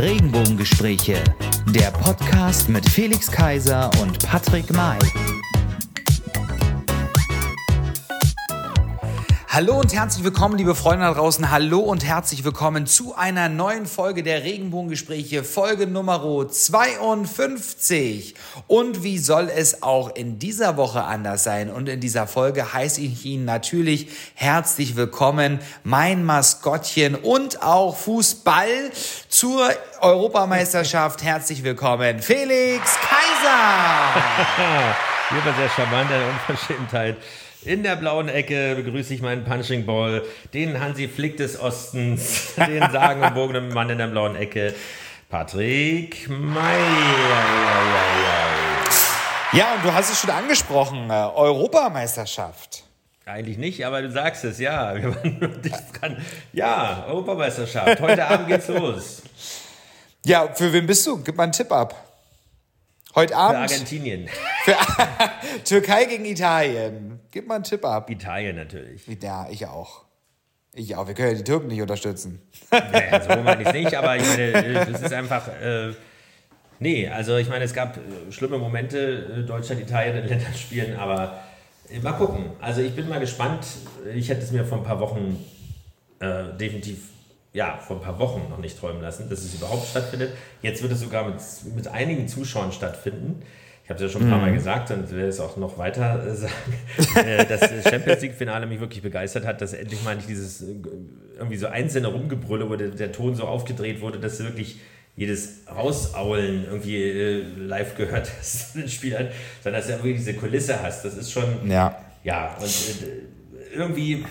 Regenbogengespräche, 0.00 1.24
der 1.70 1.90
Podcast 1.90 2.68
mit 2.68 2.88
Felix 2.88 3.28
Kaiser 3.28 3.90
und 4.00 4.24
Patrick 4.24 4.72
May. 4.72 4.96
Hallo 9.58 9.80
und 9.80 9.92
herzlich 9.92 10.22
willkommen, 10.22 10.56
liebe 10.56 10.76
Freunde 10.76 11.06
da 11.06 11.14
draußen. 11.14 11.50
Hallo 11.50 11.80
und 11.80 12.04
herzlich 12.04 12.44
willkommen 12.44 12.86
zu 12.86 13.16
einer 13.16 13.48
neuen 13.48 13.86
Folge 13.86 14.22
der 14.22 14.44
Regenbogengespräche, 14.44 15.42
Folge 15.42 15.88
Nummer 15.88 16.48
52. 16.48 18.36
Und 18.68 19.02
wie 19.02 19.18
soll 19.18 19.50
es 19.52 19.82
auch 19.82 20.14
in 20.14 20.38
dieser 20.38 20.76
Woche 20.76 21.02
anders 21.02 21.42
sein? 21.42 21.72
Und 21.72 21.88
in 21.88 21.98
dieser 21.98 22.28
Folge 22.28 22.72
heiße 22.72 23.00
ich 23.00 23.24
Ihnen 23.24 23.46
natürlich 23.46 24.10
herzlich 24.34 24.94
willkommen, 24.94 25.58
mein 25.82 26.24
Maskottchen 26.24 27.16
und 27.16 27.60
auch 27.60 27.96
Fußball 27.96 28.92
zur 29.28 29.70
Europameisterschaft. 30.00 31.22
Herzlich 31.22 31.64
willkommen, 31.64 32.20
Felix 32.20 32.96
Kaiser. 33.00 34.22
Hier 35.30 35.44
war 35.44 35.54
sehr 35.54 35.68
charmant, 35.68 36.10
eine 36.10 36.26
Unverschämtheit. 36.26 37.16
In 37.62 37.82
der 37.82 37.96
blauen 37.96 38.28
Ecke 38.28 38.76
begrüße 38.76 39.12
ich 39.14 39.20
meinen 39.20 39.44
Punching 39.44 39.84
Ball, 39.84 40.22
den 40.54 40.80
Hansi 40.80 41.08
Flick 41.08 41.36
des 41.36 41.60
Ostens, 41.60 42.54
den 42.56 42.88
sagenumwogenen 42.90 43.72
Mann 43.74 43.90
in 43.90 43.98
der 43.98 44.06
blauen 44.06 44.36
Ecke, 44.36 44.74
Patrick 45.28 46.28
May. 46.28 46.78
Ja, 49.52 49.74
und 49.74 49.84
du 49.84 49.92
hast 49.92 50.10
es 50.10 50.20
schon 50.20 50.30
angesprochen, 50.30 51.10
äh, 51.10 51.12
Europameisterschaft. 51.12 52.84
Eigentlich 53.26 53.58
nicht, 53.58 53.84
aber 53.84 54.00
du 54.00 54.10
sagst 54.10 54.44
es, 54.44 54.58
ja. 54.58 54.94
Wir 54.94 55.14
waren 55.14 55.38
nur 55.38 55.48
dicht 55.50 56.00
dran. 56.00 56.16
Ja, 56.54 57.04
Europameisterschaft. 57.08 58.00
Heute 58.00 58.26
Abend 58.26 58.48
geht's 58.48 58.68
los. 58.68 59.22
Ja, 60.24 60.52
für 60.52 60.72
wen 60.72 60.86
bist 60.86 61.06
du? 61.06 61.22
Gib 61.22 61.36
mal 61.36 61.44
einen 61.44 61.52
Tipp 61.52 61.70
ab. 61.72 61.94
Heute 63.14 63.36
Abend. 63.36 63.70
Für 63.70 63.74
Argentinien. 63.74 64.28
Für 64.64 64.76
Türkei 65.64 66.04
gegen 66.04 66.24
Italien. 66.24 67.20
Gib 67.30 67.46
mal 67.46 67.56
einen 67.56 67.64
Tipp 67.64 67.84
ab. 67.84 68.10
Italien 68.10 68.56
natürlich. 68.56 69.06
Ja, 69.22 69.48
ich 69.50 69.66
auch. 69.66 70.04
Ich 70.74 70.94
auch. 70.94 71.06
Wir 71.08 71.14
können 71.14 71.30
ja 71.30 71.34
die 71.38 71.44
Türken 71.44 71.68
nicht 71.68 71.80
unterstützen. 71.80 72.40
Naja, 72.70 73.22
so 73.22 73.42
meine 73.42 73.62
ich 73.62 73.68
es 73.68 73.74
nicht, 73.74 73.94
aber 73.94 74.16
ich 74.16 74.26
meine, 74.26 74.86
das 74.92 75.02
ist 75.02 75.12
einfach. 75.12 75.48
Äh, 75.48 75.94
nee, 76.78 77.08
also 77.08 77.36
ich 77.36 77.48
meine, 77.48 77.64
es 77.64 77.72
gab 77.72 77.96
äh, 77.96 78.30
schlimme 78.30 78.58
Momente, 78.58 79.42
äh, 79.42 79.46
Deutschland, 79.46 79.80
Italien 79.80 80.16
in 80.18 80.28
Länderspielen, 80.28 80.96
aber 80.96 81.42
äh, 81.90 81.98
mal 82.00 82.12
gucken. 82.12 82.50
Also 82.60 82.82
ich 82.82 82.94
bin 82.94 83.08
mal 83.08 83.20
gespannt. 83.20 83.66
Ich 84.14 84.28
hätte 84.28 84.42
es 84.42 84.52
mir 84.52 84.64
vor 84.64 84.78
ein 84.78 84.84
paar 84.84 85.00
Wochen 85.00 85.44
äh, 86.20 86.56
definitiv 86.58 87.08
ja, 87.52 87.78
vor 87.78 87.96
ein 87.96 88.02
paar 88.02 88.18
Wochen 88.18 88.48
noch 88.50 88.58
nicht 88.58 88.78
träumen 88.78 89.02
lassen, 89.02 89.28
dass 89.28 89.40
es 89.40 89.54
überhaupt 89.54 89.86
stattfindet. 89.86 90.32
Jetzt 90.62 90.82
wird 90.82 90.92
es 90.92 91.00
sogar 91.00 91.28
mit, 91.28 91.40
mit 91.74 91.88
einigen 91.88 92.28
Zuschauern 92.28 92.72
stattfinden. 92.72 93.42
Ich 93.84 93.90
habe 93.90 94.04
es 94.04 94.12
ja 94.12 94.18
schon 94.18 94.26
ein 94.26 94.30
paar 94.30 94.40
Mal 94.40 94.50
mhm. 94.50 94.56
gesagt 94.56 94.90
und 94.90 95.10
werde 95.10 95.28
es 95.28 95.40
auch 95.40 95.56
noch 95.56 95.78
weiter 95.78 96.26
äh, 96.26 96.34
sagen, 96.34 96.74
äh, 97.26 97.46
dass 97.46 97.60
das 97.60 97.88
Champions 97.88 98.20
League-Finale 98.20 98.66
mich 98.66 98.80
wirklich 98.80 99.02
begeistert 99.02 99.46
hat, 99.46 99.62
dass 99.62 99.72
endlich 99.72 100.04
mal 100.04 100.14
nicht 100.14 100.28
dieses 100.28 100.60
äh, 100.60 100.74
irgendwie 101.38 101.56
so 101.56 101.68
einzelne 101.68 102.08
Rumgebrülle, 102.08 102.68
wo 102.68 102.76
der, 102.76 102.88
der 102.88 103.12
Ton 103.12 103.34
so 103.34 103.44
aufgedreht 103.44 104.02
wurde, 104.02 104.18
dass 104.18 104.40
wirklich 104.40 104.78
jedes 105.16 105.62
Rausaulen 105.74 106.66
irgendwie 106.66 107.02
äh, 107.02 107.42
live 107.56 107.96
gehört 107.96 108.30
hast 108.38 108.74
in 108.74 108.82
den 108.82 108.90
Spielern, 108.90 109.28
sondern 109.62 109.80
dass 109.80 109.86
du 109.86 109.94
irgendwie 109.94 110.12
diese 110.12 110.34
Kulisse 110.34 110.82
hast. 110.82 111.06
Das 111.06 111.16
ist 111.16 111.32
schon. 111.32 111.70
Ja. 111.70 111.98
Ja, 112.24 112.56
und 112.60 112.68
irgendwie 113.74 114.24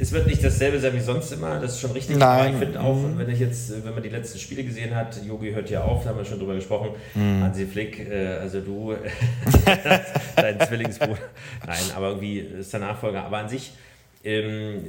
es 0.00 0.12
wird 0.12 0.26
nicht 0.26 0.42
dasselbe 0.42 0.78
sein 0.78 0.94
wie 0.94 1.00
sonst 1.00 1.32
immer, 1.32 1.60
das 1.60 1.72
ist 1.72 1.80
schon 1.80 1.92
richtig. 1.92 2.16
Nein. 2.16 2.54
Ich 2.54 2.58
finde 2.58 2.80
auch, 2.80 2.94
mhm. 2.94 3.18
wenn 3.18 3.28
ich 3.30 3.40
jetzt, 3.40 3.84
wenn 3.84 3.94
man 3.94 4.02
die 4.02 4.08
letzten 4.08 4.38
Spiele 4.38 4.64
gesehen 4.64 4.94
hat, 4.94 5.18
Yogi 5.24 5.52
hört 5.52 5.70
ja 5.70 5.82
auf, 5.82 6.04
da 6.04 6.10
haben 6.10 6.18
wir 6.18 6.24
schon 6.24 6.38
drüber 6.38 6.54
gesprochen. 6.54 6.90
Mhm. 7.14 7.42
Hansi 7.42 7.66
Flick, 7.66 8.08
äh, 8.10 8.38
also 8.40 8.60
du, 8.60 8.94
dein 10.36 10.60
Zwillingsbruder. 10.60 11.18
Nein, 11.66 11.78
aber 11.94 12.08
irgendwie 12.08 12.38
ist 12.38 12.72
der 12.72 12.80
Nachfolger. 12.80 13.24
Aber 13.24 13.38
an 13.38 13.48
sich, 13.48 13.72
ähm, 14.24 14.84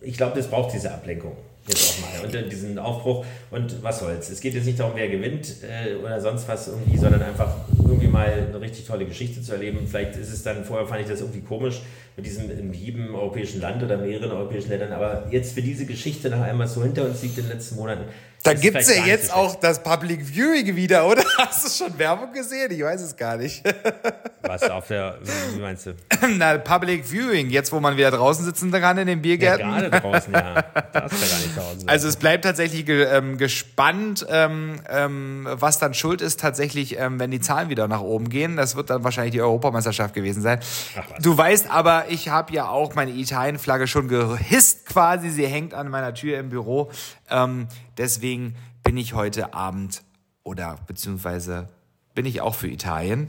ich 0.00 0.16
glaube, 0.16 0.36
das 0.36 0.48
braucht 0.48 0.72
diese 0.74 0.92
Ablenkung 0.92 1.36
jetzt 1.68 2.02
auch 2.02 2.22
mal. 2.22 2.24
Und 2.24 2.52
diesen 2.52 2.78
Aufbruch 2.78 3.24
und 3.50 3.82
was 3.82 4.00
soll's. 4.00 4.30
Es 4.30 4.40
geht 4.40 4.54
jetzt 4.54 4.64
nicht 4.64 4.80
darum, 4.80 4.92
wer 4.94 5.08
gewinnt 5.08 5.56
äh, 5.62 5.94
oder 5.96 6.20
sonst 6.20 6.48
was 6.48 6.68
irgendwie, 6.68 6.96
sondern 6.96 7.22
einfach 7.22 7.54
irgendwie 7.78 8.08
mal 8.08 8.32
eine 8.48 8.60
richtig 8.60 8.86
tolle 8.86 9.06
Geschichte 9.06 9.42
zu 9.42 9.52
erleben. 9.52 9.86
Vielleicht 9.86 10.16
ist 10.16 10.32
es 10.32 10.42
dann, 10.42 10.64
vorher 10.64 10.86
fand 10.86 11.02
ich 11.02 11.08
das 11.08 11.20
irgendwie 11.20 11.40
komisch 11.40 11.82
mit 12.18 12.26
diesem 12.26 12.50
in 12.50 12.72
jedem 12.72 13.14
europäischen 13.14 13.60
Land 13.60 13.80
oder 13.80 13.96
mehreren 13.96 14.32
europäischen 14.32 14.70
Ländern, 14.70 14.90
aber 14.90 15.28
jetzt 15.30 15.54
für 15.54 15.62
diese 15.62 15.86
Geschichte 15.86 16.28
noch 16.28 16.40
einmal 16.40 16.66
so 16.66 16.82
hinter 16.82 17.04
uns 17.04 17.22
liegt 17.22 17.38
in 17.38 17.44
den 17.44 17.52
letzten 17.52 17.76
Monaten, 17.76 18.06
da 18.44 18.54
gibt 18.54 18.76
es 18.76 18.94
ja 18.94 19.04
jetzt 19.04 19.32
auch 19.32 19.56
das 19.56 19.82
Public 19.82 20.24
Viewing 20.24 20.76
wieder, 20.76 21.06
oder? 21.06 21.22
Hast 21.38 21.80
du 21.80 21.84
schon 21.84 21.98
Werbung 21.98 22.32
gesehen? 22.32 22.70
Ich 22.70 22.82
weiß 22.82 23.02
es 23.02 23.16
gar 23.16 23.36
nicht. 23.36 23.62
Was 24.42 24.62
auf 24.70 24.86
der, 24.86 25.18
wie 25.54 25.60
meinst 25.60 25.86
du? 25.86 25.94
Na, 26.36 26.56
Public 26.56 27.04
Viewing, 27.04 27.50
jetzt 27.50 27.72
wo 27.72 27.80
man 27.80 27.96
wieder 27.96 28.10
draußen 28.12 28.44
sitzen 28.44 28.70
kann 28.70 28.96
in 28.96 29.08
den 29.08 29.20
Biergärten. 29.20 29.68
Ja, 29.68 29.88
gerade 29.88 30.00
draußen, 30.00 30.32
ja. 30.32 30.64
Das 30.92 31.12
ist 31.12 31.22
ja 31.22 31.28
gar 31.28 31.44
nicht 31.44 31.56
draußen. 31.56 31.88
Also 31.88 32.08
es 32.08 32.16
bleibt 32.16 32.44
tatsächlich 32.44 32.88
ähm, 32.88 33.36
gespannt, 33.36 34.26
ähm, 34.30 34.80
ähm, 34.88 35.46
was 35.50 35.78
dann 35.78 35.92
schuld 35.92 36.22
ist 36.22 36.40
tatsächlich, 36.40 36.98
ähm, 36.98 37.18
wenn 37.18 37.30
die 37.30 37.40
Zahlen 37.40 37.68
wieder 37.68 37.88
nach 37.88 38.00
oben 38.00 38.28
gehen. 38.30 38.56
Das 38.56 38.76
wird 38.76 38.90
dann 38.90 39.04
wahrscheinlich 39.04 39.32
die 39.32 39.42
Europameisterschaft 39.42 40.14
gewesen 40.14 40.42
sein. 40.42 40.60
Ach, 40.96 41.20
du 41.20 41.36
weißt 41.36 41.70
aber, 41.70 42.07
ich 42.08 42.28
habe 42.28 42.52
ja 42.52 42.68
auch 42.68 42.94
meine 42.94 43.12
Italien-Flagge 43.12 43.86
schon 43.86 44.08
gehisst 44.08 44.86
quasi. 44.86 45.30
Sie 45.30 45.46
hängt 45.46 45.74
an 45.74 45.88
meiner 45.88 46.14
Tür 46.14 46.38
im 46.38 46.48
Büro. 46.48 46.90
Ähm, 47.30 47.68
Deswegen 47.98 48.54
bin 48.84 48.96
ich 48.96 49.12
heute 49.12 49.52
Abend 49.52 50.02
oder 50.44 50.76
beziehungsweise 50.86 51.68
bin 52.14 52.24
ich 52.24 52.40
auch 52.40 52.54
für 52.54 52.68
Italien. 52.68 53.28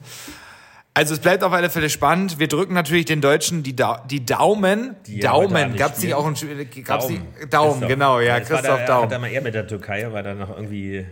Also 0.94 1.16
es 1.16 1.20
bleibt 1.20 1.44
auf 1.44 1.52
alle 1.52 1.70
Fälle 1.70 1.90
spannend. 1.90 2.40
Wir 2.40 2.48
drücken 2.48 2.74
natürlich 2.74 3.06
den 3.06 3.20
Deutschen 3.20 3.64
die, 3.64 3.76
da 3.76 4.04
die 4.10 4.26
Daumen. 4.26 4.96
Die 5.08 5.20
Daumen. 5.20 5.76
Gab 5.76 5.94
es 5.94 6.04
nicht 6.04 6.14
auch 6.14 6.26
ein 6.26 6.36
gab's 6.84 7.08
Daumen, 7.08 7.28
die, 7.42 7.50
Daumen 7.50 7.88
genau, 7.88 8.20
ja, 8.20 8.40
Christoph 8.40 8.80
da, 8.82 8.86
Daumen. 8.86 9.04
Hat 9.06 9.12
er 9.12 9.20
mal 9.20 9.32
eher 9.32 9.42
mit 9.42 9.56
der 9.56 9.68
Türkei, 9.68 10.12
war 10.12 10.24
da 10.24 10.36
noch 10.36 10.50
irgendwie. 10.50 11.06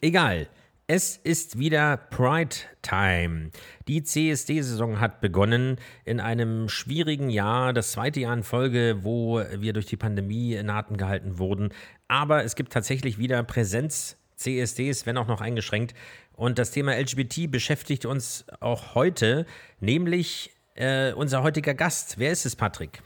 Egal. 0.00 0.46
Es 0.86 1.16
ist 1.16 1.58
wieder 1.58 1.96
Pride 1.96 2.56
Time. 2.82 3.52
Die 3.88 4.02
CSD-Saison 4.02 5.00
hat 5.00 5.22
begonnen 5.22 5.78
in 6.04 6.20
einem 6.20 6.68
schwierigen 6.68 7.30
Jahr, 7.30 7.72
das 7.72 7.92
zweite 7.92 8.20
Jahr 8.20 8.34
in 8.34 8.42
Folge, 8.42 8.98
wo 9.00 9.42
wir 9.56 9.72
durch 9.72 9.86
die 9.86 9.96
Pandemie 9.96 10.52
in 10.52 10.68
Atem 10.68 10.98
gehalten 10.98 11.38
wurden. 11.38 11.70
Aber 12.06 12.44
es 12.44 12.54
gibt 12.54 12.70
tatsächlich 12.70 13.16
wieder 13.16 13.42
Präsenz-CSDs, 13.44 15.06
wenn 15.06 15.16
auch 15.16 15.26
noch 15.26 15.40
eingeschränkt. 15.40 15.94
Und 16.34 16.58
das 16.58 16.70
Thema 16.70 16.94
LGBT 16.98 17.50
beschäftigt 17.50 18.04
uns 18.04 18.44
auch 18.60 18.94
heute, 18.94 19.46
nämlich 19.80 20.50
äh, 20.74 21.14
unser 21.14 21.42
heutiger 21.42 21.72
Gast. 21.72 22.18
Wer 22.18 22.30
ist 22.30 22.44
es, 22.44 22.56
Patrick? 22.56 23.02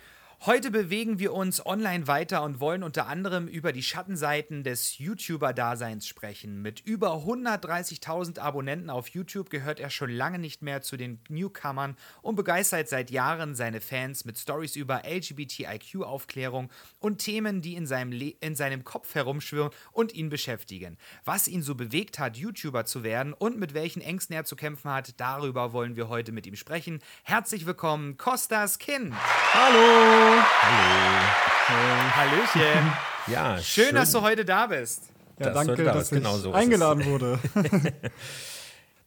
Heute 0.47 0.71
bewegen 0.71 1.19
wir 1.19 1.35
uns 1.35 1.67
online 1.67 2.07
weiter 2.07 2.45
und 2.45 2.61
wollen 2.61 2.85
unter 2.85 3.09
anderem 3.09 3.49
über 3.49 3.73
die 3.73 3.83
Schattenseiten 3.83 4.63
des 4.63 4.97
YouTuber-Daseins 4.97 6.07
sprechen. 6.07 6.63
Mit 6.63 6.79
über 6.79 7.25
130.000 7.25 8.39
Abonnenten 8.39 8.89
auf 8.89 9.09
YouTube 9.09 9.51
gehört 9.51 9.81
er 9.81 9.91
schon 9.91 10.11
lange 10.11 10.39
nicht 10.39 10.63
mehr 10.63 10.81
zu 10.81 10.97
den 10.97 11.19
Newcomern 11.29 11.97
und 12.23 12.37
begeistert 12.37 12.89
seit 12.89 13.11
Jahren 13.11 13.57
seine 13.57 13.81
Fans 13.81 14.25
mit 14.25 14.39
Stories 14.39 14.77
über 14.77 15.03
LGBTIQ-Aufklärung 15.05 16.71
und 17.01 17.19
Themen, 17.19 17.61
die 17.61 17.75
in 17.75 17.89
seinem, 17.89 18.13
in 18.39 18.55
seinem 18.55 18.85
Kopf 18.85 19.17
herumschwirren 19.17 19.73
und 19.91 20.15
ihn 20.15 20.29
beschäftigen. 20.29 20.99
Was 21.25 21.49
ihn 21.49 21.63
so 21.63 21.75
bewegt 21.75 22.21
hat, 22.21 22.37
YouTuber 22.37 22.85
zu 22.85 23.03
werden 23.03 23.33
und 23.33 23.59
mit 23.59 23.75
welchen 23.75 24.01
Ängsten 24.01 24.37
er 24.37 24.45
zu 24.45 24.55
kämpfen 24.55 24.93
hat, 24.93 25.21
darüber 25.21 25.73
wollen 25.73 25.97
wir 25.97 26.09
heute 26.09 26.31
mit 26.31 26.47
ihm 26.47 26.57
sprechen. 26.57 27.01
Herzlich 27.25 27.67
willkommen, 27.67 28.17
Kostas 28.19 28.79
Kind. 28.79 29.13
Hallo! 29.53 30.28
Hallo. 30.29 32.17
Hallöchen. 32.17 32.93
Ja, 33.29 33.59
schön, 33.59 33.85
schön, 33.87 33.95
dass 33.95 34.13
du 34.13 34.21
heute 34.21 34.45
da 34.45 34.67
bist. 34.67 35.05
Ja, 35.39 35.51
das 35.51 35.67
danke, 35.67 35.85
da 35.85 35.93
dass 35.93 36.13
ich 36.13 36.23
genau 36.23 36.53
eingeladen 36.53 37.05
wurde. 37.07 37.39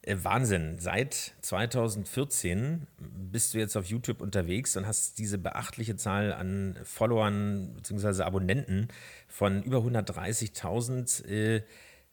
Äh, 0.04 0.16
Wahnsinn. 0.22 0.80
Seit 0.80 1.14
2014 1.42 2.88
bist 2.98 3.54
du 3.54 3.58
jetzt 3.58 3.76
auf 3.76 3.84
YouTube 3.84 4.20
unterwegs 4.20 4.76
und 4.76 4.84
hast 4.84 5.20
diese 5.20 5.38
beachtliche 5.38 5.94
Zahl 5.94 6.32
an 6.32 6.76
Followern 6.82 7.72
bzw. 7.76 8.24
Abonnenten 8.24 8.88
von 9.28 9.62
über 9.62 9.78
130.000. 9.78 11.24
Äh, 11.24 11.62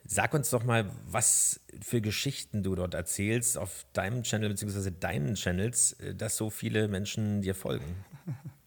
sag 0.06 0.36
uns 0.36 0.52
doch 0.52 0.64
mal, 0.64 0.86
was 1.08 1.62
für 1.82 2.00
Geschichten 2.00 2.62
du 2.62 2.76
dort 2.76 2.94
erzählst 2.94 3.58
auf 3.58 3.88
deinem 3.94 4.22
Channel 4.22 4.50
bzw. 4.50 4.92
deinen 4.92 5.34
Channels, 5.34 5.94
äh, 5.94 6.14
dass 6.14 6.38
so 6.38 6.52
viele 6.52 6.90
Menschen 6.90 7.42
dir 7.42 7.56
folgen. 7.56 8.06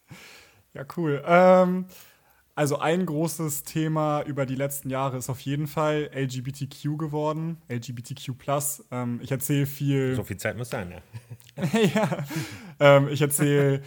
Ja, 0.74 0.84
cool. 0.96 1.22
Ähm, 1.26 1.86
also 2.54 2.78
ein 2.78 3.06
großes 3.06 3.62
Thema 3.62 4.22
über 4.22 4.44
die 4.44 4.54
letzten 4.54 4.90
Jahre 4.90 5.16
ist 5.16 5.30
auf 5.30 5.40
jeden 5.40 5.66
Fall 5.66 6.10
LGBTQ 6.14 6.98
geworden, 6.98 7.62
LGBTQ+. 7.70 8.34
Ähm, 8.90 9.20
ich 9.22 9.30
erzähle 9.30 9.66
viel. 9.66 10.14
So 10.14 10.22
viel 10.22 10.36
Zeit 10.36 10.56
muss 10.56 10.70
sein, 10.70 10.92
ja. 10.92 11.64
ja. 11.94 12.24
Ähm, 12.78 13.08
ich 13.08 13.22
erzähle 13.22 13.82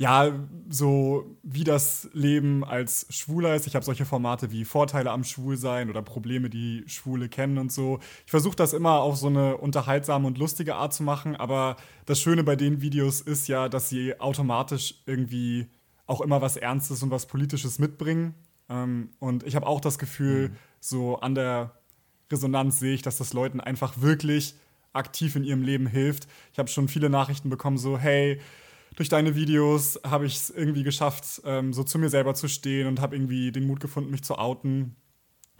ja, 0.00 0.32
so 0.70 1.36
wie 1.42 1.64
das 1.64 2.08
Leben 2.12 2.64
als 2.64 3.06
Schwuler 3.10 3.56
ist. 3.56 3.66
Ich 3.66 3.74
habe 3.74 3.84
solche 3.84 4.04
Formate 4.04 4.52
wie 4.52 4.64
Vorteile 4.64 5.10
am 5.10 5.24
Schwulsein 5.24 5.90
oder 5.90 6.02
Probleme, 6.02 6.48
die 6.48 6.84
Schwule 6.86 7.28
kennen 7.28 7.58
und 7.58 7.72
so. 7.72 7.98
Ich 8.24 8.30
versuche 8.30 8.54
das 8.54 8.74
immer 8.74 9.00
auf 9.00 9.16
so 9.16 9.26
eine 9.26 9.56
unterhaltsame 9.56 10.28
und 10.28 10.38
lustige 10.38 10.76
Art 10.76 10.94
zu 10.94 11.02
machen, 11.02 11.34
aber 11.34 11.76
das 12.06 12.20
Schöne 12.20 12.44
bei 12.44 12.54
den 12.54 12.80
Videos 12.80 13.20
ist 13.20 13.48
ja, 13.48 13.68
dass 13.68 13.88
sie 13.88 14.18
automatisch 14.20 15.02
irgendwie 15.04 15.66
auch 16.08 16.20
immer 16.20 16.42
was 16.42 16.56
Ernstes 16.56 17.02
und 17.04 17.12
was 17.12 17.26
Politisches 17.26 17.78
mitbringen. 17.78 18.34
Ähm, 18.68 19.10
und 19.20 19.44
ich 19.44 19.54
habe 19.54 19.66
auch 19.66 19.80
das 19.80 19.98
Gefühl, 19.98 20.48
mhm. 20.48 20.56
so 20.80 21.20
an 21.20 21.36
der 21.36 21.72
Resonanz 22.32 22.80
sehe 22.80 22.94
ich, 22.94 23.02
dass 23.02 23.18
das 23.18 23.32
Leuten 23.32 23.60
einfach 23.60 24.00
wirklich 24.00 24.56
aktiv 24.92 25.36
in 25.36 25.44
ihrem 25.44 25.62
Leben 25.62 25.86
hilft. 25.86 26.26
Ich 26.52 26.58
habe 26.58 26.68
schon 26.68 26.88
viele 26.88 27.10
Nachrichten 27.10 27.50
bekommen, 27.50 27.78
so, 27.78 27.98
hey, 27.98 28.40
durch 28.96 29.08
deine 29.08 29.36
Videos 29.36 30.00
habe 30.04 30.26
ich 30.26 30.36
es 30.36 30.50
irgendwie 30.50 30.82
geschafft, 30.82 31.42
ähm, 31.44 31.72
so 31.72 31.84
zu 31.84 31.98
mir 31.98 32.08
selber 32.08 32.34
zu 32.34 32.48
stehen 32.48 32.88
und 32.88 33.00
habe 33.00 33.14
irgendwie 33.14 33.52
den 33.52 33.66
Mut 33.66 33.80
gefunden, 33.80 34.10
mich 34.10 34.24
zu 34.24 34.36
outen. 34.38 34.96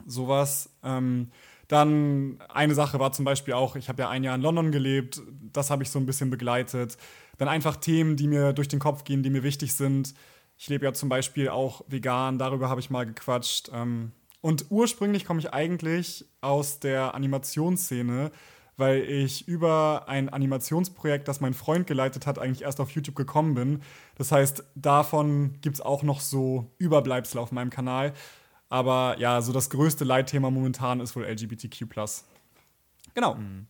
Sowas. 0.07 0.71
Ähm, 0.83 1.31
dann 1.69 2.39
eine 2.49 2.75
Sache 2.75 2.99
war 2.99 3.13
zum 3.13 3.27
Beispiel 3.27 3.53
auch, 3.53 3.77
ich 3.77 3.91
habe 3.91 4.03
ja 4.03 4.09
ein 4.09 4.25
Jahr 4.25 4.35
in 4.35 4.41
London 4.41 4.73
gelebt, 4.73 5.21
das 5.53 5.71
habe 5.71 5.83
ich 5.83 5.91
so 5.91 5.99
ein 5.99 6.07
bisschen 6.07 6.31
begleitet. 6.31 6.97
Dann 7.37 7.49
einfach 7.49 7.77
Themen, 7.77 8.17
die 8.17 8.27
mir 8.27 8.55
durch 8.55 8.69
den 8.69 8.81
Kopf 8.81 9.05
gehen, 9.05 9.23
die 9.23 9.31
mir 9.31 9.43
wichtig 9.43 9.75
sind. 9.75 10.15
Ich 10.59 10.69
lebe 10.69 10.85
ja 10.85 10.93
zum 10.93 11.09
Beispiel 11.09 11.49
auch 11.49 11.83
vegan, 11.87 12.39
darüber 12.39 12.69
habe 12.69 12.81
ich 12.81 12.91
mal 12.91 13.07
gequatscht. 13.07 13.71
Ähm, 13.73 14.13
und 14.41 14.67
ursprünglich 14.71 15.25
komme 15.25 15.41
ich 15.41 15.53
eigentlich 15.53 16.27
aus 16.41 16.81
der 16.81 17.15
Animationsszene 17.15 18.31
weil 18.79 19.03
ich 19.03 19.47
über 19.49 20.05
ein 20.07 20.29
Animationsprojekt, 20.29 21.27
das 21.27 21.41
mein 21.41 21.53
Freund 21.53 21.87
geleitet 21.87 22.27
hat, 22.27 22.39
eigentlich 22.39 22.63
erst 22.63 22.81
auf 22.81 22.91
YouTube 22.93 23.17
gekommen 23.17 23.55
bin. 23.55 23.83
Das 24.15 24.31
heißt, 24.33 24.65
davon 24.77 25.61
gibt 25.61 25.75
es 25.75 25.81
auch 25.81 26.05
noch 26.05 26.21
so 26.21 26.71
Überbleibsel 26.79 27.41
auf 27.41 27.51
meinem 27.51 27.71
Kanal. 27.71 28.15
Aber 28.69 29.17
ja, 29.19 29.41
so 29.41 29.53
das 29.53 29.69
größte 29.71 30.05
Leitthema 30.05 30.51
momentan 30.51 31.01
ist 31.01 31.17
wohl 31.17 31.25
LGBTQ. 31.25 31.87
Genau. 33.15 33.35
Mhm. 33.35 33.67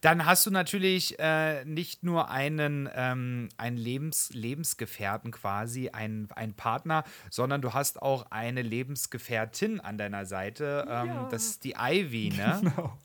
Dann 0.00 0.26
hast 0.26 0.46
du 0.46 0.50
natürlich 0.50 1.18
äh, 1.18 1.64
nicht 1.64 2.02
nur 2.02 2.30
einen, 2.30 2.88
ähm, 2.94 3.48
einen 3.56 3.76
Lebens 3.76 4.30
Lebensgefährten 4.32 5.30
quasi, 5.30 5.90
einen, 5.90 6.28
einen 6.32 6.54
Partner, 6.54 7.04
sondern 7.30 7.62
du 7.62 7.72
hast 7.72 8.02
auch 8.02 8.26
eine 8.30 8.62
Lebensgefährtin 8.62 9.80
an 9.80 9.98
deiner 9.98 10.26
Seite. 10.26 10.86
Ähm, 10.88 11.06
ja. 11.06 11.28
Das 11.30 11.44
ist 11.44 11.64
die 11.64 11.74
Ivy, 11.78 12.30
ne? 12.36 12.60
Genau. 12.74 12.98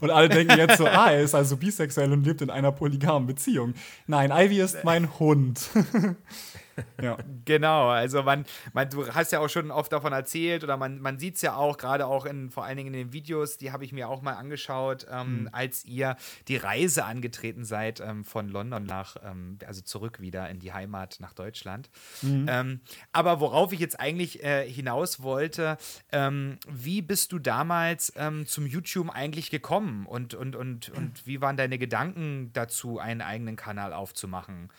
Und 0.00 0.10
alle 0.10 0.28
denken 0.28 0.58
jetzt 0.58 0.78
so, 0.78 0.86
ah, 0.86 1.10
er 1.12 1.22
ist 1.22 1.34
also 1.34 1.56
bisexuell 1.56 2.12
und 2.12 2.24
lebt 2.24 2.42
in 2.42 2.50
einer 2.50 2.72
polygamen 2.72 3.26
Beziehung. 3.26 3.74
Nein, 4.06 4.30
Ivy 4.32 4.60
ist 4.60 4.84
mein 4.84 5.18
Hund. 5.18 5.70
ja. 7.02 7.16
Genau, 7.44 7.88
also 7.88 8.22
man, 8.22 8.44
man, 8.72 8.88
du 8.88 9.06
hast 9.08 9.32
ja 9.32 9.40
auch 9.40 9.48
schon 9.48 9.70
oft 9.70 9.92
davon 9.92 10.12
erzählt 10.12 10.64
oder 10.64 10.76
man, 10.76 11.00
man 11.00 11.18
sieht 11.18 11.36
es 11.36 11.42
ja 11.42 11.54
auch, 11.54 11.76
gerade 11.76 12.06
auch 12.06 12.26
in, 12.26 12.50
vor 12.50 12.64
allen 12.64 12.76
Dingen 12.76 12.94
in 12.94 13.00
den 13.00 13.12
Videos, 13.12 13.56
die 13.56 13.72
habe 13.72 13.84
ich 13.84 13.92
mir 13.92 14.08
auch 14.08 14.22
mal 14.22 14.34
angeschaut, 14.34 15.06
ähm, 15.10 15.42
mhm. 15.42 15.48
als 15.52 15.84
ihr 15.84 16.16
die 16.48 16.56
Reise 16.56 17.04
angetreten 17.04 17.64
seid 17.64 18.00
ähm, 18.00 18.24
von 18.24 18.48
London 18.48 18.84
nach, 18.84 19.16
ähm, 19.24 19.58
also 19.66 19.80
zurück 19.82 20.20
wieder 20.20 20.48
in 20.48 20.58
die 20.58 20.72
Heimat 20.72 21.16
nach 21.20 21.32
Deutschland. 21.32 21.90
Mhm. 22.22 22.46
Ähm, 22.48 22.80
aber 23.12 23.40
worauf 23.40 23.72
ich 23.72 23.80
jetzt 23.80 23.98
eigentlich 23.98 24.42
äh, 24.42 24.68
hinaus 24.68 25.22
wollte, 25.22 25.76
ähm, 26.12 26.58
wie 26.68 27.02
bist 27.02 27.32
du 27.32 27.38
damals 27.38 28.12
ähm, 28.16 28.46
zum 28.46 28.66
YouTube 28.66 29.10
eigentlich 29.10 29.50
gekommen 29.50 30.06
und, 30.06 30.34
und, 30.34 30.56
und, 30.56 30.90
und 30.90 31.26
wie 31.26 31.40
waren 31.40 31.56
deine 31.56 31.78
Gedanken 31.78 32.50
dazu, 32.52 32.98
einen 32.98 33.22
eigenen 33.22 33.56
Kanal 33.56 33.92
aufzumachen? 33.92 34.70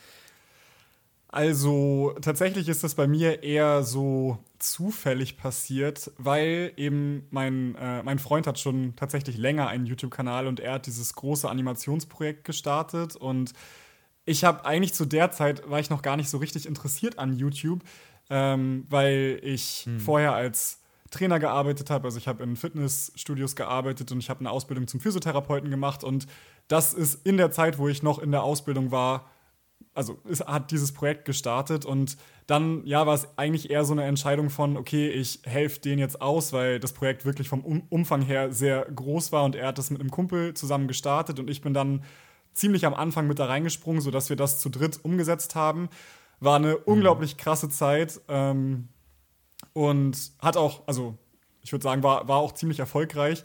Also 1.32 2.14
tatsächlich 2.22 2.68
ist 2.68 2.84
das 2.84 2.96
bei 2.96 3.08
mir 3.08 3.42
eher 3.42 3.84
so 3.84 4.38
zufällig 4.60 5.38
passiert, 5.38 6.12
weil 6.18 6.74
eben 6.76 7.26
mein, 7.32 7.76
äh, 7.76 8.04
mein 8.04 8.20
Freund 8.20 8.48
hat 8.48 8.60
schon 8.60 8.98
tatsächlich 8.98 9.38
länger 9.38 9.70
einen 9.70 9.86
YouTube-Kanal 9.86 10.46
und 10.46 10.60
er 10.60 10.74
hat 10.74 10.88
dieses 10.88 11.14
große 11.16 11.50
Animationsprojekt 11.50 12.44
gestartet 12.44 13.16
und 13.16 13.54
ich 14.26 14.44
habe 14.44 14.66
eigentlich 14.66 14.94
zu 14.94 15.06
der 15.06 15.32
Zeit 15.32 15.68
war 15.70 15.80
ich 15.80 15.90
noch 15.90 16.02
gar 16.02 16.18
nicht 16.18 16.30
so 16.30 16.38
richtig 16.38 16.66
interessiert 16.66 17.18
an 17.18 17.38
YouTube, 17.38 17.82
ähm, 18.30 18.86
weil 18.90 19.40
ich 19.42 19.84
hm. 19.86 20.02
vorher 20.02 20.34
als 20.34 20.82
Trainer 21.12 21.40
gearbeitet 21.40 21.90
habe. 21.90 22.06
Also 22.06 22.18
ich 22.18 22.28
habe 22.28 22.44
in 22.44 22.56
Fitnessstudios 22.56 23.56
gearbeitet 23.56 24.12
und 24.12 24.20
ich 24.20 24.30
habe 24.30 24.42
eine 24.42 24.52
Ausbildung 24.52 24.88
zum 24.88 25.00
Physiotherapeuten 25.00 25.70
gemacht 25.70 26.04
und 26.04 26.28
das 26.68 26.94
ist 26.94 27.26
in 27.26 27.38
der 27.38 27.52
Zeit, 27.52 27.78
wo 27.78 27.88
ich 27.88 28.04
noch 28.04 28.20
in 28.20 28.32
der 28.32 28.44
Ausbildung 28.44 28.92
war, 28.92 29.30
also 29.94 30.20
es 30.30 30.42
hat 30.42 30.72
dieses 30.72 30.94
Projekt 30.94 31.26
gestartet 31.26 31.86
und 31.86 32.18
dann, 32.48 32.86
ja, 32.86 33.06
war 33.06 33.14
es 33.14 33.28
eigentlich 33.38 33.70
eher 33.70 33.86
so 33.86 33.94
eine 33.94 34.04
Entscheidung 34.04 34.50
von, 34.50 34.78
okay, 34.78 35.10
ich 35.10 35.42
helfe 35.44 35.80
denen 35.80 36.00
jetzt 36.00 36.22
aus, 36.22 36.54
weil 36.54 36.80
das 36.80 36.94
Projekt 36.94 37.26
wirklich 37.26 37.50
vom 37.50 37.62
um 37.64 37.84
Umfang 37.90 38.22
her 38.22 38.52
sehr 38.52 38.86
groß 38.86 39.32
war 39.32 39.44
und 39.44 39.56
er 39.56 39.68
hat 39.68 39.78
das 39.78 39.90
mit 39.90 40.02
einem 40.02 40.12
Kumpel 40.12 40.54
zusammen 40.54 40.88
gestartet 40.88 41.40
und 41.40 41.50
ich 41.50 41.62
bin 41.62 41.74
dann 41.74 42.04
ziemlich 42.54 42.86
am 42.86 42.94
Anfang 42.94 43.28
mit 43.28 43.40
da 43.40 43.46
reingesprungen, 43.46 44.02
sodass 44.02 44.30
wir 44.30 44.36
das 44.36 44.60
zu 44.60 44.70
dritt 44.70 45.00
umgesetzt 45.04 45.56
haben. 45.56 45.90
War 46.40 46.58
eine 46.58 46.74
mhm. 46.74 46.84
unglaublich 46.86 47.38
krasse 47.38 47.70
Zeit 47.70 48.20
ähm, 48.28 48.90
und 49.74 50.18
hat 50.40 50.58
auch, 50.58 50.84
also 50.88 51.18
ich 51.62 51.72
würde 51.72 51.84
sagen, 51.84 52.04
war, 52.04 52.28
war 52.28 52.38
auch 52.38 52.54
ziemlich 52.54 52.80
erfolgreich. 52.80 53.44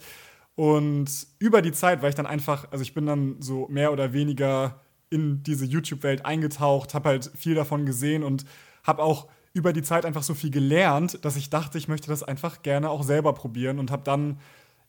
Und 0.55 1.27
über 1.37 1.61
die 1.61 1.71
Zeit 1.71 2.01
war 2.01 2.09
ich 2.09 2.15
dann 2.15 2.25
einfach, 2.25 2.71
also 2.71 2.81
ich 2.81 2.95
bin 2.95 3.05
dann 3.05 3.39
so 3.39 3.67
mehr 3.69 3.93
oder 3.93 4.11
weniger 4.11 4.81
in 5.09 5.43
diese 5.43 5.65
YouTube-Welt 5.65 6.25
eingetaucht, 6.25 6.93
habe 6.93 7.09
halt 7.09 7.31
viel 7.35 7.55
davon 7.55 7.85
gesehen 7.85 8.23
und 8.23 8.45
habe 8.83 9.03
auch 9.03 9.27
über 9.53 9.73
die 9.73 9.81
Zeit 9.81 10.05
einfach 10.05 10.23
so 10.23 10.33
viel 10.33 10.51
gelernt, 10.51 11.23
dass 11.25 11.35
ich 11.35 11.49
dachte, 11.49 11.77
ich 11.77 11.87
möchte 11.87 12.09
das 12.09 12.23
einfach 12.23 12.61
gerne 12.61 12.89
auch 12.89 13.03
selber 13.03 13.33
probieren 13.33 13.79
und 13.79 13.91
habe 13.91 14.03
dann 14.03 14.39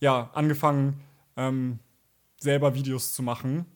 ja 0.00 0.30
angefangen, 0.34 1.00
ähm, 1.36 1.78
selber 2.38 2.74
Videos 2.74 3.14
zu 3.14 3.22
machen. 3.22 3.66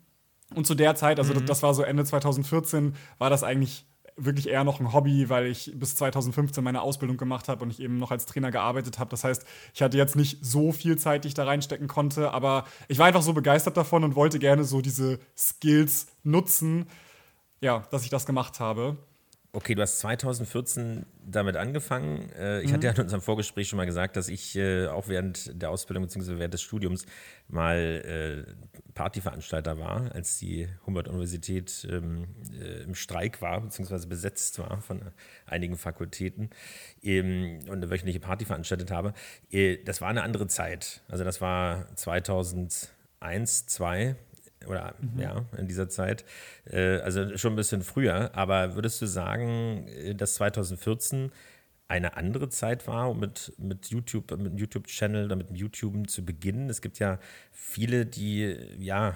Und 0.55 0.67
zu 0.67 0.75
der 0.75 0.95
Zeit, 0.95 1.19
also 1.19 1.33
mhm. 1.33 1.39
das, 1.39 1.47
das 1.47 1.63
war 1.63 1.75
so 1.75 1.83
Ende 1.83 2.05
2014, 2.05 2.95
war 3.19 3.31
das 3.31 3.43
eigentlich 3.43 3.87
wirklich 4.17 4.49
eher 4.49 4.65
noch 4.65 4.81
ein 4.81 4.93
Hobby, 4.93 5.29
weil 5.29 5.47
ich 5.47 5.73
bis 5.75 5.97
2015 5.97 6.63
meine 6.63 6.83
Ausbildung 6.83 7.17
gemacht 7.17 7.49
habe 7.49 7.65
und 7.65 7.71
ich 7.71 7.81
eben 7.81 7.99
noch 7.99 8.11
als 8.11 8.27
Trainer 8.27 8.51
gearbeitet 8.51 8.99
habe. 8.99 9.11
Das 9.11 9.25
heißt, 9.25 9.45
ich 9.75 9.83
hatte 9.83 9.97
jetzt 9.97 10.17
nicht 10.17 10.39
so 10.45 10.73
viel 10.73 10.99
Zeit, 10.99 11.25
die 11.25 11.29
ich 11.29 11.35
da 11.35 11.45
reinstecken 11.45 11.89
konnte, 11.89 12.33
aber 12.33 12.65
ich 12.89 12.99
war 12.99 13.07
einfach 13.07 13.23
so 13.23 13.33
begeistert 13.33 13.77
davon 13.77 14.05
und 14.05 14.15
wollte 14.17 14.39
gerne 14.39 14.65
so 14.65 14.81
diese 14.81 15.19
Skills 15.37 16.07
nutzen, 16.23 16.87
ja, 17.61 17.87
dass 17.91 18.05
ich 18.05 18.11
das 18.11 18.27
gemacht 18.27 18.61
habe. 18.61 18.97
Okay, 19.55 19.75
du 19.75 19.83
hast 19.83 19.99
2014 19.99 21.05
damit 21.27 21.57
angefangen. 21.57 22.31
Äh, 22.33 22.63
ich 22.63 22.71
mhm. 22.71 22.73
hatte 22.73 22.87
ja 22.87 22.95
in 22.95 23.03
unserem 23.03 23.21
Vorgespräch 23.21 23.69
schon 23.69 23.77
mal 23.77 23.85
gesagt, 23.85 24.17
dass 24.17 24.29
ich 24.29 24.57
äh, 24.57 24.87
auch 24.87 25.09
während 25.09 25.61
der 25.61 25.69
Ausbildung 25.69 26.05
bzw. 26.05 26.39
während 26.39 26.55
des 26.55 26.63
Studiums 26.63 27.05
mal 27.49 28.47
äh, 28.47 28.51
Partyveranstalter 28.95 29.79
war, 29.79 30.11
als 30.15 30.39
die 30.39 30.69
Humboldt-Universität 30.87 31.87
ähm, 31.91 32.29
im 32.87 32.95
Streik 32.95 33.43
war 33.43 33.61
bzw. 33.61 34.07
besetzt 34.07 34.59
war 34.59 34.81
von 34.81 35.03
einigen 35.45 35.77
Fakultäten 35.77 36.49
ähm, 37.03 37.59
und 37.67 37.73
eine 37.73 37.91
wöchentliche 37.91 38.21
Party 38.21 38.47
veranstaltet 38.47 38.91
habe. 38.91 39.13
das 39.85 40.01
war 40.01 40.09
eine 40.09 40.23
andere 40.23 40.47
Zeit. 40.47 41.03
Also 41.09 41.25
das 41.25 41.43
war 41.43 41.95
2001, 41.97 43.67
2002 43.67 44.17
oder 44.67 44.95
mhm. 45.01 45.21
ja, 45.21 45.45
in 45.57 45.69
dieser 45.69 45.89
Zeit, 45.89 46.25
äh, 46.71 46.99
also 46.99 47.37
schon 47.37 47.55
ein 47.55 47.57
bisschen 47.57 47.83
früher. 47.83 48.31
Aber 48.35 48.75
würdest 48.75 49.01
du 49.03 49.07
sagen, 49.07 49.87
äh, 49.89 50.15
dass 50.15 50.35
2014 50.35 51.31
eine 51.89 52.17
andere 52.17 52.49
Zeit 52.49 52.87
war, 52.87 53.11
um 53.11 53.21
mit, 53.21 53.53
mit 53.59 53.89
YouTube, 53.89 54.37
mit 54.39 54.59
YouTube-Channel 54.59 55.27
oder 55.27 55.37
mit 55.37 55.51
YouTube 55.55 56.09
zu 56.09 56.25
beginnen? 56.25 56.71
Es 56.71 56.81
gibt 56.81 56.99
ja 56.99 57.19
viele, 57.51 58.07
die 58.07 58.57
ja 58.79 59.15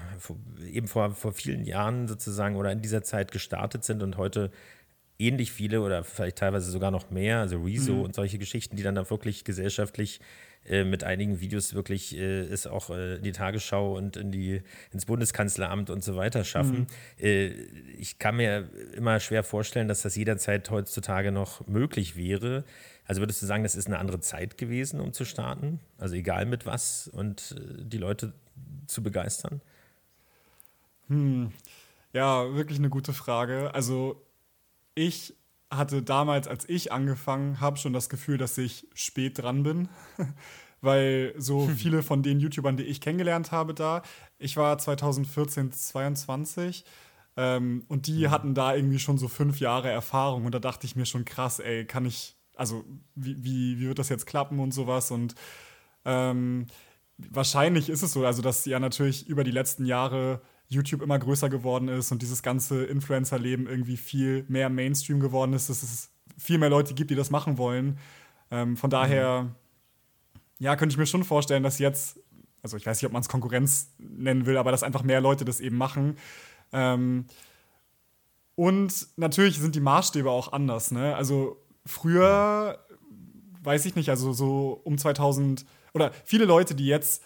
eben 0.71 0.87
vor, 0.87 1.11
vor 1.11 1.33
vielen 1.33 1.65
Jahren 1.65 2.07
sozusagen 2.07 2.55
oder 2.55 2.71
in 2.71 2.81
dieser 2.81 3.01
Zeit 3.01 3.31
gestartet 3.31 3.83
sind 3.83 4.03
und 4.03 4.17
heute 4.17 4.51
ähnlich 5.17 5.51
viele 5.51 5.81
oder 5.81 6.03
vielleicht 6.03 6.37
teilweise 6.37 6.69
sogar 6.69 6.91
noch 6.91 7.09
mehr, 7.09 7.39
also 7.39 7.63
Rezo 7.63 7.93
mhm. 7.93 8.01
und 8.01 8.15
solche 8.15 8.37
Geschichten, 8.37 8.75
die 8.75 8.83
dann 8.83 8.93
da 8.93 9.09
wirklich 9.09 9.43
gesellschaftlich 9.43 10.19
äh, 10.19 10.46
mit 10.83 11.03
einigen 11.03 11.39
Videos 11.39 11.73
wirklich 11.73 12.15
äh, 12.17 12.41
es 12.41 12.67
auch 12.67 12.89
äh, 12.89 13.15
in 13.15 13.23
die 13.23 13.31
Tagesschau 13.31 13.95
und 13.95 14.17
in 14.17 14.31
die, 14.31 14.61
ins 14.91 15.05
Bundeskanzleramt 15.05 15.89
und 15.89 16.03
so 16.03 16.15
weiter 16.15 16.43
schaffen. 16.43 16.87
Mhm. 17.19 17.23
Äh, 17.23 17.47
ich 17.97 18.19
kann 18.19 18.35
mir 18.35 18.69
immer 18.95 19.19
schwer 19.19 19.43
vorstellen, 19.43 19.87
dass 19.87 20.01
das 20.01 20.15
jederzeit 20.15 20.69
heutzutage 20.69 21.31
noch 21.31 21.65
möglich 21.67 22.15
wäre. 22.17 22.65
Also 23.05 23.21
würdest 23.21 23.41
du 23.41 23.45
sagen, 23.45 23.63
das 23.63 23.75
ist 23.75 23.87
eine 23.87 23.99
andere 23.99 24.19
Zeit 24.19 24.57
gewesen, 24.57 24.99
um 24.99 25.13
zu 25.13 25.23
starten? 25.23 25.79
Also 25.97 26.15
egal 26.15 26.45
mit 26.45 26.65
was 26.65 27.07
und 27.07 27.55
äh, 27.57 27.83
die 27.85 27.97
Leute 27.97 28.33
zu 28.87 29.01
begeistern? 29.01 29.61
Hm. 31.07 31.51
Ja, 32.11 32.53
wirklich 32.55 32.79
eine 32.79 32.89
gute 32.89 33.13
Frage. 33.13 33.73
Also 33.73 34.21
ich 34.95 35.36
hatte 35.69 36.01
damals, 36.01 36.47
als 36.47 36.67
ich 36.69 36.91
angefangen 36.91 37.59
habe, 37.59 37.77
schon 37.77 37.93
das 37.93 38.09
Gefühl, 38.09 38.37
dass 38.37 38.57
ich 38.57 38.87
spät 38.93 39.39
dran 39.39 39.63
bin. 39.63 39.89
Weil 40.81 41.33
so 41.37 41.67
viele 41.75 42.03
von 42.03 42.23
den 42.23 42.39
YouTubern, 42.39 42.77
die 42.77 42.83
ich 42.83 43.01
kennengelernt 43.01 43.51
habe, 43.51 43.73
da, 43.73 44.03
ich 44.37 44.57
war 44.57 44.77
2014, 44.77 45.71
22, 45.71 46.85
Ähm, 47.39 47.83
und 47.87 48.07
die 48.07 48.25
mhm. 48.25 48.31
hatten 48.31 48.53
da 48.55 48.75
irgendwie 48.75 48.99
schon 48.99 49.17
so 49.17 49.27
fünf 49.27 49.59
Jahre 49.59 49.89
Erfahrung. 49.89 50.45
Und 50.45 50.55
da 50.55 50.59
dachte 50.59 50.87
ich 50.87 50.95
mir 50.95 51.05
schon 51.05 51.25
krass, 51.25 51.59
ey, 51.59 51.85
kann 51.85 52.05
ich, 52.05 52.35
also 52.55 52.83
wie, 53.15 53.43
wie, 53.43 53.79
wie 53.79 53.87
wird 53.87 53.99
das 53.99 54.09
jetzt 54.09 54.25
klappen 54.25 54.59
und 54.59 54.73
sowas? 54.73 55.11
Und 55.11 55.35
ähm, 56.05 56.67
wahrscheinlich 57.17 57.89
ist 57.89 58.03
es 58.03 58.13
so, 58.13 58.25
also 58.25 58.41
dass 58.41 58.65
ja 58.65 58.79
natürlich 58.79 59.27
über 59.27 59.43
die 59.43 59.51
letzten 59.51 59.85
Jahre 59.85 60.41
YouTube 60.69 61.01
immer 61.01 61.17
größer 61.17 61.49
geworden 61.49 61.87
ist 61.87 62.11
und 62.11 62.21
dieses 62.21 62.43
ganze 62.43 62.83
Influencer-Leben 62.83 63.67
irgendwie 63.67 63.97
viel 63.97 64.45
mehr 64.49 64.69
Mainstream 64.69 65.19
geworden 65.19 65.53
ist, 65.53 65.69
dass 65.69 65.81
es 65.81 66.09
viel 66.37 66.57
mehr 66.57 66.69
Leute 66.69 66.93
gibt, 66.93 67.09
die 67.09 67.15
das 67.15 67.29
machen 67.29 67.57
wollen. 67.57 67.97
Ähm, 68.51 68.77
von 68.77 68.89
daher, 68.89 69.43
mhm. 69.43 69.55
ja, 70.59 70.75
könnte 70.75 70.93
ich 70.93 70.97
mir 70.97 71.05
schon 71.05 71.23
vorstellen, 71.23 71.63
dass 71.63 71.79
jetzt, 71.79 72.19
also 72.61 72.77
ich 72.77 72.85
weiß 72.85 73.01
nicht, 73.01 73.07
ob 73.07 73.13
man 73.13 73.21
es 73.21 73.29
Konkurrenz 73.29 73.93
nennen 73.97 74.45
will, 74.45 74.57
aber 74.57 74.71
dass 74.71 74.83
einfach 74.83 75.03
mehr 75.03 75.21
Leute 75.21 75.45
das 75.45 75.59
eben 75.59 75.77
machen. 75.77 76.17
Ähm, 76.73 77.25
und 78.55 79.07
natürlich 79.17 79.59
sind 79.59 79.75
die 79.75 79.79
Maßstäbe 79.79 80.29
auch 80.29 80.51
anders. 80.51 80.91
Ne? 80.91 81.15
Also 81.15 81.63
früher, 81.85 82.79
weiß 83.63 83.85
ich 83.85 83.95
nicht, 83.95 84.09
also 84.09 84.33
so 84.33 84.81
um 84.83 84.97
2000 84.97 85.65
oder 85.93 86.11
viele 86.25 86.45
Leute, 86.45 86.75
die 86.75 86.87
jetzt 86.87 87.23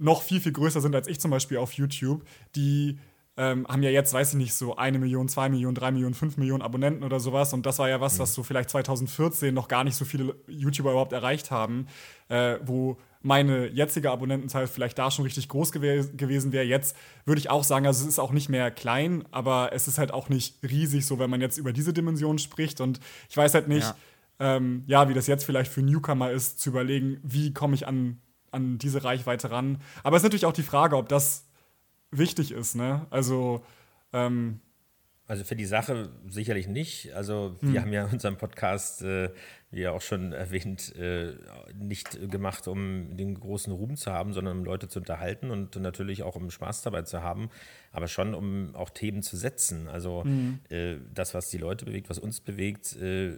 noch 0.00 0.22
viel, 0.22 0.40
viel 0.40 0.52
größer 0.52 0.80
sind 0.80 0.94
als 0.94 1.06
ich 1.06 1.20
zum 1.20 1.30
Beispiel 1.30 1.58
auf 1.58 1.72
YouTube, 1.72 2.24
die 2.56 2.98
ähm, 3.36 3.66
haben 3.68 3.82
ja 3.82 3.90
jetzt, 3.90 4.12
weiß 4.12 4.32
ich 4.32 4.38
nicht, 4.38 4.54
so 4.54 4.76
eine 4.76 4.98
Million, 4.98 5.28
zwei 5.28 5.48
Millionen, 5.48 5.74
drei 5.74 5.90
Millionen, 5.92 6.14
fünf 6.14 6.36
Millionen 6.36 6.62
Abonnenten 6.62 7.04
oder 7.04 7.20
sowas. 7.20 7.52
Und 7.52 7.64
das 7.64 7.78
war 7.78 7.88
ja 7.88 8.00
was, 8.00 8.16
mhm. 8.16 8.18
was 8.20 8.34
so 8.34 8.42
vielleicht 8.42 8.70
2014 8.70 9.54
noch 9.54 9.68
gar 9.68 9.84
nicht 9.84 9.96
so 9.96 10.04
viele 10.04 10.34
YouTuber 10.46 10.90
überhaupt 10.90 11.12
erreicht 11.12 11.50
haben, 11.50 11.86
äh, 12.28 12.58
wo 12.64 12.98
meine 13.22 13.68
jetzige 13.68 14.10
Abonnentenzahl 14.10 14.66
vielleicht 14.66 14.98
da 14.98 15.10
schon 15.10 15.24
richtig 15.24 15.48
groß 15.48 15.72
gew 15.72 16.04
gewesen 16.16 16.52
wäre. 16.52 16.64
Jetzt 16.64 16.96
würde 17.24 17.38
ich 17.38 17.50
auch 17.50 17.64
sagen, 17.64 17.86
also 17.86 18.02
es 18.02 18.08
ist 18.08 18.18
auch 18.18 18.32
nicht 18.32 18.48
mehr 18.48 18.70
klein, 18.70 19.24
aber 19.30 19.70
es 19.72 19.88
ist 19.88 19.98
halt 19.98 20.12
auch 20.12 20.28
nicht 20.28 20.56
riesig, 20.62 21.06
so 21.06 21.18
wenn 21.18 21.30
man 21.30 21.40
jetzt 21.40 21.56
über 21.56 21.72
diese 21.72 21.92
Dimension 21.92 22.38
spricht. 22.38 22.80
Und 22.80 23.00
ich 23.28 23.36
weiß 23.36 23.54
halt 23.54 23.68
nicht, 23.68 23.94
ja, 24.38 24.56
ähm, 24.56 24.84
ja 24.86 25.08
wie 25.08 25.14
das 25.14 25.26
jetzt 25.26 25.44
vielleicht 25.44 25.72
für 25.72 25.82
Newcomer 25.82 26.30
ist, 26.30 26.60
zu 26.60 26.70
überlegen, 26.70 27.20
wie 27.22 27.54
komme 27.54 27.74
ich 27.74 27.86
an 27.86 28.20
an 28.50 28.78
diese 28.78 29.04
Reichweite 29.04 29.50
ran. 29.50 29.80
Aber 30.02 30.16
es 30.16 30.20
ist 30.20 30.24
natürlich 30.24 30.46
auch 30.46 30.52
die 30.52 30.62
Frage, 30.62 30.96
ob 30.96 31.08
das 31.08 31.46
wichtig 32.10 32.52
ist, 32.52 32.74
ne? 32.74 33.06
Also, 33.10 33.64
ähm, 34.12 34.60
also 35.30 35.44
für 35.44 35.54
die 35.54 35.64
Sache 35.64 36.10
sicherlich 36.26 36.66
nicht. 36.66 37.12
Also 37.12 37.56
wir 37.60 37.74
hm. 37.74 37.80
haben 37.80 37.92
ja 37.92 38.04
unseren 38.12 38.36
Podcast, 38.36 39.02
äh, 39.02 39.30
wie 39.70 39.82
ja 39.82 39.92
auch 39.92 40.00
schon 40.00 40.32
erwähnt, 40.32 40.92
äh, 40.96 41.34
nicht 41.72 42.28
gemacht, 42.32 42.66
um 42.66 43.16
den 43.16 43.38
großen 43.38 43.72
Ruhm 43.72 43.94
zu 43.94 44.10
haben, 44.10 44.32
sondern 44.32 44.58
um 44.58 44.64
Leute 44.64 44.88
zu 44.88 44.98
unterhalten 44.98 45.52
und 45.52 45.76
natürlich 45.76 46.24
auch 46.24 46.34
um 46.34 46.50
Spaß 46.50 46.82
dabei 46.82 47.02
zu 47.02 47.22
haben, 47.22 47.48
aber 47.92 48.08
schon 48.08 48.34
um 48.34 48.74
auch 48.74 48.90
Themen 48.90 49.22
zu 49.22 49.36
setzen. 49.36 49.86
Also 49.86 50.24
hm. 50.24 50.58
äh, 50.68 50.96
das, 51.14 51.32
was 51.32 51.48
die 51.48 51.58
Leute 51.58 51.84
bewegt, 51.84 52.10
was 52.10 52.18
uns 52.18 52.40
bewegt, 52.40 52.96
äh, 52.96 53.36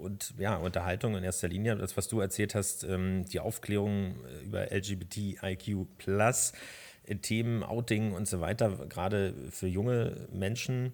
und 0.00 0.34
ja, 0.38 0.56
Unterhaltung 0.56 1.16
in 1.16 1.24
erster 1.24 1.48
Linie. 1.48 1.76
Das, 1.76 1.96
was 1.96 2.08
du 2.08 2.20
erzählt 2.20 2.54
hast, 2.54 2.84
ähm, 2.84 3.24
die 3.26 3.40
Aufklärung 3.40 4.16
äh, 4.24 4.44
über 4.44 4.72
LGBTIQ 4.72 5.86
äh, 6.06 7.16
Themen, 7.16 7.62
Outing 7.62 8.12
und 8.12 8.28
so 8.28 8.40
weiter, 8.40 8.86
gerade 8.88 9.34
für 9.50 9.66
junge 9.66 10.28
Menschen, 10.32 10.92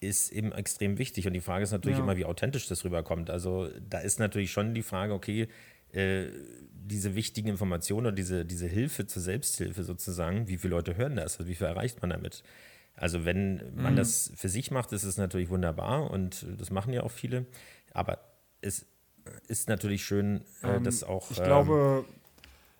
ist 0.00 0.32
eben 0.32 0.52
extrem 0.52 0.98
wichtig. 0.98 1.26
Und 1.26 1.32
die 1.32 1.40
Frage 1.40 1.64
ist 1.64 1.72
natürlich 1.72 1.98
ja. 1.98 2.04
immer, 2.04 2.16
wie 2.16 2.24
authentisch 2.24 2.68
das 2.68 2.84
rüberkommt. 2.84 3.30
Also 3.30 3.68
da 3.88 3.98
ist 3.98 4.20
natürlich 4.20 4.52
schon 4.52 4.74
die 4.74 4.82
Frage, 4.82 5.12
okay, 5.12 5.48
äh, 5.92 6.26
diese 6.72 7.14
wichtigen 7.14 7.48
Informationen 7.48 8.06
oder 8.06 8.14
diese, 8.14 8.44
diese 8.44 8.66
Hilfe 8.66 9.06
zur 9.06 9.22
Selbsthilfe 9.22 9.82
sozusagen, 9.82 10.48
wie 10.48 10.56
viele 10.56 10.70
Leute 10.70 10.96
hören 10.96 11.16
das? 11.16 11.38
Also 11.38 11.48
wie 11.48 11.54
viel 11.54 11.66
erreicht 11.66 12.00
man 12.00 12.10
damit? 12.10 12.42
Also 12.94 13.24
wenn 13.24 13.62
man 13.74 13.92
mhm. 13.92 13.96
das 13.96 14.32
für 14.34 14.48
sich 14.48 14.70
macht, 14.70 14.92
ist 14.92 15.04
es 15.04 15.18
natürlich 15.18 15.50
wunderbar 15.50 16.10
und 16.10 16.46
das 16.58 16.70
machen 16.70 16.92
ja 16.92 17.02
auch 17.02 17.10
viele. 17.10 17.46
Aber 17.92 18.18
es 18.60 18.86
ist 19.46 19.68
natürlich 19.68 20.04
schön, 20.04 20.42
äh, 20.62 20.76
ähm, 20.76 20.84
dass 20.84 21.04
auch. 21.04 21.30
Ich 21.30 21.42
glaube, 21.42 22.04
ähm, 22.06 22.14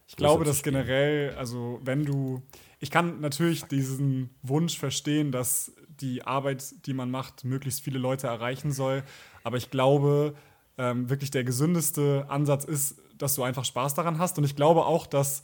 ich 0.06 0.16
glaube, 0.16 0.44
dass 0.44 0.62
generell, 0.62 1.34
also 1.36 1.80
wenn 1.84 2.04
du, 2.06 2.42
ich 2.80 2.90
kann 2.90 3.20
natürlich 3.20 3.64
diesen 3.64 4.30
Wunsch 4.42 4.78
verstehen, 4.78 5.32
dass 5.32 5.72
die 6.00 6.22
Arbeit, 6.22 6.86
die 6.86 6.94
man 6.94 7.10
macht, 7.10 7.44
möglichst 7.44 7.82
viele 7.82 7.98
Leute 7.98 8.26
erreichen 8.26 8.72
soll. 8.72 9.02
Aber 9.44 9.58
ich 9.58 9.70
glaube, 9.70 10.34
ähm, 10.78 11.10
wirklich 11.10 11.30
der 11.30 11.44
gesündeste 11.44 12.24
Ansatz 12.28 12.64
ist, 12.64 12.96
dass 13.18 13.34
du 13.34 13.42
einfach 13.42 13.64
Spaß 13.64 13.94
daran 13.94 14.18
hast. 14.18 14.38
Und 14.38 14.44
ich 14.44 14.56
glaube 14.56 14.86
auch, 14.86 15.06
dass 15.06 15.42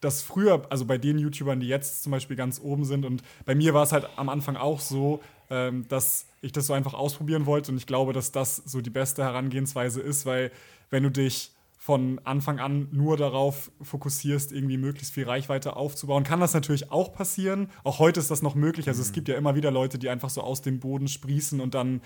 das 0.00 0.22
früher, 0.22 0.66
also 0.70 0.84
bei 0.84 0.98
den 0.98 1.18
YouTubern, 1.18 1.58
die 1.58 1.68
jetzt 1.68 2.02
zum 2.02 2.12
Beispiel 2.12 2.36
ganz 2.36 2.60
oben 2.60 2.84
sind, 2.84 3.04
und 3.04 3.22
bei 3.44 3.54
mir 3.54 3.74
war 3.74 3.82
es 3.82 3.92
halt 3.92 4.08
am 4.16 4.28
Anfang 4.28 4.56
auch 4.56 4.80
so, 4.80 5.20
ähm, 5.50 5.86
dass 5.88 6.26
ich 6.40 6.52
das 6.52 6.66
so 6.66 6.72
einfach 6.72 6.94
ausprobieren 6.94 7.46
wollte. 7.46 7.72
Und 7.72 7.78
ich 7.78 7.86
glaube, 7.86 8.12
dass 8.12 8.32
das 8.32 8.56
so 8.56 8.80
die 8.80 8.90
beste 8.90 9.22
Herangehensweise 9.22 10.00
ist, 10.00 10.26
weil 10.26 10.50
wenn 10.90 11.02
du 11.02 11.10
dich 11.10 11.52
von 11.78 12.20
Anfang 12.24 12.58
an 12.58 12.88
nur 12.90 13.16
darauf 13.16 13.70
fokussierst, 13.80 14.50
irgendwie 14.50 14.76
möglichst 14.76 15.14
viel 15.14 15.24
Reichweite 15.24 15.76
aufzubauen, 15.76 16.24
kann 16.24 16.40
das 16.40 16.52
natürlich 16.52 16.90
auch 16.90 17.12
passieren. 17.12 17.70
Auch 17.84 18.00
heute 18.00 18.18
ist 18.18 18.30
das 18.30 18.42
noch 18.42 18.56
möglich. 18.56 18.88
Also 18.88 18.98
mhm. 18.98 19.06
es 19.06 19.12
gibt 19.12 19.28
ja 19.28 19.36
immer 19.36 19.54
wieder 19.54 19.70
Leute, 19.70 19.98
die 19.98 20.08
einfach 20.08 20.30
so 20.30 20.40
aus 20.40 20.62
dem 20.62 20.80
Boden 20.80 21.06
sprießen 21.06 21.60
und 21.60 21.74
dann 21.74 22.00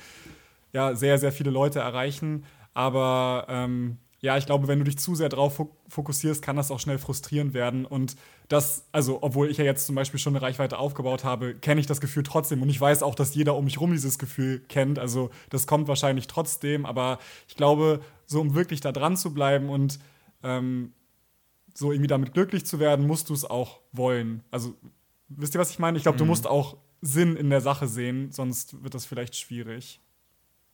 ja 0.72 0.94
sehr, 0.94 1.18
sehr 1.18 1.32
viele 1.32 1.50
Leute 1.50 1.78
erreichen. 1.78 2.44
Aber 2.74 3.46
ähm, 3.48 3.96
ja, 4.20 4.36
ich 4.36 4.44
glaube, 4.44 4.68
wenn 4.68 4.78
du 4.78 4.84
dich 4.84 4.98
zu 4.98 5.14
sehr 5.14 5.30
drauf 5.30 5.66
fokussierst, 5.88 6.42
kann 6.42 6.56
das 6.56 6.70
auch 6.70 6.80
schnell 6.80 6.98
frustrierend 6.98 7.54
werden. 7.54 7.86
Und 7.86 8.16
das, 8.50 8.88
also, 8.90 9.22
obwohl 9.22 9.48
ich 9.48 9.58
ja 9.58 9.64
jetzt 9.64 9.86
zum 9.86 9.94
Beispiel 9.94 10.18
schon 10.18 10.34
eine 10.34 10.42
Reichweite 10.44 10.76
aufgebaut 10.76 11.22
habe, 11.22 11.54
kenne 11.54 11.80
ich 11.80 11.86
das 11.86 12.00
Gefühl 12.00 12.24
trotzdem. 12.24 12.62
Und 12.62 12.68
ich 12.68 12.80
weiß 12.80 13.04
auch, 13.04 13.14
dass 13.14 13.32
jeder 13.32 13.54
um 13.54 13.64
mich 13.64 13.80
rum 13.80 13.92
dieses 13.92 14.18
Gefühl 14.18 14.58
kennt. 14.68 14.98
Also, 14.98 15.30
das 15.50 15.68
kommt 15.68 15.86
wahrscheinlich 15.86 16.26
trotzdem. 16.26 16.84
Aber 16.84 17.20
ich 17.46 17.54
glaube, 17.54 18.00
so 18.26 18.40
um 18.40 18.56
wirklich 18.56 18.80
da 18.80 18.90
dran 18.90 19.16
zu 19.16 19.32
bleiben 19.32 19.68
und 19.68 20.00
ähm, 20.42 20.92
so 21.74 21.92
irgendwie 21.92 22.08
damit 22.08 22.34
glücklich 22.34 22.66
zu 22.66 22.80
werden, 22.80 23.06
musst 23.06 23.28
du 23.28 23.34
es 23.34 23.44
auch 23.44 23.82
wollen. 23.92 24.42
Also, 24.50 24.74
wisst 25.28 25.54
ihr, 25.54 25.60
was 25.60 25.70
ich 25.70 25.78
meine? 25.78 25.96
Ich 25.96 26.02
glaube, 26.02 26.16
mhm. 26.16 26.22
du 26.22 26.24
musst 26.24 26.48
auch 26.48 26.76
Sinn 27.00 27.36
in 27.36 27.50
der 27.50 27.60
Sache 27.60 27.86
sehen, 27.86 28.32
sonst 28.32 28.82
wird 28.82 28.94
das 28.94 29.06
vielleicht 29.06 29.36
schwierig. 29.36 30.00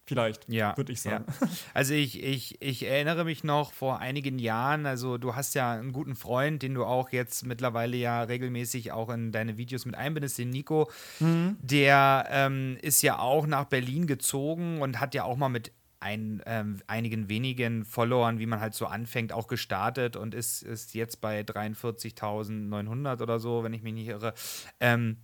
Vielleicht, 0.07 0.49
ja, 0.49 0.77
würde 0.77 0.93
ich 0.93 1.01
sagen. 1.01 1.25
Ja. 1.41 1.49
Also 1.75 1.95
ich, 1.95 2.23
ich, 2.23 2.63
ich 2.63 2.87
erinnere 2.87 3.25
mich 3.25 3.43
noch 3.43 3.73
vor 3.73 3.99
einigen 3.99 4.39
Jahren, 4.39 4.87
also 4.87 5.19
du 5.19 5.35
hast 5.35 5.55
ja 5.55 5.73
einen 5.73 5.93
guten 5.93 6.15
Freund, 6.15 6.63
den 6.63 6.75
du 6.75 6.85
auch 6.85 7.11
jetzt 7.11 7.45
mittlerweile 7.45 7.97
ja 7.97 8.23
regelmäßig 8.23 8.93
auch 8.93 9.11
in 9.11 9.33
deine 9.33 9.59
Videos 9.59 9.85
mit 9.85 9.97
einbindest, 9.97 10.39
den 10.39 10.51
Nico. 10.51 10.91
Mhm. 11.19 11.57
Der 11.61 12.27
ähm, 12.31 12.79
ist 12.83 13.03
ja 13.03 13.19
auch 13.19 13.47
nach 13.47 13.65
Berlin 13.65 14.07
gezogen 14.07 14.81
und 14.81 15.01
hat 15.01 15.15
ja 15.15 15.25
auch 15.25 15.37
mal 15.37 15.49
mit 15.49 15.73
ein, 15.99 16.43
ähm, 16.47 16.81
einigen 16.87 17.29
wenigen 17.29 17.85
Followern, 17.85 18.39
wie 18.39 18.47
man 18.47 18.61
halt 18.61 18.75
so 18.75 18.87
anfängt, 18.87 19.33
auch 19.33 19.49
gestartet 19.49 20.15
und 20.15 20.35
ist, 20.35 20.63
ist 20.63 20.95
jetzt 20.95 21.21
bei 21.21 21.41
43.900 21.41 23.23
oder 23.23 23.41
so, 23.41 23.65
wenn 23.65 23.73
ich 23.73 23.83
mich 23.83 23.95
nicht 23.95 24.09
irre. 24.09 24.35
Ähm, 24.79 25.19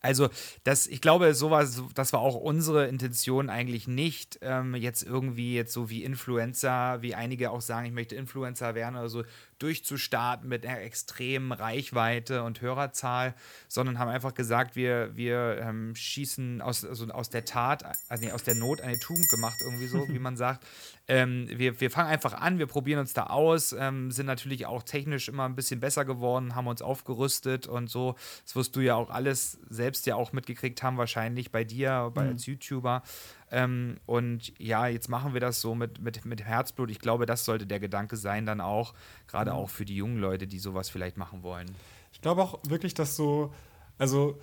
also, 0.00 0.28
das, 0.64 0.86
ich 0.86 1.00
glaube, 1.00 1.34
sowas, 1.34 1.82
das 1.94 2.12
war 2.12 2.20
auch 2.20 2.34
unsere 2.34 2.86
Intention 2.86 3.50
eigentlich 3.50 3.86
nicht, 3.86 4.38
ähm, 4.42 4.74
jetzt 4.74 5.02
irgendwie 5.02 5.54
jetzt 5.54 5.72
so 5.72 5.90
wie 5.90 6.04
Influencer, 6.04 7.02
wie 7.02 7.14
einige 7.14 7.50
auch 7.50 7.60
sagen, 7.60 7.86
ich 7.86 7.92
möchte 7.92 8.16
Influencer 8.16 8.74
werden 8.74 8.96
oder 8.96 9.10
so, 9.10 9.24
durchzustarten 9.58 10.48
mit 10.48 10.64
einer 10.64 10.80
extremen 10.80 11.52
Reichweite 11.52 12.42
und 12.42 12.62
Hörerzahl, 12.62 13.34
sondern 13.68 13.98
haben 13.98 14.08
einfach 14.08 14.32
gesagt, 14.34 14.74
wir, 14.74 15.14
wir 15.16 15.58
ähm, 15.60 15.94
schießen 15.94 16.62
aus, 16.62 16.84
also 16.84 17.06
aus 17.08 17.28
der 17.28 17.44
Tat, 17.44 17.84
also 18.08 18.24
nee, 18.24 18.32
aus 18.32 18.42
der 18.42 18.54
Not 18.54 18.80
eine 18.80 18.98
Tugend 18.98 19.28
gemacht, 19.28 19.58
irgendwie 19.62 19.86
so, 19.86 20.08
wie 20.08 20.18
man 20.18 20.36
sagt. 20.36 20.66
Ähm, 21.10 21.48
wir, 21.50 21.80
wir 21.80 21.90
fangen 21.90 22.08
einfach 22.08 22.34
an, 22.34 22.60
wir 22.60 22.68
probieren 22.68 23.00
uns 23.00 23.12
da 23.12 23.24
aus, 23.24 23.72
ähm, 23.76 24.12
sind 24.12 24.26
natürlich 24.26 24.66
auch 24.66 24.84
technisch 24.84 25.26
immer 25.28 25.44
ein 25.44 25.56
bisschen 25.56 25.80
besser 25.80 26.04
geworden, 26.04 26.54
haben 26.54 26.68
uns 26.68 26.82
aufgerüstet 26.82 27.66
und 27.66 27.90
so. 27.90 28.14
Das 28.44 28.54
wirst 28.54 28.76
du 28.76 28.80
ja 28.80 28.94
auch 28.94 29.10
alles 29.10 29.58
selbst 29.68 30.06
ja 30.06 30.14
auch 30.14 30.32
mitgekriegt 30.32 30.84
haben, 30.84 30.98
wahrscheinlich 30.98 31.50
bei 31.50 31.64
dir, 31.64 32.12
bei, 32.14 32.22
mhm. 32.22 32.30
als 32.30 32.46
YouTuber. 32.46 33.02
Ähm, 33.50 33.98
und 34.06 34.56
ja, 34.60 34.86
jetzt 34.86 35.08
machen 35.08 35.34
wir 35.34 35.40
das 35.40 35.60
so 35.60 35.74
mit, 35.74 36.00
mit, 36.00 36.24
mit 36.24 36.44
Herzblut. 36.44 36.92
Ich 36.92 37.00
glaube, 37.00 37.26
das 37.26 37.44
sollte 37.44 37.66
der 37.66 37.80
Gedanke 37.80 38.14
sein, 38.14 38.46
dann 38.46 38.60
auch, 38.60 38.94
gerade 39.26 39.50
mhm. 39.50 39.56
auch 39.56 39.68
für 39.68 39.84
die 39.84 39.96
jungen 39.96 40.18
Leute, 40.18 40.46
die 40.46 40.60
sowas 40.60 40.90
vielleicht 40.90 41.16
machen 41.16 41.42
wollen. 41.42 41.66
Ich 42.12 42.20
glaube 42.20 42.40
auch 42.40 42.60
wirklich, 42.68 42.94
dass 42.94 43.16
so, 43.16 43.52
also 43.98 44.40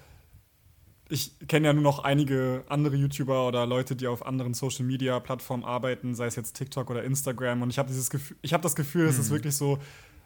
ich 1.10 1.38
kenne 1.48 1.68
ja 1.68 1.74
nur 1.74 1.84
noch 1.84 2.00
einige 2.00 2.64
andere 2.68 2.96
YouTuber 2.96 3.48
oder 3.48 3.66
Leute, 3.66 3.96
die 3.96 4.08
auf 4.08 4.26
anderen 4.26 4.54
Social 4.54 4.86
Media 4.86 5.20
Plattformen 5.20 5.64
arbeiten, 5.64 6.16
sei 6.16 6.26
es 6.26 6.36
jetzt 6.36 6.54
TikTok 6.54 6.90
oder 6.90 7.04
Instagram. 7.04 7.62
Und 7.62 7.70
ich 7.70 7.80
habe 7.80 7.88
dieses 7.88 8.10
Gefühl, 8.10 8.38
ich 8.42 8.54
habe 8.54 8.64
das 8.64 8.76
Gefühl, 8.76 9.08
es 9.08 9.18
ist 9.18 9.30
mhm. 9.30 9.36
wirklich 9.36 9.56
so. 9.56 9.80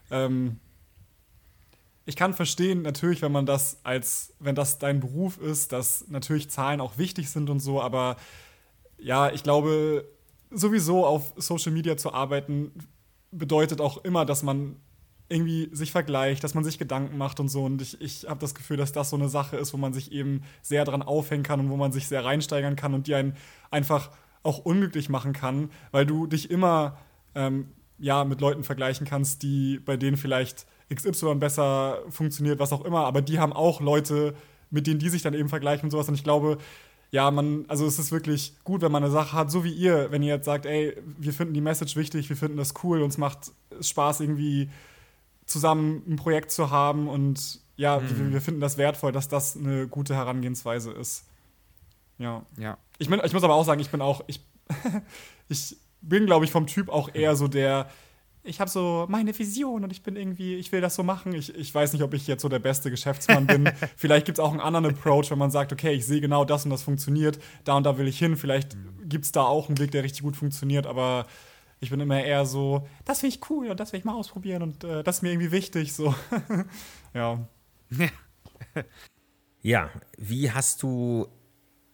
Ähm, 0.09 0.59
ich 2.05 2.15
kann 2.15 2.33
verstehen, 2.33 2.81
natürlich, 2.81 3.21
wenn 3.21 3.31
man 3.31 3.45
das 3.45 3.79
als, 3.83 4.33
wenn 4.39 4.55
das 4.55 4.79
dein 4.79 4.99
Beruf 4.99 5.37
ist, 5.37 5.71
dass 5.71 6.07
natürlich 6.07 6.49
Zahlen 6.49 6.81
auch 6.81 6.97
wichtig 6.97 7.29
sind 7.29 7.49
und 7.49 7.59
so, 7.59 7.81
aber 7.81 8.17
ja, 8.97 9.31
ich 9.31 9.43
glaube, 9.43 10.05
sowieso 10.49 11.05
auf 11.05 11.33
Social 11.37 11.71
Media 11.71 11.97
zu 11.97 12.11
arbeiten, 12.11 12.71
bedeutet 13.31 13.81
auch 13.81 14.03
immer, 14.03 14.25
dass 14.25 14.41
man 14.43 14.77
irgendwie 15.31 15.69
sich 15.71 15.91
vergleicht, 15.91 16.43
dass 16.43 16.53
man 16.53 16.63
sich 16.63 16.77
Gedanken 16.77 17.17
macht 17.17 17.39
und 17.39 17.49
so. 17.49 17.63
Und 17.63 17.81
ich, 17.81 17.99
ich 18.01 18.27
habe 18.27 18.39
das 18.39 18.53
Gefühl, 18.53 18.77
dass 18.77 18.91
das 18.91 19.09
so 19.09 19.15
eine 19.15 19.29
Sache 19.29 19.57
ist, 19.57 19.73
wo 19.73 19.77
man 19.77 19.93
sich 19.93 20.11
eben 20.11 20.43
sehr 20.61 20.85
dran 20.85 21.01
aufhängen 21.01 21.43
kann 21.43 21.59
und 21.59 21.69
wo 21.69 21.77
man 21.77 21.91
sich 21.91 22.07
sehr 22.07 22.25
reinsteigern 22.25 22.75
kann 22.75 22.93
und 22.93 23.07
die 23.07 23.15
einen 23.15 23.35
einfach 23.71 24.11
auch 24.43 24.59
unglücklich 24.59 25.09
machen 25.09 25.33
kann, 25.33 25.69
weil 25.91 26.05
du 26.05 26.27
dich 26.27 26.51
immer 26.51 26.97
ähm, 27.35 27.69
ja, 27.97 28.25
mit 28.25 28.41
Leuten 28.41 28.63
vergleichen 28.63 29.05
kannst, 29.05 29.43
die 29.43 29.79
bei 29.79 29.95
denen 29.95 30.17
vielleicht 30.17 30.65
XY 30.93 31.35
besser 31.35 31.99
funktioniert, 32.09 32.59
was 32.59 32.73
auch 32.73 32.83
immer, 32.83 33.05
aber 33.05 33.21
die 33.21 33.39
haben 33.39 33.53
auch 33.53 33.79
Leute, 33.79 34.33
mit 34.69 34.87
denen 34.87 34.99
die 34.99 35.09
sich 35.09 35.21
dann 35.21 35.33
eben 35.33 35.49
vergleichen 35.49 35.85
und 35.85 35.91
sowas. 35.91 36.09
Und 36.09 36.15
ich 36.15 36.23
glaube, 36.23 36.57
ja, 37.11 37.29
man, 37.29 37.65
also 37.67 37.85
es 37.85 37.99
ist 37.99 38.11
wirklich 38.11 38.55
gut, 38.63 38.81
wenn 38.81 38.91
man 38.91 39.03
eine 39.03 39.11
Sache 39.11 39.33
hat, 39.33 39.51
so 39.51 39.63
wie 39.63 39.71
ihr, 39.71 40.11
wenn 40.11 40.23
ihr 40.23 40.35
jetzt 40.35 40.45
sagt, 40.45 40.65
ey, 40.65 40.97
wir 41.19 41.33
finden 41.33 41.53
die 41.53 41.61
Message 41.61 41.95
wichtig, 41.95 42.29
wir 42.29 42.37
finden 42.37 42.57
das 42.57 42.73
cool, 42.83 43.01
uns 43.01 43.17
macht 43.17 43.51
Spaß, 43.79 44.21
irgendwie 44.21 44.69
zusammen 45.51 46.03
ein 46.07 46.15
Projekt 46.15 46.51
zu 46.51 46.71
haben 46.71 47.07
und 47.07 47.59
ja, 47.75 47.99
mhm. 47.99 48.17
wir, 48.17 48.33
wir, 48.33 48.41
finden 48.41 48.61
das 48.61 48.77
wertvoll, 48.77 49.11
dass 49.11 49.27
das 49.27 49.57
eine 49.57 49.87
gute 49.87 50.15
Herangehensweise 50.15 50.91
ist. 50.91 51.25
Ja. 52.17 52.45
ja. 52.57 52.77
Ich, 52.99 53.09
bin, 53.09 53.19
ich 53.23 53.33
muss 53.33 53.43
aber 53.43 53.55
auch 53.55 53.65
sagen, 53.65 53.81
ich 53.81 53.89
bin 53.89 54.01
auch, 54.01 54.21
ich, 54.27 54.41
ich 55.49 55.77
bin, 56.01 56.25
glaube 56.25 56.45
ich, 56.45 56.51
vom 56.51 56.67
Typ 56.67 56.89
auch 56.89 57.09
eher 57.13 57.35
so 57.35 57.47
der, 57.47 57.89
ich 58.43 58.59
habe 58.59 58.69
so 58.69 59.05
meine 59.09 59.37
Vision 59.37 59.83
und 59.83 59.91
ich 59.91 60.01
bin 60.01 60.15
irgendwie, 60.15 60.55
ich 60.55 60.71
will 60.71 60.81
das 60.81 60.95
so 60.95 61.03
machen. 61.03 61.33
Ich, 61.33 61.55
ich 61.55 61.73
weiß 61.73 61.93
nicht, 61.93 62.01
ob 62.01 62.13
ich 62.13 62.27
jetzt 62.27 62.41
so 62.41 62.49
der 62.49 62.59
beste 62.59 62.89
Geschäftsmann 62.89 63.45
bin. 63.45 63.69
Vielleicht 63.95 64.25
gibt 64.25 64.39
es 64.39 64.43
auch 64.43 64.51
einen 64.51 64.61
anderen 64.61 64.87
Approach, 64.87 65.29
wenn 65.29 65.37
man 65.37 65.51
sagt, 65.51 65.71
okay, 65.71 65.93
ich 65.93 66.05
sehe 66.05 66.21
genau 66.21 66.45
das 66.45 66.65
und 66.65 66.71
das 66.71 66.81
funktioniert, 66.81 67.39
da 67.63 67.77
und 67.77 67.83
da 67.83 67.97
will 67.97 68.07
ich 68.07 68.17
hin. 68.17 68.37
Vielleicht 68.37 68.77
gibt 69.03 69.25
es 69.25 69.31
da 69.31 69.43
auch 69.43 69.67
einen 69.67 69.77
Weg, 69.77 69.91
der 69.91 70.03
richtig 70.03 70.23
gut 70.23 70.35
funktioniert, 70.35 70.87
aber 70.87 71.27
ich 71.81 71.89
bin 71.89 71.99
immer 71.99 72.23
eher 72.23 72.45
so, 72.45 72.87
das 73.05 73.19
finde 73.19 73.35
ich 73.35 73.49
cool 73.49 73.69
und 73.69 73.79
das 73.79 73.91
will 73.91 73.99
ich 73.99 74.05
mal 74.05 74.13
ausprobieren 74.13 74.61
und 74.61 74.83
äh, 74.83 75.03
das 75.03 75.17
ist 75.17 75.21
mir 75.23 75.31
irgendwie 75.31 75.51
wichtig. 75.51 75.93
So. 75.93 76.15
ja. 77.13 77.45
Ja, 79.63 79.91
wie 80.17 80.49
hast 80.49 80.81
du 80.81 81.27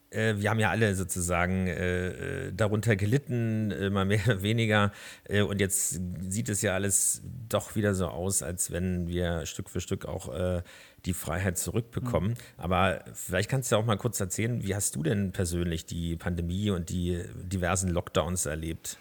äh, 0.09 0.35
wir 0.37 0.49
haben 0.49 0.59
ja 0.59 0.69
alle 0.69 0.95
sozusagen 0.95 1.67
äh, 1.67 2.47
äh 2.47 2.53
darunter 2.53 2.95
gelitten, 2.95 3.91
mal 3.91 4.05
mehr 4.05 4.21
oder 4.25 4.41
weniger. 4.41 4.91
Äh, 5.25 5.41
und 5.41 5.59
jetzt 5.59 5.99
sieht 6.29 6.49
es 6.49 6.61
ja 6.61 6.73
alles 6.73 7.21
doch 7.49 7.75
wieder 7.75 7.93
so 7.93 8.07
aus, 8.07 8.41
als 8.41 8.71
wenn 8.71 9.07
wir 9.07 9.45
Stück 9.45 9.69
für 9.69 9.81
Stück 9.81 10.05
auch 10.05 10.33
äh, 10.33 10.61
die 11.05 11.13
Freiheit 11.13 11.57
zurückbekommen. 11.57 12.31
Mhm. 12.31 12.35
Aber 12.55 13.03
vielleicht 13.13 13.49
kannst 13.49 13.71
du 13.71 13.75
ja 13.75 13.81
auch 13.81 13.85
mal 13.85 13.97
kurz 13.97 14.19
erzählen, 14.19 14.63
wie 14.63 14.75
hast 14.75 14.95
du 14.95 15.03
denn 15.03 15.31
persönlich 15.31 15.85
die 15.85 16.15
Pandemie 16.15 16.69
und 16.69 16.89
die 16.89 17.23
diversen 17.43 17.89
Lockdowns 17.89 18.45
erlebt? 18.45 18.97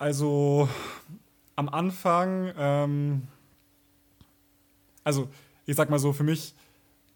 Also 0.00 0.66
am 1.56 1.68
Anfang, 1.68 2.54
ähm, 2.56 3.28
also 5.04 5.28
ich 5.66 5.76
sag 5.76 5.90
mal 5.90 5.98
so, 5.98 6.14
für 6.14 6.22
mich, 6.22 6.54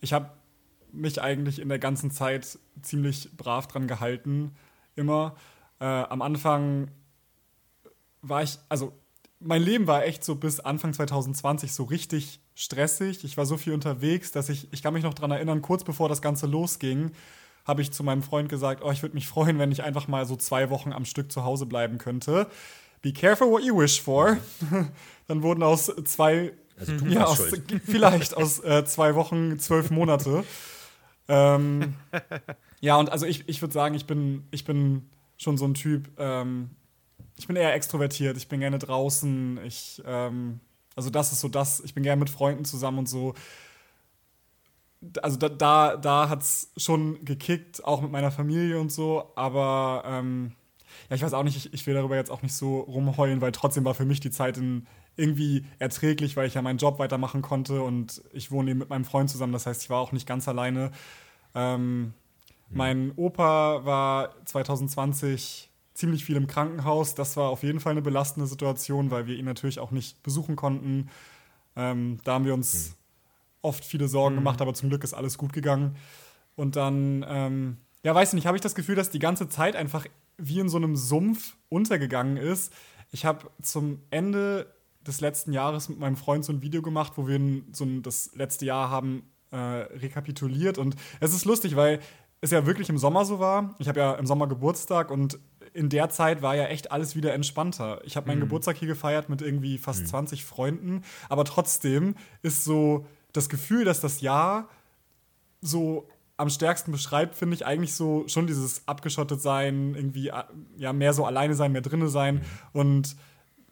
ich 0.02 0.12
habe 0.12 0.28
mich 0.92 1.22
eigentlich 1.22 1.60
in 1.60 1.70
der 1.70 1.78
ganzen 1.78 2.10
Zeit 2.10 2.58
ziemlich 2.82 3.34
brav 3.38 3.68
dran 3.68 3.88
gehalten, 3.88 4.54
immer. 4.96 5.34
Äh, 5.80 5.86
am 5.86 6.20
Anfang 6.20 6.90
war 8.20 8.42
ich, 8.42 8.58
also 8.68 8.92
mein 9.40 9.62
Leben 9.62 9.86
war 9.86 10.04
echt 10.04 10.22
so 10.22 10.34
bis 10.34 10.60
Anfang 10.60 10.92
2020 10.92 11.72
so 11.72 11.84
richtig 11.84 12.40
stressig. 12.54 13.24
Ich 13.24 13.38
war 13.38 13.46
so 13.46 13.56
viel 13.56 13.72
unterwegs, 13.72 14.30
dass 14.30 14.50
ich, 14.50 14.70
ich 14.74 14.82
kann 14.82 14.92
mich 14.92 15.04
noch 15.04 15.14
daran 15.14 15.30
erinnern, 15.30 15.62
kurz 15.62 15.84
bevor 15.84 16.10
das 16.10 16.20
Ganze 16.20 16.46
losging, 16.46 17.12
habe 17.64 17.82
ich 17.82 17.92
zu 17.92 18.02
meinem 18.02 18.22
Freund 18.22 18.48
gesagt, 18.48 18.82
oh, 18.84 18.90
ich 18.90 19.02
würde 19.02 19.14
mich 19.14 19.26
freuen, 19.26 19.58
wenn 19.58 19.72
ich 19.72 19.82
einfach 19.82 20.08
mal 20.08 20.26
so 20.26 20.36
zwei 20.36 20.70
Wochen 20.70 20.92
am 20.92 21.04
Stück 21.04 21.32
zu 21.32 21.44
Hause 21.44 21.66
bleiben 21.66 21.98
könnte. 21.98 22.46
Be 23.02 23.12
careful 23.12 23.50
what 23.50 23.62
you 23.62 23.76
wish 23.76 24.00
for. 24.00 24.38
Dann 25.26 25.42
wurden 25.42 25.62
aus 25.62 25.92
zwei, 26.04 26.52
also 26.78 26.92
ja, 27.06 27.24
aus, 27.24 27.42
vielleicht 27.84 28.36
aus 28.36 28.62
äh, 28.62 28.84
zwei 28.84 29.14
Wochen 29.14 29.58
zwölf 29.58 29.90
Monate. 29.90 30.44
Ähm, 31.28 31.94
ja, 32.80 32.96
und 32.96 33.10
also 33.10 33.26
ich, 33.26 33.48
ich 33.48 33.62
würde 33.62 33.72
sagen, 33.72 33.94
ich 33.94 34.06
bin, 34.06 34.44
ich 34.50 34.64
bin 34.64 35.08
schon 35.36 35.56
so 35.56 35.66
ein 35.66 35.74
Typ, 35.74 36.10
ähm, 36.18 36.70
ich 37.36 37.46
bin 37.46 37.56
eher 37.56 37.74
extrovertiert, 37.74 38.36
ich 38.36 38.48
bin 38.48 38.60
gerne 38.60 38.78
draußen, 38.78 39.58
ich, 39.64 40.02
ähm, 40.06 40.60
also 40.94 41.10
das 41.10 41.32
ist 41.32 41.40
so 41.40 41.48
das, 41.48 41.80
ich 41.80 41.94
bin 41.94 42.02
gerne 42.02 42.20
mit 42.20 42.30
Freunden 42.30 42.64
zusammen 42.64 42.98
und 42.98 43.08
so. 43.08 43.34
Also 45.22 45.36
da, 45.36 45.48
da, 45.48 45.96
da 45.96 46.28
hat 46.28 46.42
es 46.42 46.72
schon 46.76 47.24
gekickt, 47.24 47.84
auch 47.84 48.00
mit 48.00 48.10
meiner 48.10 48.30
Familie 48.30 48.80
und 48.80 48.90
so, 48.90 49.32
aber 49.36 50.02
ähm, 50.06 50.52
ja, 51.10 51.16
ich 51.16 51.22
weiß 51.22 51.34
auch 51.34 51.42
nicht, 51.42 51.56
ich, 51.56 51.72
ich 51.72 51.86
will 51.86 51.94
darüber 51.94 52.16
jetzt 52.16 52.30
auch 52.30 52.42
nicht 52.42 52.54
so 52.54 52.80
rumheulen, 52.80 53.40
weil 53.40 53.52
trotzdem 53.52 53.84
war 53.84 53.94
für 53.94 54.04
mich 54.04 54.20
die 54.20 54.30
Zeit 54.30 54.56
in, 54.56 54.86
irgendwie 55.16 55.64
erträglich, 55.78 56.36
weil 56.36 56.46
ich 56.46 56.54
ja 56.54 56.62
meinen 56.62 56.78
Job 56.78 56.98
weitermachen 56.98 57.42
konnte 57.42 57.82
und 57.82 58.22
ich 58.32 58.50
wohne 58.50 58.70
eben 58.70 58.80
mit 58.80 58.90
meinem 58.90 59.04
Freund 59.04 59.30
zusammen. 59.30 59.52
Das 59.52 59.66
heißt, 59.66 59.82
ich 59.82 59.90
war 59.90 60.00
auch 60.00 60.12
nicht 60.12 60.26
ganz 60.26 60.48
alleine. 60.48 60.90
Ähm, 61.54 62.00
mhm. 62.00 62.12
Mein 62.70 63.12
Opa 63.16 63.84
war 63.84 64.34
2020 64.44 65.70
ziemlich 65.94 66.24
viel 66.24 66.36
im 66.36 66.46
Krankenhaus. 66.46 67.14
Das 67.14 67.36
war 67.36 67.50
auf 67.50 67.62
jeden 67.62 67.80
Fall 67.80 67.92
eine 67.92 68.02
belastende 68.02 68.48
Situation, 68.48 69.10
weil 69.10 69.26
wir 69.26 69.36
ihn 69.36 69.44
natürlich 69.44 69.78
auch 69.78 69.92
nicht 69.92 70.22
besuchen 70.22 70.56
konnten. 70.56 71.08
Ähm, 71.76 72.18
da 72.24 72.34
haben 72.34 72.44
wir 72.44 72.54
uns 72.54 72.90
mhm. 72.90 73.03
Oft 73.64 73.84
viele 73.84 74.08
Sorgen 74.08 74.36
mhm. 74.36 74.40
gemacht, 74.40 74.60
aber 74.60 74.74
zum 74.74 74.88
Glück 74.88 75.04
ist 75.04 75.14
alles 75.14 75.38
gut 75.38 75.52
gegangen. 75.52 75.96
Und 76.56 76.76
dann, 76.76 77.24
ähm, 77.28 77.78
ja, 78.02 78.14
weiß 78.14 78.34
nicht, 78.34 78.46
habe 78.46 78.56
ich 78.56 78.62
das 78.62 78.74
Gefühl, 78.74 78.94
dass 78.94 79.10
die 79.10 79.18
ganze 79.18 79.48
Zeit 79.48 79.76
einfach 79.76 80.06
wie 80.36 80.60
in 80.60 80.68
so 80.68 80.76
einem 80.76 80.96
Sumpf 80.96 81.56
untergegangen 81.68 82.36
ist. 82.36 82.72
Ich 83.10 83.24
habe 83.24 83.50
zum 83.62 84.00
Ende 84.10 84.72
des 85.06 85.20
letzten 85.20 85.52
Jahres 85.52 85.88
mit 85.88 85.98
meinem 85.98 86.16
Freund 86.16 86.44
so 86.44 86.52
ein 86.52 86.62
Video 86.62 86.82
gemacht, 86.82 87.12
wo 87.16 87.26
wir 87.26 87.40
so 87.72 87.84
ein, 87.84 88.02
das 88.02 88.34
letzte 88.34 88.66
Jahr 88.66 88.90
haben 88.90 89.30
äh, 89.50 89.56
rekapituliert. 89.56 90.78
Und 90.78 90.96
es 91.20 91.34
ist 91.34 91.44
lustig, 91.44 91.76
weil 91.76 92.00
es 92.40 92.50
ja 92.50 92.66
wirklich 92.66 92.88
im 92.88 92.98
Sommer 92.98 93.24
so 93.24 93.38
war. 93.38 93.74
Ich 93.78 93.88
habe 93.88 94.00
ja 94.00 94.14
im 94.14 94.26
Sommer 94.26 94.46
Geburtstag 94.46 95.10
und 95.10 95.38
in 95.72 95.88
der 95.88 96.10
Zeit 96.10 96.42
war 96.42 96.54
ja 96.54 96.66
echt 96.66 96.92
alles 96.92 97.16
wieder 97.16 97.32
entspannter. 97.32 98.00
Ich 98.04 98.16
habe 98.16 98.26
meinen 98.28 98.38
mhm. 98.38 98.42
Geburtstag 98.42 98.76
hier 98.76 98.88
gefeiert 98.88 99.28
mit 99.28 99.42
irgendwie 99.42 99.78
fast 99.78 100.02
mhm. 100.02 100.06
20 100.06 100.44
Freunden, 100.44 101.02
aber 101.28 101.44
trotzdem 101.44 102.14
ist 102.42 102.64
so 102.64 103.06
das 103.34 103.50
Gefühl, 103.50 103.84
dass 103.84 104.00
das 104.00 104.22
Jahr 104.22 104.70
so 105.60 106.08
am 106.36 106.48
stärksten 106.48 106.90
beschreibt, 106.90 107.34
finde 107.34 107.54
ich 107.54 107.66
eigentlich 107.66 107.94
so 107.94 108.26
schon 108.26 108.46
dieses 108.46 108.88
abgeschottet 108.88 109.40
sein, 109.40 109.94
irgendwie 109.94 110.28
äh, 110.28 110.44
ja 110.76 110.92
mehr 110.92 111.12
so 111.12 111.26
alleine 111.26 111.54
sein, 111.54 111.72
mehr 111.72 111.82
drinne 111.82 112.08
sein 112.08 112.36
mhm. 112.36 112.40
und 112.72 113.16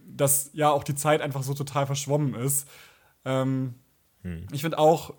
dass 0.04 0.50
ja 0.52 0.70
auch 0.70 0.84
die 0.84 0.94
Zeit 0.94 1.22
einfach 1.22 1.42
so 1.42 1.54
total 1.54 1.86
verschwommen 1.86 2.34
ist. 2.34 2.68
Ähm, 3.24 3.74
hm. 4.22 4.46
Ich 4.52 4.60
finde 4.60 4.78
auch 4.78 5.14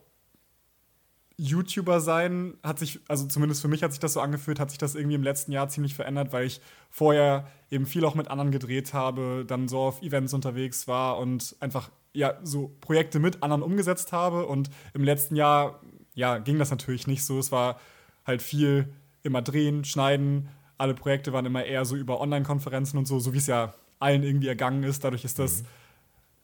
YouTuber 1.38 2.00
sein 2.00 2.58
hat 2.64 2.80
sich, 2.80 3.00
also 3.08 3.26
zumindest 3.26 3.62
für 3.62 3.68
mich 3.68 3.82
hat 3.82 3.92
sich 3.92 4.00
das 4.00 4.14
so 4.14 4.22
angefühlt, 4.22 4.60
hat 4.60 4.70
sich 4.70 4.78
das 4.78 4.94
irgendwie 4.94 5.16
im 5.16 5.24
letzten 5.24 5.52
Jahr 5.52 5.68
ziemlich 5.68 5.96
verändert, 5.96 6.32
weil 6.32 6.46
ich 6.46 6.62
vorher 6.90 7.48
eben 7.72 7.86
viel 7.86 8.06
auch 8.06 8.14
mit 8.14 8.28
anderen 8.28 8.52
gedreht 8.52 8.94
habe, 8.94 9.44
dann 9.48 9.68
so 9.68 9.80
auf 9.80 10.02
Events 10.04 10.34
unterwegs 10.34 10.88
war 10.88 11.18
und 11.18 11.56
einfach 11.60 11.90
ja 12.14 12.36
so 12.44 12.76
Projekte 12.80 13.20
mit 13.20 13.44
anderen 13.44 13.62
umgesetzt 13.62 14.12
habe. 14.12 14.46
Und 14.46 14.70
im 14.94 15.04
letzten 15.04 15.36
Jahr, 15.36 15.82
ja, 16.14 16.38
ging 16.38 16.60
das 16.60 16.72
natürlich 16.72 17.08
nicht 17.08 17.26
so. 17.26 17.40
Es 17.40 17.52
war 17.52 17.80
halt 18.26 18.42
viel 18.42 18.94
immer 19.24 19.42
drehen, 19.42 19.84
schneiden. 19.84 20.50
Alle 20.78 20.94
Projekte 20.94 21.34
waren 21.34 21.46
immer 21.46 21.66
eher 21.66 21.86
so 21.86 21.96
über 21.96 22.22
Online-Konferenzen 22.22 22.98
und 22.98 23.08
so, 23.08 23.20
so 23.20 23.34
wie 23.34 23.38
es 23.38 23.48
ja 23.48 23.74
allen 24.00 24.24
irgendwie 24.24 24.48
ergangen 24.48 24.84
ist. 24.84 25.04
Dadurch 25.04 25.26
ist 25.26 25.40
das 25.40 25.62
mhm. 25.62 25.68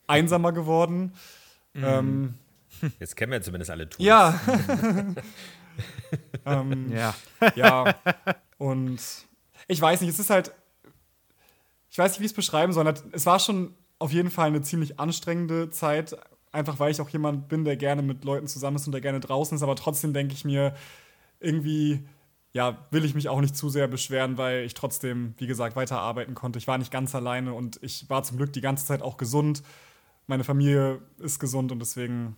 einsamer 0.08 0.52
geworden. 0.52 1.14
Mhm. 1.74 1.84
Ähm, 1.84 2.34
Jetzt 3.00 3.16
kennen 3.16 3.32
wir 3.32 3.42
zumindest 3.42 3.72
alle 3.72 3.90
Tools. 3.90 4.06
Ja. 4.06 4.40
ähm, 6.46 6.92
ja. 6.92 7.16
Ja. 7.56 7.96
Und 8.58 9.00
ich 9.68 9.82
weiß 9.82 10.02
nicht, 10.02 10.12
es 10.12 10.20
ist 10.20 10.30
halt. 10.30 10.52
Ich 11.92 11.98
weiß 11.98 12.12
nicht, 12.12 12.20
wie 12.20 12.26
ich 12.26 12.32
es 12.32 12.36
beschreiben 12.36 12.72
soll. 12.72 12.94
Es 13.12 13.26
war 13.26 13.40
schon 13.40 13.74
auf 14.00 14.12
jeden 14.12 14.32
Fall 14.32 14.48
eine 14.48 14.62
ziemlich 14.62 15.00
anstrengende 15.00 15.70
Zeit. 15.70 16.18
Einfach 16.52 16.80
weil 16.80 16.92
ich 16.92 17.00
auch 17.00 17.10
jemand 17.10 17.48
bin, 17.48 17.64
der 17.64 17.78
gerne 17.78 18.02
mit 18.02 18.26
Leuten 18.26 18.48
zusammen 18.48 18.78
ist 18.78 18.88
und 18.88 18.94
der 18.94 19.02
gerne 19.02 19.20
draußen 19.20 19.56
ist. 19.56 19.62
Aber 19.62 19.76
trotzdem 19.76 20.14
denke 20.14 20.34
ich 20.34 20.46
mir, 20.46 20.74
irgendwie 21.40 22.04
ja, 22.52 22.88
will 22.90 23.06
ich 23.06 23.14
mich 23.14 23.30
auch 23.30 23.42
nicht 23.42 23.56
zu 23.56 23.70
sehr 23.70 23.88
beschweren, 23.88 24.38
weil 24.38 24.64
ich 24.66 24.74
trotzdem, 24.74 25.36
wie 25.38 25.48
gesagt, 25.48 25.76
weiterarbeiten 25.76 26.34
konnte. 26.34 26.58
Ich 26.58 26.68
war 26.68 26.78
nicht 26.78 26.92
ganz 26.92 27.14
alleine 27.14 27.54
und 27.54 27.80
ich 27.84 28.10
war 28.10 28.24
zum 28.24 28.38
Glück 28.38 28.54
die 28.54 28.62
ganze 28.62 28.86
Zeit 28.86 29.02
auch 29.02 29.18
gesund. 29.18 29.62
Meine 30.26 30.44
Familie 30.44 31.00
ist 31.20 31.40
gesund 31.40 31.72
und 31.72 31.80
deswegen 31.80 32.36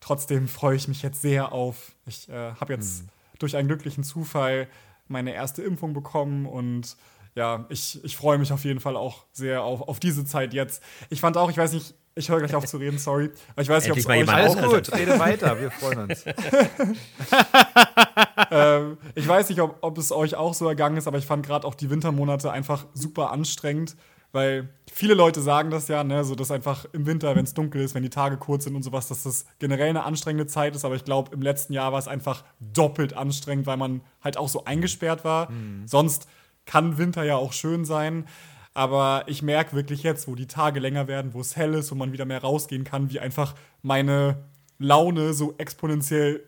trotzdem 0.00 0.48
freue 0.48 0.76
ich 0.76 0.88
mich 0.88 1.02
jetzt 1.02 1.20
sehr 1.20 1.52
auf. 1.52 1.92
Ich 2.06 2.28
äh, 2.30 2.52
habe 2.54 2.72
jetzt 2.72 3.02
mhm. 3.02 3.08
durch 3.38 3.56
einen 3.56 3.68
glücklichen 3.68 4.02
Zufall 4.02 4.66
meine 5.08 5.34
erste 5.34 5.62
Impfung 5.62 5.92
bekommen 5.92 6.46
und 6.46 6.96
ja, 7.34 7.66
ich, 7.68 8.02
ich 8.04 8.16
freue 8.16 8.38
mich 8.38 8.52
auf 8.52 8.64
jeden 8.64 8.80
Fall 8.80 8.96
auch 8.96 9.26
sehr 9.32 9.62
auf, 9.62 9.82
auf 9.82 10.00
diese 10.00 10.24
Zeit 10.24 10.54
jetzt. 10.54 10.82
Ich 11.10 11.20
fand 11.20 11.36
auch, 11.36 11.50
ich 11.50 11.56
weiß 11.56 11.72
nicht, 11.72 11.94
ich 12.16 12.28
höre 12.28 12.38
gleich 12.38 12.54
auf 12.54 12.66
zu 12.66 12.76
reden, 12.76 12.98
sorry. 12.98 13.30
Aber 13.52 13.62
ich 13.62 13.68
weiß 13.68 13.84
nicht, 13.84 13.92
ob 13.92 13.98
es 13.98 14.06
euch 14.06 14.28
Alles 14.28 14.56
auch 14.56 14.72
gut, 14.72 14.92
rede 14.92 15.18
weiter, 15.18 15.60
wir 15.60 15.70
freuen 15.70 16.00
uns. 16.00 16.24
ähm, 18.50 18.98
ich 19.14 19.26
weiß 19.26 19.48
nicht, 19.48 19.60
ob, 19.60 19.78
ob 19.80 19.96
es 19.96 20.10
euch 20.10 20.34
auch 20.34 20.54
so 20.54 20.68
ergangen 20.68 20.96
ist, 20.96 21.06
aber 21.06 21.18
ich 21.18 21.26
fand 21.26 21.46
gerade 21.46 21.66
auch 21.66 21.74
die 21.74 21.88
Wintermonate 21.88 22.50
einfach 22.50 22.86
super 22.94 23.30
anstrengend, 23.30 23.96
weil 24.32 24.68
viele 24.92 25.14
Leute 25.14 25.40
sagen 25.40 25.70
das 25.70 25.88
ja, 25.88 26.04
ne, 26.04 26.24
so 26.24 26.34
dass 26.34 26.50
einfach 26.50 26.84
im 26.92 27.06
Winter, 27.06 27.34
wenn 27.36 27.44
es 27.44 27.54
dunkel 27.54 27.80
ist, 27.80 27.94
wenn 27.94 28.02
die 28.02 28.10
Tage 28.10 28.36
kurz 28.36 28.64
sind 28.64 28.74
und 28.74 28.82
sowas, 28.82 29.08
dass 29.08 29.22
das 29.22 29.46
generell 29.58 29.88
eine 29.88 30.04
anstrengende 30.04 30.46
Zeit 30.46 30.74
ist. 30.74 30.84
Aber 30.84 30.96
ich 30.96 31.04
glaube, 31.04 31.30
im 31.32 31.42
letzten 31.42 31.72
Jahr 31.72 31.92
war 31.92 31.98
es 31.98 32.08
einfach 32.08 32.44
doppelt 32.60 33.14
anstrengend, 33.14 33.66
weil 33.66 33.76
man 33.76 34.02
halt 34.22 34.36
auch 34.36 34.48
so 34.48 34.64
eingesperrt 34.64 35.24
war. 35.24 35.50
Mhm. 35.50 35.86
Sonst 35.86 36.26
kann 36.66 36.98
Winter 36.98 37.24
ja 37.24 37.36
auch 37.36 37.52
schön 37.52 37.84
sein. 37.84 38.26
Aber 38.72 39.24
ich 39.26 39.42
merke 39.42 39.74
wirklich 39.74 40.02
jetzt, 40.02 40.28
wo 40.28 40.34
die 40.34 40.46
Tage 40.46 40.80
länger 40.80 41.08
werden, 41.08 41.34
wo 41.34 41.40
es 41.40 41.56
hell 41.56 41.74
ist, 41.74 41.90
wo 41.90 41.96
man 41.96 42.12
wieder 42.12 42.24
mehr 42.24 42.40
rausgehen 42.40 42.84
kann, 42.84 43.10
wie 43.10 43.18
einfach 43.18 43.54
meine 43.82 44.44
Laune 44.78 45.34
so 45.34 45.54
exponentiell 45.58 46.44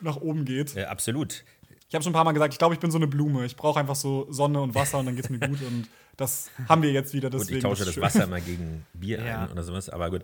nach 0.00 0.16
oben 0.16 0.44
geht. 0.44 0.74
Ja, 0.74 0.88
absolut. 0.88 1.44
Ich 1.88 1.94
habe 1.94 2.04
schon 2.04 2.12
ein 2.12 2.14
paar 2.14 2.24
Mal 2.24 2.32
gesagt, 2.32 2.54
ich 2.54 2.58
glaube, 2.58 2.74
ich 2.74 2.80
bin 2.80 2.90
so 2.90 2.98
eine 2.98 3.08
Blume. 3.08 3.44
Ich 3.44 3.56
brauche 3.56 3.80
einfach 3.80 3.96
so 3.96 4.26
Sonne 4.30 4.60
und 4.60 4.74
Wasser 4.74 4.98
und 4.98 5.06
dann 5.06 5.16
geht 5.16 5.24
es 5.24 5.30
mir 5.30 5.38
gut. 5.48 5.60
Und 5.60 5.88
das 6.16 6.50
haben 6.68 6.82
wir 6.82 6.92
jetzt 6.92 7.12
wieder. 7.14 7.30
Deswegen 7.30 7.48
gut, 7.48 7.56
ich 7.56 7.62
tausche 7.62 7.84
das 7.84 8.00
Wasser 8.00 8.26
mal 8.26 8.40
gegen 8.40 8.86
Bier 8.92 9.24
ja. 9.24 9.44
ein 9.44 9.50
oder 9.50 9.62
sowas, 9.64 9.88
aber 9.88 10.10
gut. 10.10 10.22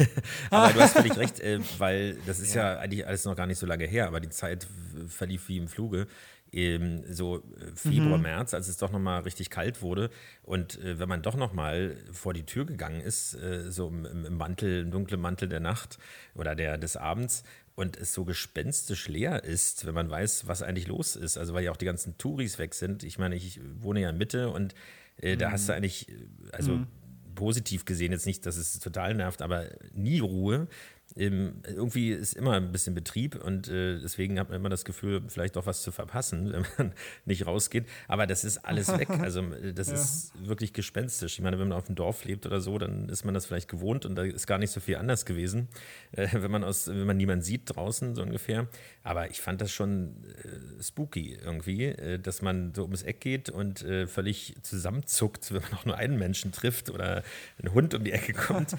aber 0.50 0.72
du 0.72 0.80
hast 0.80 0.94
völlig 0.94 1.16
recht, 1.18 1.38
äh, 1.40 1.60
weil 1.78 2.16
das 2.26 2.40
ist 2.40 2.54
ja. 2.54 2.74
ja. 2.74 2.78
eigentlich 2.80 3.06
alles 3.06 3.24
noch 3.24 3.36
gar 3.36 3.46
nicht 3.46 3.58
so 3.58 3.66
lange 3.66 3.84
her, 3.84 4.06
aber 4.06 4.20
die 4.20 4.30
Zeit 4.30 4.66
verlief 5.06 5.48
wie 5.48 5.58
im 5.58 5.68
Fluge. 5.68 6.06
Ähm, 6.52 7.02
so 7.08 7.38
äh, 7.38 7.74
Februar, 7.74 8.18
mhm. 8.18 8.24
März, 8.24 8.52
als 8.52 8.68
es 8.68 8.76
doch 8.76 8.92
nochmal 8.92 9.22
richtig 9.22 9.48
kalt 9.48 9.80
wurde. 9.80 10.10
Und 10.42 10.78
äh, 10.80 10.98
wenn 10.98 11.08
man 11.08 11.22
doch 11.22 11.36
nochmal 11.36 11.96
vor 12.12 12.34
die 12.34 12.44
Tür 12.44 12.66
gegangen 12.66 13.00
ist, 13.00 13.34
äh, 13.34 13.70
so 13.70 13.88
im, 13.88 14.04
im, 14.04 14.36
Mantel, 14.36 14.82
im 14.82 14.90
dunklen 14.90 15.20
Mantel 15.20 15.48
der 15.48 15.60
Nacht 15.60 15.98
oder 16.34 16.54
der, 16.54 16.76
des 16.76 16.96
Abends, 16.96 17.42
und 17.74 17.96
es 17.96 18.12
so 18.12 18.24
gespenstisch 18.24 19.08
leer 19.08 19.44
ist, 19.44 19.86
wenn 19.86 19.94
man 19.94 20.10
weiß, 20.10 20.46
was 20.46 20.62
eigentlich 20.62 20.88
los 20.88 21.16
ist. 21.16 21.38
Also 21.38 21.54
weil 21.54 21.64
ja 21.64 21.70
auch 21.70 21.76
die 21.76 21.86
ganzen 21.86 22.18
Touris 22.18 22.58
weg 22.58 22.74
sind. 22.74 23.02
Ich 23.02 23.18
meine, 23.18 23.34
ich 23.34 23.60
wohne 23.78 24.00
ja 24.00 24.10
in 24.10 24.18
Mitte 24.18 24.50
und 24.50 24.74
äh, 25.16 25.36
da 25.36 25.50
hast 25.50 25.68
du 25.68 25.72
mhm. 25.72 25.76
eigentlich, 25.76 26.08
äh, 26.08 26.14
also 26.52 26.72
mhm. 26.72 26.86
positiv 27.34 27.84
gesehen 27.84 28.12
jetzt 28.12 28.26
nicht, 28.26 28.44
dass 28.44 28.56
es 28.56 28.78
total 28.78 29.14
nervt, 29.14 29.40
aber 29.40 29.68
nie 29.94 30.20
Ruhe 30.20 30.68
irgendwie 31.14 32.10
ist 32.10 32.34
immer 32.34 32.52
ein 32.52 32.72
bisschen 32.72 32.94
Betrieb 32.94 33.36
und 33.36 33.68
äh, 33.68 33.98
deswegen 34.00 34.38
hat 34.38 34.48
man 34.48 34.56
immer 34.56 34.68
das 34.68 34.84
Gefühl, 34.84 35.22
vielleicht 35.28 35.56
auch 35.56 35.66
was 35.66 35.82
zu 35.82 35.92
verpassen, 35.92 36.52
wenn 36.52 36.64
man 36.78 36.92
nicht 37.24 37.46
rausgeht. 37.46 37.86
Aber 38.08 38.26
das 38.26 38.44
ist 38.44 38.58
alles 38.58 38.88
weg. 38.88 39.08
Also 39.22 39.42
äh, 39.42 39.72
das 39.72 39.88
ja. 39.88 39.94
ist 39.94 40.32
wirklich 40.46 40.72
gespenstisch. 40.72 41.34
Ich 41.34 41.40
meine, 41.40 41.58
wenn 41.58 41.68
man 41.68 41.78
auf 41.78 41.86
dem 41.86 41.94
Dorf 41.94 42.24
lebt 42.24 42.46
oder 42.46 42.60
so, 42.60 42.78
dann 42.78 43.08
ist 43.08 43.24
man 43.24 43.34
das 43.34 43.46
vielleicht 43.46 43.68
gewohnt 43.68 44.04
und 44.04 44.14
da 44.14 44.24
ist 44.24 44.46
gar 44.46 44.58
nicht 44.58 44.70
so 44.70 44.80
viel 44.80 44.96
anders 44.96 45.26
gewesen, 45.26 45.68
äh, 46.12 46.28
wenn 46.32 46.50
man 46.50 46.64
aus, 46.64 46.88
wenn 46.88 47.06
man 47.06 47.16
niemanden 47.16 47.44
sieht 47.44 47.62
draußen 47.66 48.14
so 48.14 48.22
ungefähr. 48.22 48.68
Aber 49.04 49.30
ich 49.30 49.40
fand 49.40 49.60
das 49.60 49.70
schon 49.70 50.16
äh, 50.24 50.82
spooky 50.82 51.38
irgendwie, 51.42 51.84
äh, 51.84 52.18
dass 52.18 52.42
man 52.42 52.72
so 52.74 52.82
ums 52.82 53.02
Eck 53.02 53.20
geht 53.20 53.50
und 53.50 53.82
äh, 53.82 54.06
völlig 54.06 54.56
zusammenzuckt, 54.62 55.52
wenn 55.52 55.62
man 55.62 55.74
auch 55.74 55.84
nur 55.84 55.96
einen 55.96 56.18
Menschen 56.18 56.52
trifft 56.52 56.90
oder 56.90 57.22
ein 57.62 57.72
Hund 57.72 57.94
um 57.94 58.04
die 58.04 58.12
Ecke 58.12 58.32
kommt. 58.32 58.76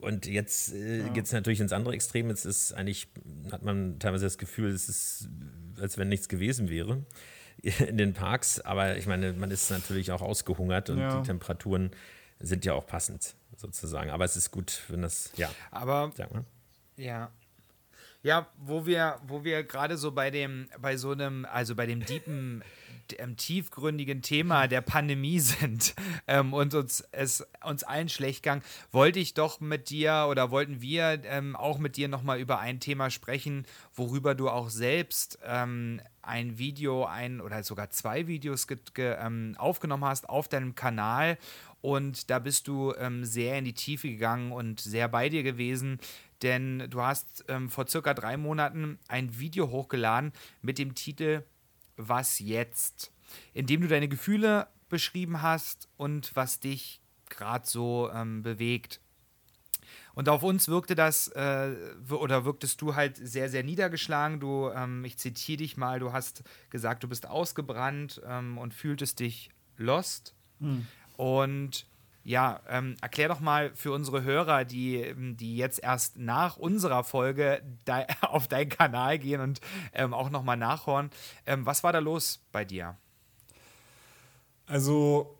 Und 0.00 0.26
jetzt 0.26 0.72
ja 0.72 1.08
geht 1.08 1.24
es 1.24 1.32
natürlich 1.32 1.60
ins 1.60 1.72
andere 1.72 1.94
Extrem. 1.94 2.28
Jetzt 2.28 2.44
ist 2.44 2.72
eigentlich, 2.72 3.08
hat 3.52 3.62
man 3.62 3.98
teilweise 3.98 4.26
das 4.26 4.38
Gefühl, 4.38 4.70
es 4.70 4.88
ist, 4.88 5.28
als 5.80 5.98
wenn 5.98 6.08
nichts 6.08 6.28
gewesen 6.28 6.68
wäre 6.68 7.04
in 7.62 7.96
den 7.96 8.12
Parks. 8.12 8.60
Aber 8.60 8.96
ich 8.96 9.06
meine, 9.06 9.32
man 9.32 9.50
ist 9.50 9.70
natürlich 9.70 10.10
auch 10.10 10.22
ausgehungert 10.22 10.90
und 10.90 10.98
ja. 10.98 11.20
die 11.20 11.26
Temperaturen 11.26 11.90
sind 12.40 12.64
ja 12.64 12.74
auch 12.74 12.86
passend 12.86 13.34
sozusagen. 13.56 14.10
Aber 14.10 14.24
es 14.24 14.36
ist 14.36 14.50
gut, 14.50 14.82
wenn 14.88 15.02
das, 15.02 15.32
ja. 15.36 15.50
Aber, 15.70 16.10
ja. 16.96 17.30
Ja, 18.22 18.48
wo 18.58 18.84
wir, 18.84 19.18
wo 19.26 19.44
wir 19.44 19.62
gerade 19.64 19.96
so 19.96 20.12
bei 20.12 20.30
dem, 20.30 20.68
bei 20.78 20.96
so 20.96 21.12
einem, 21.12 21.46
also 21.46 21.74
bei 21.74 21.86
dem 21.86 22.04
deepen 22.04 22.62
ähm, 23.18 23.36
tiefgründigen 23.36 24.22
Thema 24.22 24.66
der 24.68 24.80
Pandemie 24.80 25.40
sind 25.40 25.94
ähm, 26.26 26.52
und 26.52 26.74
uns, 26.74 27.04
es 27.12 27.46
uns 27.64 27.82
allen 27.82 28.08
schlecht 28.08 28.42
ging, 28.42 28.62
wollte 28.92 29.18
ich 29.18 29.34
doch 29.34 29.60
mit 29.60 29.90
dir 29.90 30.26
oder 30.28 30.50
wollten 30.50 30.80
wir 30.80 31.22
ähm, 31.24 31.56
auch 31.56 31.78
mit 31.78 31.96
dir 31.96 32.08
nochmal 32.08 32.38
über 32.38 32.58
ein 32.58 32.80
Thema 32.80 33.10
sprechen, 33.10 33.66
worüber 33.94 34.34
du 34.34 34.48
auch 34.48 34.70
selbst 34.70 35.38
ähm, 35.44 36.00
ein 36.22 36.58
Video, 36.58 37.04
ein 37.04 37.40
oder 37.40 37.62
sogar 37.62 37.90
zwei 37.90 38.26
Videos 38.26 38.66
ähm, 38.96 39.54
aufgenommen 39.58 40.04
hast 40.04 40.28
auf 40.28 40.48
deinem 40.48 40.74
Kanal. 40.74 41.38
Und 41.80 42.30
da 42.30 42.38
bist 42.38 42.68
du 42.68 42.92
ähm, 42.98 43.24
sehr 43.24 43.58
in 43.58 43.64
die 43.64 43.72
Tiefe 43.72 44.08
gegangen 44.08 44.52
und 44.52 44.80
sehr 44.80 45.08
bei 45.08 45.28
dir 45.28 45.42
gewesen, 45.42 45.98
denn 46.42 46.86
du 46.90 47.02
hast 47.02 47.44
vor 47.68 47.86
circa 47.86 48.14
drei 48.14 48.36
Monaten 48.36 48.98
ein 49.08 49.38
Video 49.38 49.70
hochgeladen 49.70 50.32
mit 50.62 50.78
dem 50.78 50.94
Titel 50.94 51.42
was 52.08 52.38
jetzt, 52.38 53.12
indem 53.52 53.82
du 53.82 53.88
deine 53.88 54.08
Gefühle 54.08 54.68
beschrieben 54.88 55.42
hast 55.42 55.88
und 55.96 56.34
was 56.34 56.60
dich 56.60 57.00
gerade 57.28 57.66
so 57.66 58.10
ähm, 58.12 58.42
bewegt. 58.42 59.00
Und 60.14 60.28
auf 60.28 60.42
uns 60.42 60.68
wirkte 60.68 60.94
das, 60.94 61.28
äh, 61.28 61.74
oder 62.10 62.44
wirktest 62.44 62.82
du 62.82 62.94
halt 62.94 63.16
sehr, 63.16 63.48
sehr 63.48 63.62
niedergeschlagen. 63.62 64.40
Du, 64.40 64.70
ähm, 64.70 65.04
ich 65.04 65.16
zitiere 65.18 65.58
dich 65.58 65.76
mal, 65.76 66.00
du 66.00 66.12
hast 66.12 66.42
gesagt, 66.68 67.04
du 67.04 67.08
bist 67.08 67.26
ausgebrannt 67.26 68.20
ähm, 68.26 68.58
und 68.58 68.74
fühltest 68.74 69.20
dich 69.20 69.50
lost. 69.76 70.34
Mhm. 70.58 70.86
Und 71.16 71.86
ja, 72.22 72.60
ähm, 72.68 72.96
erklär 73.00 73.28
doch 73.28 73.40
mal 73.40 73.70
für 73.74 73.92
unsere 73.92 74.22
Hörer, 74.22 74.64
die, 74.64 74.96
ähm, 74.96 75.36
die 75.36 75.56
jetzt 75.56 75.82
erst 75.82 76.18
nach 76.18 76.56
unserer 76.56 77.04
Folge 77.04 77.62
de 77.86 78.04
auf 78.20 78.48
deinen 78.48 78.68
Kanal 78.68 79.18
gehen 79.18 79.40
und 79.40 79.60
ähm, 79.92 80.12
auch 80.12 80.30
nochmal 80.30 80.56
nachhören, 80.56 81.10
ähm, 81.46 81.64
was 81.66 81.82
war 81.82 81.92
da 81.92 81.98
los 81.98 82.44
bei 82.52 82.64
dir? 82.64 82.96
Also, 84.66 85.38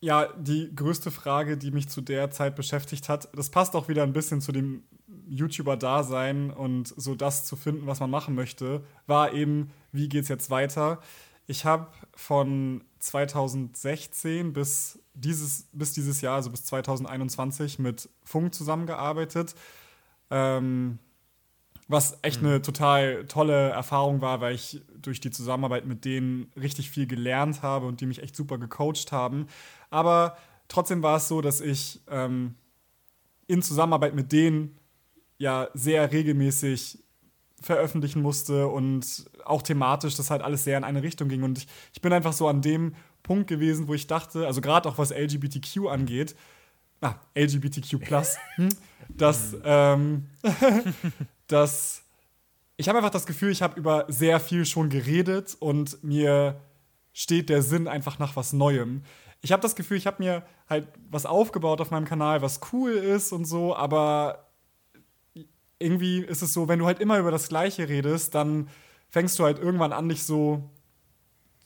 ja, 0.00 0.28
die 0.36 0.74
größte 0.74 1.10
Frage, 1.10 1.56
die 1.56 1.70
mich 1.70 1.88
zu 1.88 2.00
der 2.00 2.30
Zeit 2.30 2.56
beschäftigt 2.56 3.08
hat, 3.08 3.28
das 3.36 3.50
passt 3.50 3.74
auch 3.74 3.88
wieder 3.88 4.02
ein 4.02 4.12
bisschen 4.12 4.40
zu 4.40 4.52
dem 4.52 4.84
YouTuber-Dasein 5.28 6.50
und 6.50 6.88
so 6.88 7.14
das 7.14 7.44
zu 7.44 7.56
finden, 7.56 7.86
was 7.86 8.00
man 8.00 8.10
machen 8.10 8.34
möchte, 8.34 8.84
war 9.06 9.32
eben, 9.32 9.70
wie 9.92 10.08
geht 10.08 10.22
es 10.22 10.28
jetzt 10.28 10.50
weiter? 10.50 11.00
Ich 11.46 11.64
habe 11.64 11.88
von 12.14 12.84
2016 13.00 14.52
bis 14.52 14.98
dieses, 15.14 15.68
bis 15.72 15.92
dieses 15.92 16.20
Jahr, 16.20 16.36
also 16.36 16.50
bis 16.50 16.64
2021, 16.66 17.78
mit 17.78 18.08
Funk 18.24 18.54
zusammengearbeitet. 18.54 19.54
Ähm, 20.30 20.98
was 21.88 22.18
echt 22.22 22.40
mhm. 22.40 22.48
eine 22.48 22.62
total 22.62 23.26
tolle 23.26 23.70
Erfahrung 23.70 24.20
war, 24.20 24.40
weil 24.40 24.54
ich 24.54 24.80
durch 24.96 25.18
die 25.18 25.32
Zusammenarbeit 25.32 25.86
mit 25.86 26.04
denen 26.04 26.52
richtig 26.54 26.88
viel 26.88 27.08
gelernt 27.08 27.62
habe 27.62 27.86
und 27.86 28.00
die 28.00 28.06
mich 28.06 28.22
echt 28.22 28.36
super 28.36 28.58
gecoacht 28.58 29.10
haben. 29.10 29.48
Aber 29.90 30.36
trotzdem 30.68 31.02
war 31.02 31.16
es 31.16 31.26
so, 31.26 31.40
dass 31.40 31.60
ich 31.60 32.00
ähm, 32.08 32.54
in 33.48 33.60
Zusammenarbeit 33.60 34.14
mit 34.14 34.30
denen 34.30 34.78
ja 35.38 35.68
sehr 35.74 36.12
regelmäßig 36.12 37.02
veröffentlichen 37.60 38.22
musste 38.22 38.68
und 38.68 39.28
auch 39.46 39.62
thematisch 39.62 40.16
das 40.16 40.30
halt 40.30 40.42
alles 40.42 40.64
sehr 40.64 40.78
in 40.78 40.84
eine 40.84 41.02
Richtung 41.02 41.28
ging. 41.28 41.42
Und 41.42 41.58
ich, 41.58 41.66
ich 41.92 42.00
bin 42.00 42.12
einfach 42.12 42.32
so 42.32 42.48
an 42.48 42.62
dem 42.62 42.94
Punkt 43.22 43.48
gewesen, 43.48 43.88
wo 43.88 43.94
ich 43.94 44.06
dachte, 44.06 44.46
also 44.46 44.60
gerade 44.60 44.88
auch 44.88 44.98
was 44.98 45.10
LGBTQ 45.10 45.88
angeht, 45.88 46.36
ah, 47.00 47.14
LGBTQ 47.34 48.00
hm, 48.56 48.68
dass, 49.08 49.56
ähm, 49.64 50.26
dass 51.46 52.02
ich 52.76 52.88
habe 52.88 52.98
einfach 52.98 53.10
das 53.10 53.26
Gefühl, 53.26 53.50
ich 53.50 53.60
habe 53.60 53.78
über 53.78 54.06
sehr 54.08 54.40
viel 54.40 54.64
schon 54.64 54.88
geredet 54.88 55.56
und 55.60 56.02
mir 56.02 56.60
steht 57.12 57.50
der 57.50 57.62
Sinn 57.62 57.88
einfach 57.88 58.18
nach 58.18 58.36
was 58.36 58.52
Neuem. 58.54 59.02
Ich 59.42 59.52
habe 59.52 59.60
das 59.60 59.76
Gefühl, 59.76 59.98
ich 59.98 60.06
habe 60.06 60.22
mir 60.22 60.44
halt 60.68 60.88
was 61.10 61.26
aufgebaut 61.26 61.80
auf 61.80 61.90
meinem 61.90 62.06
Kanal, 62.06 62.40
was 62.40 62.60
cool 62.72 62.92
ist 62.92 63.32
und 63.32 63.44
so, 63.44 63.76
aber 63.76 64.50
irgendwie 65.78 66.20
ist 66.20 66.42
es 66.42 66.52
so, 66.52 66.68
wenn 66.68 66.78
du 66.78 66.86
halt 66.86 67.00
immer 67.00 67.18
über 67.18 67.30
das 67.30 67.48
Gleiche 67.48 67.88
redest, 67.88 68.34
dann 68.34 68.68
fängst 69.10 69.38
du 69.38 69.44
halt 69.44 69.58
irgendwann 69.58 69.92
an, 69.92 70.08
dich 70.08 70.24
so 70.24 70.70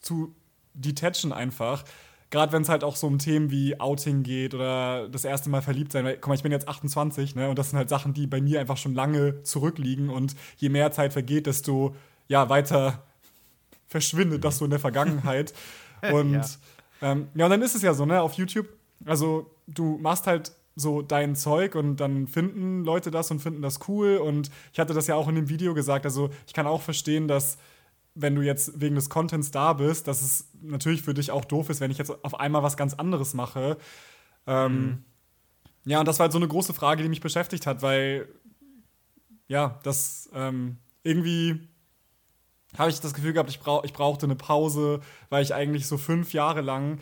zu 0.01 0.35
detachen 0.73 1.31
einfach. 1.31 1.83
Gerade 2.31 2.51
wenn 2.51 2.63
es 2.63 2.69
halt 2.69 2.83
auch 2.83 2.95
so 2.95 3.07
um 3.07 3.19
Themen 3.19 3.51
wie 3.51 3.79
Outing 3.79 4.23
geht 4.23 4.53
oder 4.53 5.07
das 5.07 5.25
erste 5.25 5.49
Mal 5.49 5.61
verliebt 5.61 5.91
sein. 5.91 6.03
Weil, 6.03 6.17
guck 6.17 6.27
mal, 6.27 6.35
ich 6.35 6.43
bin 6.43 6.51
jetzt 6.51 6.67
28, 6.67 7.35
ne? 7.35 7.49
Und 7.49 7.57
das 7.57 7.69
sind 7.69 7.77
halt 7.77 7.87
Sachen, 7.87 8.13
die 8.13 8.27
bei 8.27 8.41
mir 8.41 8.59
einfach 8.59 8.77
schon 8.77 8.93
lange 8.93 9.43
zurückliegen. 9.43 10.09
Und 10.09 10.35
je 10.57 10.69
mehr 10.69 10.91
Zeit 10.91 11.13
vergeht, 11.13 11.45
desto 11.45 11.95
ja, 12.27 12.49
weiter 12.49 13.03
verschwindet 13.87 14.43
das 14.43 14.57
so 14.57 14.65
in 14.65 14.71
der 14.71 14.79
Vergangenheit. 14.79 15.53
und 16.11 16.33
ja. 16.33 16.45
Ähm, 17.01 17.27
ja, 17.35 17.45
und 17.45 17.51
dann 17.51 17.61
ist 17.61 17.75
es 17.75 17.81
ja 17.81 17.93
so, 17.93 18.05
ne, 18.05 18.21
auf 18.21 18.33
YouTube, 18.33 18.67
also 19.05 19.51
du 19.67 19.97
machst 19.97 20.27
halt 20.27 20.51
so 20.75 21.01
dein 21.01 21.35
Zeug 21.35 21.75
und 21.75 21.97
dann 21.97 22.27
finden 22.27 22.83
Leute 22.83 23.09
das 23.11 23.31
und 23.31 23.39
finden 23.39 23.61
das 23.61 23.79
cool. 23.87 24.17
Und 24.17 24.51
ich 24.73 24.79
hatte 24.79 24.93
das 24.93 25.07
ja 25.07 25.15
auch 25.15 25.27
in 25.27 25.35
dem 25.35 25.49
Video 25.49 25.73
gesagt. 25.73 26.05
Also 26.05 26.29
ich 26.47 26.53
kann 26.53 26.67
auch 26.67 26.81
verstehen, 26.81 27.27
dass 27.27 27.57
wenn 28.13 28.35
du 28.35 28.41
jetzt 28.41 28.79
wegen 28.79 28.95
des 28.95 29.09
Contents 29.09 29.51
da 29.51 29.73
bist, 29.73 30.07
dass 30.07 30.21
es 30.21 30.49
natürlich 30.61 31.01
für 31.01 31.13
dich 31.13 31.31
auch 31.31 31.45
doof 31.45 31.69
ist, 31.69 31.81
wenn 31.81 31.91
ich 31.91 31.97
jetzt 31.97 32.11
auf 32.23 32.39
einmal 32.39 32.63
was 32.63 32.77
ganz 32.77 32.93
anderes 32.93 33.33
mache. 33.33 33.77
Ähm, 34.47 34.73
mhm. 34.73 35.03
Ja, 35.85 35.99
und 35.99 36.07
das 36.07 36.19
war 36.19 36.25
halt 36.25 36.31
so 36.31 36.39
eine 36.39 36.47
große 36.47 36.73
Frage, 36.73 37.03
die 37.03 37.09
mich 37.09 37.21
beschäftigt 37.21 37.67
hat, 37.67 37.81
weil 37.81 38.27
ja, 39.47 39.79
das 39.83 40.29
ähm, 40.33 40.77
irgendwie 41.03 41.67
habe 42.77 42.89
ich 42.89 42.99
das 42.99 43.13
Gefühl 43.13 43.33
gehabt, 43.33 43.49
ich, 43.49 43.59
brauch, 43.59 43.83
ich 43.83 43.93
brauchte 43.93 44.25
eine 44.25 44.35
Pause, 44.35 45.01
weil 45.29 45.43
ich 45.43 45.53
eigentlich 45.53 45.87
so 45.87 45.97
fünf 45.97 46.33
Jahre 46.33 46.61
lang 46.61 46.99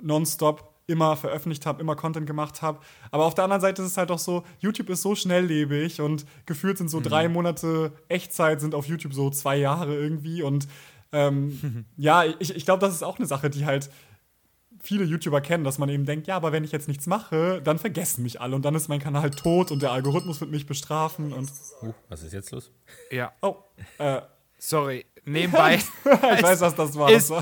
nonstop 0.00 0.77
immer 0.88 1.16
veröffentlicht 1.16 1.66
habe, 1.66 1.80
immer 1.80 1.94
Content 1.94 2.26
gemacht 2.26 2.62
habe. 2.62 2.80
Aber 3.10 3.26
auf 3.26 3.34
der 3.34 3.44
anderen 3.44 3.60
Seite 3.60 3.82
ist 3.82 3.88
es 3.88 3.96
halt 3.96 4.10
auch 4.10 4.18
so, 4.18 4.42
YouTube 4.58 4.88
ist 4.88 5.02
so 5.02 5.14
schnelllebig 5.14 6.00
und 6.00 6.24
gefühlt 6.46 6.78
sind 6.78 6.88
so 6.88 6.98
mhm. 6.98 7.04
drei 7.04 7.28
Monate 7.28 7.92
Echtzeit, 8.08 8.60
sind 8.60 8.74
auf 8.74 8.86
YouTube 8.86 9.14
so 9.14 9.30
zwei 9.30 9.56
Jahre 9.56 9.94
irgendwie. 9.94 10.42
Und 10.42 10.66
ähm, 11.12 11.84
ja, 11.96 12.24
ich, 12.24 12.56
ich 12.56 12.64
glaube, 12.64 12.80
das 12.80 12.94
ist 12.94 13.02
auch 13.04 13.18
eine 13.18 13.26
Sache, 13.26 13.50
die 13.50 13.66
halt 13.66 13.90
viele 14.80 15.04
YouTuber 15.04 15.40
kennen, 15.40 15.64
dass 15.64 15.78
man 15.78 15.88
eben 15.88 16.06
denkt, 16.06 16.26
ja, 16.26 16.36
aber 16.36 16.52
wenn 16.52 16.64
ich 16.64 16.72
jetzt 16.72 16.88
nichts 16.88 17.06
mache, 17.06 17.60
dann 17.62 17.78
vergessen 17.78 18.22
mich 18.22 18.40
alle 18.40 18.56
und 18.56 18.64
dann 18.64 18.74
ist 18.74 18.88
mein 18.88 19.00
Kanal 19.00 19.30
tot 19.30 19.70
und 19.70 19.82
der 19.82 19.92
Algorithmus 19.92 20.40
wird 20.40 20.50
mich 20.50 20.66
bestrafen 20.66 21.32
und. 21.32 21.50
Uh, 21.82 21.92
was 22.08 22.22
ist 22.22 22.32
jetzt 22.32 22.52
los? 22.52 22.70
Ja. 23.10 23.32
Oh, 23.42 23.56
äh, 23.98 24.22
Sorry, 24.58 25.06
nebenbei. 25.28 25.76
ich 26.04 26.42
weiß, 26.42 26.60
was 26.60 26.74
das 26.74 26.96
war. 26.96 27.10
Ist, 27.10 27.32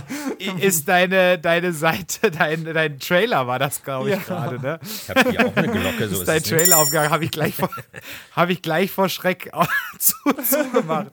ist 0.60 0.88
deine, 0.88 1.38
deine 1.38 1.72
Seite, 1.72 2.30
dein, 2.30 2.64
dein 2.64 2.98
Trailer 2.98 3.46
war 3.46 3.58
das, 3.58 3.82
glaube 3.82 4.10
ich, 4.10 4.16
ja. 4.16 4.22
gerade, 4.22 4.60
ne? 4.60 4.80
Ich 4.82 5.08
habe 5.10 5.30
hier 5.30 5.46
auch 5.46 5.56
eine 5.56 5.68
Glocke, 5.68 6.08
so 6.08 6.20
ist 6.20 6.28
Dein 6.28 6.42
Trailer 6.42 6.78
aufgegangen 6.78 7.10
habe 7.10 7.24
ich, 7.24 7.30
gleich 7.30 7.54
vor, 7.54 7.70
hab 8.32 8.50
ich 8.50 8.62
gleich 8.62 8.90
vor 8.90 9.08
Schreck 9.08 9.50
zu, 9.98 10.14
zugemacht. 10.42 11.12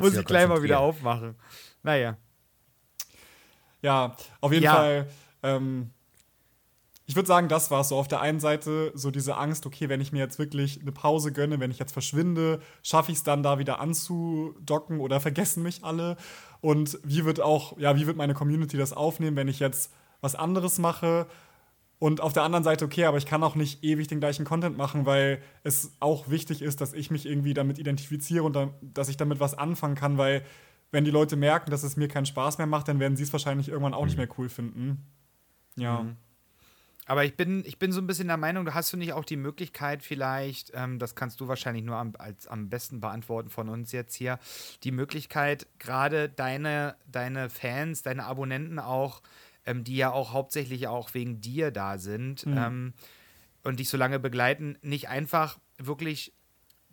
Muss 0.00 0.16
ich 0.16 0.24
gleich 0.24 0.48
mal 0.48 0.62
wieder 0.62 0.80
aufmachen. 0.80 1.36
Naja. 1.82 2.16
Ja, 3.82 4.16
auf 4.40 4.52
jeden 4.52 4.64
ja. 4.64 4.74
Fall. 4.74 5.06
Ähm, 5.42 5.90
ich 7.06 7.14
würde 7.14 7.28
sagen, 7.28 7.48
das 7.48 7.70
war 7.70 7.82
es 7.82 7.88
so. 7.88 7.96
Auf 7.96 8.08
der 8.08 8.20
einen 8.20 8.40
Seite 8.40 8.90
so 8.94 9.12
diese 9.12 9.36
Angst, 9.36 9.64
okay, 9.64 9.88
wenn 9.88 10.00
ich 10.00 10.10
mir 10.12 10.18
jetzt 10.18 10.40
wirklich 10.40 10.80
eine 10.80 10.90
Pause 10.90 11.32
gönne, 11.32 11.60
wenn 11.60 11.70
ich 11.70 11.78
jetzt 11.78 11.92
verschwinde, 11.92 12.60
schaffe 12.82 13.12
ich 13.12 13.18
es 13.18 13.22
dann 13.22 13.44
da 13.44 13.60
wieder 13.60 13.80
anzudocken 13.80 14.98
oder 14.98 15.20
vergessen 15.20 15.62
mich 15.62 15.84
alle? 15.84 16.16
Und 16.60 16.98
wie 17.04 17.24
wird 17.24 17.40
auch, 17.40 17.78
ja, 17.78 17.94
wie 17.94 18.08
wird 18.08 18.16
meine 18.16 18.34
Community 18.34 18.76
das 18.76 18.92
aufnehmen, 18.92 19.36
wenn 19.36 19.46
ich 19.46 19.60
jetzt 19.60 19.92
was 20.20 20.34
anderes 20.34 20.78
mache? 20.78 21.28
Und 21.98 22.20
auf 22.20 22.32
der 22.32 22.42
anderen 22.42 22.64
Seite, 22.64 22.84
okay, 22.84 23.04
aber 23.04 23.18
ich 23.18 23.24
kann 23.24 23.42
auch 23.42 23.54
nicht 23.54 23.84
ewig 23.84 24.08
den 24.08 24.18
gleichen 24.18 24.44
Content 24.44 24.76
machen, 24.76 25.06
weil 25.06 25.40
es 25.62 25.92
auch 26.00 26.28
wichtig 26.28 26.60
ist, 26.60 26.80
dass 26.80 26.92
ich 26.92 27.12
mich 27.12 27.24
irgendwie 27.24 27.54
damit 27.54 27.78
identifiziere 27.78 28.42
und 28.42 28.54
dann, 28.54 28.74
dass 28.82 29.08
ich 29.08 29.16
damit 29.16 29.38
was 29.38 29.56
anfangen 29.56 29.94
kann, 29.94 30.18
weil 30.18 30.42
wenn 30.90 31.04
die 31.04 31.10
Leute 31.10 31.36
merken, 31.36 31.70
dass 31.70 31.84
es 31.84 31.96
mir 31.96 32.08
keinen 32.08 32.26
Spaß 32.26 32.58
mehr 32.58 32.66
macht, 32.66 32.88
dann 32.88 32.98
werden 32.98 33.16
sie 33.16 33.22
es 33.22 33.32
wahrscheinlich 33.32 33.68
irgendwann 33.68 33.94
auch 33.94 34.02
mhm. 34.02 34.06
nicht 34.06 34.16
mehr 34.18 34.28
cool 34.36 34.48
finden. 34.48 35.06
Ja. 35.76 36.02
Mhm. 36.02 36.16
Aber 37.06 37.24
ich 37.24 37.36
bin, 37.36 37.64
ich 37.64 37.78
bin 37.78 37.92
so 37.92 38.00
ein 38.00 38.06
bisschen 38.06 38.26
der 38.26 38.36
Meinung, 38.36 38.64
du 38.64 38.74
hast 38.74 38.92
du 38.92 38.96
nicht 38.96 39.12
auch 39.12 39.24
die 39.24 39.36
Möglichkeit, 39.36 40.02
vielleicht, 40.02 40.72
ähm, 40.74 40.98
das 40.98 41.14
kannst 41.14 41.40
du 41.40 41.46
wahrscheinlich 41.46 41.84
nur 41.84 41.96
am, 41.96 42.12
als, 42.18 42.48
am 42.48 42.68
besten 42.68 43.00
beantworten 43.00 43.48
von 43.48 43.68
uns 43.68 43.92
jetzt 43.92 44.14
hier, 44.16 44.40
die 44.82 44.90
Möglichkeit, 44.90 45.68
gerade 45.78 46.28
deine, 46.28 46.96
deine 47.06 47.48
Fans, 47.48 48.02
deine 48.02 48.24
Abonnenten 48.24 48.80
auch, 48.80 49.22
ähm, 49.64 49.84
die 49.84 49.96
ja 49.96 50.10
auch 50.10 50.32
hauptsächlich 50.32 50.88
auch 50.88 51.14
wegen 51.14 51.40
dir 51.40 51.70
da 51.70 51.98
sind 51.98 52.44
mhm. 52.44 52.58
ähm, 52.58 52.94
und 53.62 53.78
dich 53.78 53.88
so 53.88 53.96
lange 53.96 54.18
begleiten, 54.18 54.76
nicht 54.82 55.08
einfach 55.08 55.58
wirklich 55.78 56.32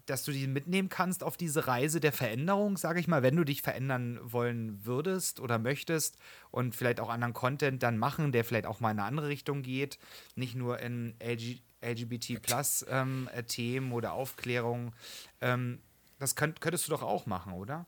dass 0.05 0.23
du 0.23 0.31
die 0.31 0.47
mitnehmen 0.47 0.89
kannst 0.89 1.23
auf 1.23 1.37
diese 1.37 1.67
Reise 1.67 1.99
der 1.99 2.11
Veränderung, 2.11 2.77
sage 2.77 2.99
ich 2.99 3.07
mal, 3.07 3.23
wenn 3.23 3.35
du 3.35 3.43
dich 3.43 3.61
verändern 3.61 4.19
wollen 4.23 4.85
würdest 4.85 5.39
oder 5.39 5.59
möchtest 5.59 6.17
und 6.51 6.75
vielleicht 6.75 6.99
auch 6.99 7.09
anderen 7.09 7.33
Content 7.33 7.83
dann 7.83 7.97
machen, 7.97 8.31
der 8.31 8.43
vielleicht 8.43 8.65
auch 8.65 8.79
mal 8.79 8.91
in 8.91 8.99
eine 8.99 9.07
andere 9.07 9.29
Richtung 9.29 9.61
geht, 9.61 9.97
nicht 10.35 10.55
nur 10.55 10.79
in 10.79 11.15
LG, 11.19 11.59
LGBT-Plus-Themen 11.81 13.87
ähm, 13.87 13.93
oder 13.93 14.13
Aufklärung. 14.13 14.93
Ähm, 15.41 15.79
das 16.19 16.35
könnt, 16.35 16.61
könntest 16.61 16.87
du 16.87 16.91
doch 16.91 17.03
auch 17.03 17.25
machen, 17.25 17.53
oder? 17.53 17.85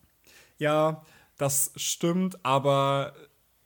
Ja, 0.57 1.05
das 1.37 1.71
stimmt, 1.75 2.43
aber 2.45 3.13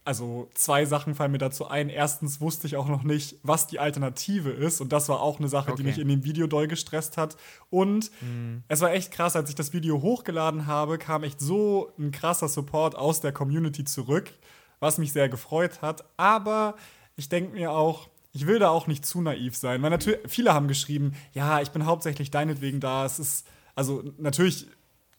also 0.09 0.49
zwei 0.55 0.85
Sachen 0.85 1.13
fallen 1.13 1.31
mir 1.31 1.37
dazu 1.37 1.67
ein. 1.67 1.87
Erstens 1.87 2.41
wusste 2.41 2.65
ich 2.65 2.77
auch 2.77 2.87
noch 2.87 3.03
nicht, 3.03 3.35
was 3.43 3.67
die 3.67 3.77
Alternative 3.77 4.49
ist. 4.49 4.81
Und 4.81 4.91
das 4.91 5.07
war 5.07 5.21
auch 5.21 5.37
eine 5.37 5.47
Sache, 5.47 5.71
okay. 5.71 5.83
die 5.83 5.87
mich 5.87 5.99
in 5.99 6.07
dem 6.07 6.23
Video 6.23 6.47
doll 6.47 6.67
gestresst 6.67 7.15
hat. 7.15 7.37
Und 7.69 8.09
mhm. 8.19 8.63
es 8.69 8.81
war 8.81 8.91
echt 8.91 9.11
krass, 9.11 9.35
als 9.35 9.49
ich 9.49 9.55
das 9.55 9.71
Video 9.71 10.01
hochgeladen 10.01 10.65
habe, 10.65 10.97
kam 10.97 11.21
echt 11.21 11.39
so 11.39 11.93
ein 11.99 12.09
krasser 12.09 12.47
Support 12.47 12.95
aus 12.95 13.21
der 13.21 13.31
Community 13.33 13.83
zurück, 13.83 14.33
was 14.79 14.97
mich 14.97 15.13
sehr 15.13 15.29
gefreut 15.29 15.83
hat. 15.83 16.03
Aber 16.17 16.73
ich 17.15 17.29
denke 17.29 17.53
mir 17.53 17.71
auch, 17.71 18.09
ich 18.31 18.47
will 18.47 18.57
da 18.57 18.69
auch 18.69 18.87
nicht 18.87 19.05
zu 19.05 19.21
naiv 19.21 19.55
sein. 19.55 19.79
Weil 19.83 19.91
natürlich, 19.91 20.21
viele 20.27 20.55
haben 20.55 20.67
geschrieben, 20.67 21.13
ja, 21.33 21.61
ich 21.61 21.69
bin 21.69 21.85
hauptsächlich 21.85 22.31
deinetwegen 22.31 22.79
da. 22.79 23.05
Es 23.05 23.19
ist, 23.19 23.45
also 23.75 24.01
natürlich 24.17 24.65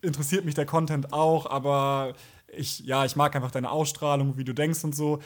interessiert 0.02 0.44
mich 0.44 0.54
der 0.56 0.66
Content 0.66 1.12
auch, 1.12 1.46
aber 1.46 2.14
ich, 2.52 2.80
ja, 2.80 3.04
ich 3.04 3.16
mag 3.16 3.34
einfach 3.36 3.50
deine 3.50 3.70
Ausstrahlung, 3.70 4.36
wie 4.36 4.44
du 4.44 4.52
denkst 4.52 4.84
und 4.84 4.94
so. 4.94 5.20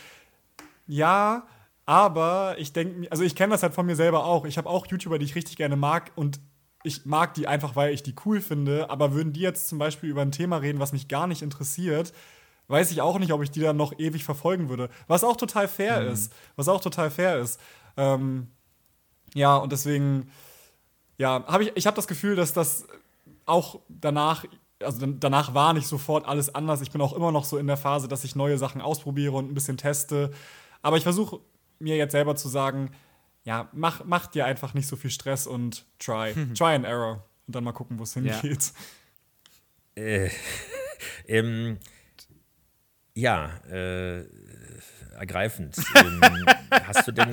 Ja, 0.86 1.46
aber 1.86 2.56
ich 2.58 2.72
denke, 2.72 3.10
also 3.10 3.24
ich 3.24 3.36
kenne 3.36 3.52
das 3.52 3.62
halt 3.62 3.74
von 3.74 3.86
mir 3.86 3.96
selber 3.96 4.24
auch. 4.24 4.44
Ich 4.44 4.58
habe 4.58 4.68
auch 4.68 4.86
YouTuber, 4.86 5.18
die 5.18 5.24
ich 5.24 5.34
richtig 5.34 5.56
gerne 5.56 5.76
mag 5.76 6.12
und 6.14 6.40
ich 6.82 7.06
mag 7.06 7.34
die 7.34 7.48
einfach, 7.48 7.76
weil 7.76 7.92
ich 7.94 8.02
die 8.02 8.14
cool 8.24 8.40
finde. 8.40 8.90
Aber 8.90 9.12
würden 9.14 9.32
die 9.32 9.40
jetzt 9.40 9.68
zum 9.68 9.78
Beispiel 9.78 10.10
über 10.10 10.22
ein 10.22 10.32
Thema 10.32 10.58
reden, 10.58 10.80
was 10.80 10.92
mich 10.92 11.08
gar 11.08 11.26
nicht 11.26 11.42
interessiert, 11.42 12.12
weiß 12.68 12.90
ich 12.90 13.00
auch 13.00 13.18
nicht, 13.18 13.32
ob 13.32 13.42
ich 13.42 13.50
die 13.50 13.60
dann 13.60 13.76
noch 13.76 13.98
ewig 13.98 14.24
verfolgen 14.24 14.68
würde. 14.68 14.88
Was 15.06 15.24
auch 15.24 15.36
total 15.36 15.68
fair 15.68 16.02
mhm. 16.02 16.12
ist. 16.12 16.32
Was 16.56 16.68
auch 16.68 16.80
total 16.80 17.10
fair 17.10 17.38
ist. 17.38 17.60
Ähm, 17.96 18.48
ja, 19.34 19.56
und 19.56 19.72
deswegen, 19.72 20.30
ja, 21.18 21.44
habe 21.46 21.64
ich, 21.64 21.72
ich 21.74 21.86
habe 21.86 21.96
das 21.96 22.06
Gefühl, 22.06 22.36
dass 22.36 22.52
das 22.52 22.86
auch 23.46 23.80
danach 23.88 24.44
also 24.84 25.06
danach 25.06 25.54
war 25.54 25.72
nicht 25.72 25.86
sofort 25.86 26.26
alles 26.26 26.54
anders. 26.54 26.80
Ich 26.80 26.90
bin 26.90 27.00
auch 27.00 27.12
immer 27.12 27.32
noch 27.32 27.44
so 27.44 27.58
in 27.58 27.66
der 27.66 27.76
Phase, 27.76 28.08
dass 28.08 28.24
ich 28.24 28.36
neue 28.36 28.58
Sachen 28.58 28.80
ausprobiere 28.80 29.32
und 29.32 29.50
ein 29.50 29.54
bisschen 29.54 29.76
teste. 29.76 30.30
Aber 30.82 30.96
ich 30.96 31.02
versuche 31.02 31.40
mir 31.78 31.96
jetzt 31.96 32.12
selber 32.12 32.36
zu 32.36 32.48
sagen, 32.48 32.90
ja, 33.44 33.68
mach, 33.72 34.04
mach 34.04 34.26
dir 34.26 34.46
einfach 34.46 34.74
nicht 34.74 34.86
so 34.86 34.96
viel 34.96 35.10
Stress 35.10 35.46
und 35.46 35.84
try. 35.98 36.34
try 36.54 36.74
and 36.74 36.84
error. 36.84 37.24
Und 37.46 37.54
dann 37.54 37.64
mal 37.64 37.72
gucken, 37.72 37.98
wo 37.98 38.04
es 38.04 38.14
hingeht. 38.14 38.72
Ja, 39.96 40.02
äh, 40.02 40.30
ähm, 41.28 41.78
ja 43.14 43.50
äh, 43.70 44.24
ergreifend. 45.14 45.76
ähm, 45.96 46.20
hast 46.70 47.06
du 47.06 47.12
denn. 47.12 47.30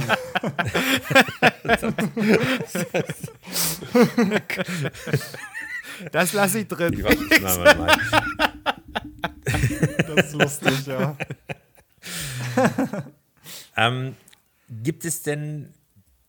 Das 6.12 6.34
lasse 6.34 6.60
ich 6.60 6.68
drin. 6.68 6.94
Ich 6.94 7.04
das 10.08 10.26
ist 10.26 10.34
lustig, 10.34 10.88
ja. 10.88 11.18
ähm, 13.78 14.16
gibt 14.70 15.06
es 15.06 15.24
denn 15.24 15.74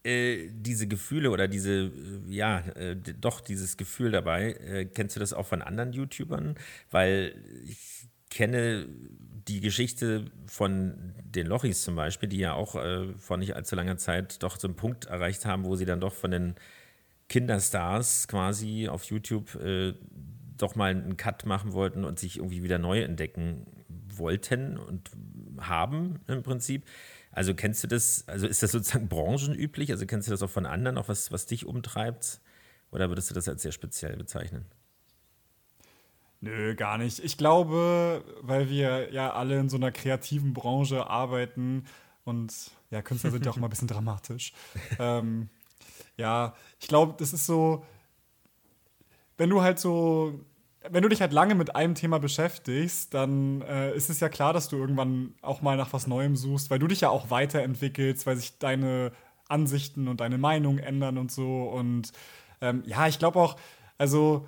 äh, 0.05 0.49
diese 0.51 0.87
Gefühle 0.87 1.31
oder 1.31 1.49
diese, 1.49 1.71
äh, 1.73 1.91
ja, 2.29 2.59
äh, 2.75 2.97
doch 2.97 3.41
dieses 3.41 3.77
Gefühl 3.77 4.11
dabei, 4.11 4.53
äh, 4.53 4.85
kennst 4.85 5.17
du 5.17 5.21
das 5.21 5.33
auch 5.33 5.47
von 5.47 5.63
anderen 5.63 5.93
YouTubern? 5.93 6.57
Weil 6.91 7.35
ich 7.67 8.09
kenne 8.31 8.87
die 9.49 9.61
Geschichte 9.61 10.25
von 10.47 11.15
den 11.25 11.47
Lochis 11.47 11.83
zum 11.83 11.97
Beispiel, 11.97 12.29
die 12.29 12.39
ja 12.39 12.55
auch 12.55 12.75
äh, 12.75 13.13
vor 13.19 13.37
nicht 13.37 13.57
allzu 13.57 13.77
langer 13.77 13.97
Zeit 13.97 14.43
doch 14.43 14.59
so 14.59 14.69
einen 14.69 14.77
Punkt 14.77 15.07
erreicht 15.07 15.45
haben, 15.45 15.65
wo 15.65 15.77
sie 15.77 15.85
dann 15.85 16.01
doch 16.01 16.15
von 16.15 16.31
den 16.31 16.55
Kinderstars 17.33 18.29
quasi 18.29 18.89
auf 18.89 19.05
YouTube 19.05 19.55
äh, 19.55 19.95
doch 20.59 20.75
mal 20.75 20.91
einen 20.91 21.17
Cut 21.17 21.47
machen 21.47 21.73
wollten 21.73 22.05
und 22.05 22.19
sich 22.19 22.37
irgendwie 22.37 22.63
wieder 22.63 22.79
neu 22.79 23.01
entdecken 23.01 23.67
wollten 23.89 24.77
und 24.77 25.11
haben 25.59 26.21
im 26.27 26.43
Prinzip. 26.43 26.85
Also 27.31 27.55
kennst 27.55 27.83
du 27.83 27.89
das, 27.89 28.29
also 28.29 28.47
ist 28.47 28.63
das 28.63 28.73
sozusagen 28.73 29.09
branchenüblich? 29.09 29.91
Also 29.91 30.05
kennst 30.05 30.29
du 30.29 30.31
das 30.31 30.43
auch 30.43 30.51
von 30.51 30.67
anderen, 30.67 30.99
auch 30.99 31.09
was, 31.09 31.33
was 31.33 31.47
dich 31.47 31.65
umtreibt? 31.65 32.43
Oder 32.91 33.09
würdest 33.09 33.31
du 33.31 33.35
das 33.35 33.49
als 33.49 33.63
sehr 33.63 33.73
speziell 33.73 34.19
bezeichnen? 34.19 34.67
Nö, 36.43 36.75
gar 36.75 36.99
nicht. 36.99 37.19
Ich 37.25 37.39
glaube, 37.39 38.23
weil 38.43 38.69
wir 38.69 39.11
ja 39.11 39.33
alle 39.33 39.59
in 39.59 39.71
so 39.71 39.79
einer 39.79 39.91
kreativen 39.91 40.53
Branche 40.53 41.07
arbeiten 41.07 41.85
und 42.25 42.53
ja, 42.91 43.01
Künstler 43.01 43.31
sind 43.31 43.47
ja 43.47 43.53
auch 43.53 43.57
immer 43.57 43.69
ein 43.69 43.71
bisschen 43.71 43.89
dramatisch. 43.89 44.53
ähm, 44.99 45.49
ja, 46.17 46.55
ich 46.81 46.89
glaube, 46.89 47.15
das 47.19 47.33
ist 47.33 47.47
so, 47.47 47.85
wenn 49.37 49.51
du 49.51 49.63
halt 49.63 49.79
so, 49.79 50.41
wenn 50.91 51.03
du 51.03 51.09
dich 51.09 51.21
halt 51.21 51.33
lange 51.33 51.55
mit 51.55 51.77
einem 51.77 51.95
Thema 51.95 52.19
beschäftigst, 52.19 53.15
dann 53.15 53.63
äh, 53.63 53.95
ist 53.95 54.11
es 54.11 54.21
ja 54.21 54.29
klar, 54.29 54.53
dass 54.53 54.69
du 54.69 54.77
irgendwann 54.77 55.35
auch 55.43 55.63
mal 55.63 55.77
nach 55.77 55.93
was 55.93 56.07
Neuem 56.07 56.37
suchst, 56.37 56.71
weil 56.71 56.79
du 56.79 56.89
dich 56.89 57.01
ja 57.03 57.11
auch 57.11 57.31
weiterentwickelst, 57.31 58.27
weil 58.27 58.37
sich 58.37 58.59
deine 58.59 59.13
Ansichten 59.49 60.09
und 60.09 60.21
deine 60.21 60.39
Meinung 60.39 60.79
ändern 60.79 61.19
und 61.19 61.31
so. 61.31 61.65
Und 61.65 62.13
ähm, 62.61 62.83
ja, 62.87 63.07
ich 63.07 63.19
glaube 63.19 63.39
auch, 63.39 63.57
also 63.99 64.47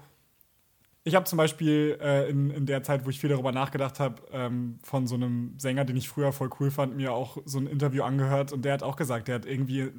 ich 1.05 1.15
habe 1.15 1.27
zum 1.27 1.37
Beispiel 1.37 1.99
äh, 2.01 2.29
in, 2.31 2.51
in 2.51 2.67
der 2.67 2.83
Zeit, 2.83 3.05
wo 3.05 3.11
ich 3.11 3.21
viel 3.21 3.29
darüber 3.31 3.53
nachgedacht 3.53 4.01
habe, 4.01 4.23
ähm, 4.33 4.79
von 4.83 5.07
so 5.07 5.15
einem 5.15 5.55
Sänger, 5.59 5.85
den 5.85 5.97
ich 5.97 6.09
früher 6.09 6.33
voll 6.33 6.51
cool 6.59 6.71
fand, 6.71 6.97
mir 6.97 7.13
auch 7.13 7.37
so 7.45 7.59
ein 7.59 7.67
Interview 7.67 8.03
angehört 8.03 8.53
und 8.53 8.65
der 8.65 8.73
hat 8.73 8.83
auch 8.83 8.97
gesagt, 8.97 9.29
der 9.29 9.37
hat 9.37 9.47
irgendwie 9.47 9.93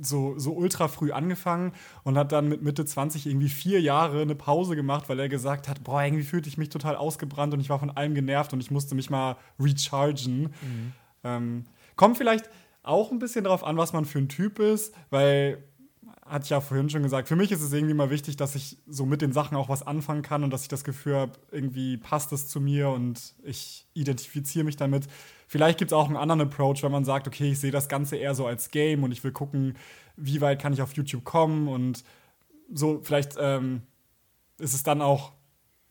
so, 0.00 0.38
so 0.38 0.52
ultra 0.52 0.88
früh 0.88 1.12
angefangen 1.12 1.72
und 2.04 2.16
hat 2.16 2.32
dann 2.32 2.48
mit 2.48 2.62
Mitte 2.62 2.84
20 2.84 3.26
irgendwie 3.26 3.48
vier 3.48 3.80
Jahre 3.80 4.22
eine 4.22 4.34
Pause 4.34 4.76
gemacht, 4.76 5.08
weil 5.08 5.18
er 5.18 5.28
gesagt 5.28 5.68
hat, 5.68 5.84
boah, 5.84 6.02
irgendwie 6.02 6.24
fühlte 6.24 6.48
ich 6.48 6.58
mich 6.58 6.68
total 6.68 6.96
ausgebrannt 6.96 7.54
und 7.54 7.60
ich 7.60 7.70
war 7.70 7.78
von 7.78 7.90
allem 7.90 8.14
genervt 8.14 8.52
und 8.52 8.60
ich 8.60 8.70
musste 8.70 8.94
mich 8.94 9.10
mal 9.10 9.36
rechargen. 9.58 10.42
Mhm. 10.42 10.92
Ähm, 11.24 11.64
kommt 11.96 12.16
vielleicht 12.16 12.48
auch 12.82 13.10
ein 13.10 13.18
bisschen 13.18 13.44
darauf 13.44 13.64
an, 13.64 13.76
was 13.76 13.92
man 13.92 14.04
für 14.04 14.18
ein 14.18 14.28
Typ 14.28 14.58
ist, 14.58 14.94
weil 15.10 15.62
hatte 16.28 16.44
ich 16.44 16.50
ja 16.50 16.60
vorhin 16.60 16.90
schon 16.90 17.02
gesagt, 17.02 17.28
für 17.28 17.36
mich 17.36 17.50
ist 17.52 17.62
es 17.62 17.72
irgendwie 17.72 17.94
mal 17.94 18.10
wichtig, 18.10 18.36
dass 18.36 18.54
ich 18.54 18.76
so 18.86 19.06
mit 19.06 19.22
den 19.22 19.32
Sachen 19.32 19.56
auch 19.56 19.68
was 19.68 19.86
anfangen 19.86 20.22
kann 20.22 20.44
und 20.44 20.50
dass 20.50 20.62
ich 20.62 20.68
das 20.68 20.84
Gefühl 20.84 21.16
habe, 21.16 21.32
irgendwie 21.50 21.96
passt 21.96 22.32
es 22.32 22.48
zu 22.48 22.60
mir 22.60 22.90
und 22.90 23.34
ich 23.42 23.86
identifiziere 23.94 24.64
mich 24.64 24.76
damit. 24.76 25.08
Vielleicht 25.48 25.78
gibt 25.78 25.90
es 25.90 25.96
auch 25.96 26.06
einen 26.06 26.16
anderen 26.16 26.42
Approach, 26.42 26.82
wenn 26.82 26.92
man 26.92 27.04
sagt, 27.04 27.26
okay, 27.26 27.52
ich 27.52 27.58
sehe 27.58 27.70
das 27.70 27.88
Ganze 27.88 28.16
eher 28.16 28.34
so 28.34 28.46
als 28.46 28.70
Game 28.70 29.02
und 29.02 29.12
ich 29.12 29.24
will 29.24 29.32
gucken, 29.32 29.76
wie 30.16 30.40
weit 30.40 30.60
kann 30.60 30.74
ich 30.74 30.82
auf 30.82 30.92
YouTube 30.92 31.24
kommen 31.24 31.68
und 31.68 32.04
so, 32.72 33.00
vielleicht 33.02 33.36
ähm, 33.40 33.82
ist 34.58 34.74
es 34.74 34.82
dann 34.82 35.00
auch 35.00 35.32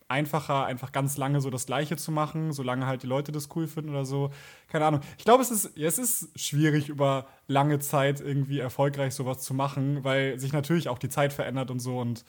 einfacher, 0.10 0.66
einfach 0.66 0.92
ganz 0.92 1.18
lange 1.18 1.42
so 1.42 1.50
das 1.50 1.66
Gleiche 1.66 1.98
zu 1.98 2.12
machen, 2.12 2.54
solange 2.54 2.86
halt 2.86 3.04
die 3.04 3.08
Leute 3.08 3.32
das 3.32 3.50
cool 3.56 3.68
finden 3.68 3.90
oder 3.90 4.06
so. 4.06 4.30
Keine 4.70 4.86
Ahnung. 4.86 5.02
Ich 5.18 5.26
glaube, 5.26 5.44
es 5.44 5.52
ist, 5.52 5.72
ja, 5.76 5.88
es 5.88 5.98
ist 5.98 6.40
schwierig, 6.40 6.88
über 6.88 7.28
lange 7.48 7.80
Zeit 7.80 8.22
irgendwie 8.22 8.60
erfolgreich 8.60 9.16
sowas 9.16 9.40
zu 9.40 9.54
machen, 9.54 10.04
weil 10.04 10.40
sich 10.40 10.54
natürlich 10.54 10.88
auch 10.88 11.00
die 11.00 11.10
Zeit 11.10 11.34
verändert 11.34 11.72
und 11.72 11.80
so. 11.80 12.00
Und 12.00 12.24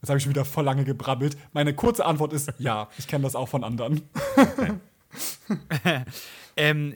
jetzt 0.00 0.08
habe 0.08 0.18
ich 0.18 0.24
schon 0.24 0.30
wieder 0.32 0.44
voll 0.44 0.64
lange 0.64 0.84
gebrabbelt. 0.84 1.36
Meine 1.52 1.74
kurze 1.74 2.04
Antwort 2.04 2.32
ist 2.32 2.52
ja, 2.58 2.88
ich 2.98 3.06
kenne 3.06 3.22
das 3.22 3.36
auch 3.36 3.48
von 3.48 3.62
anderen. 3.62 4.02
ähm, 6.56 6.94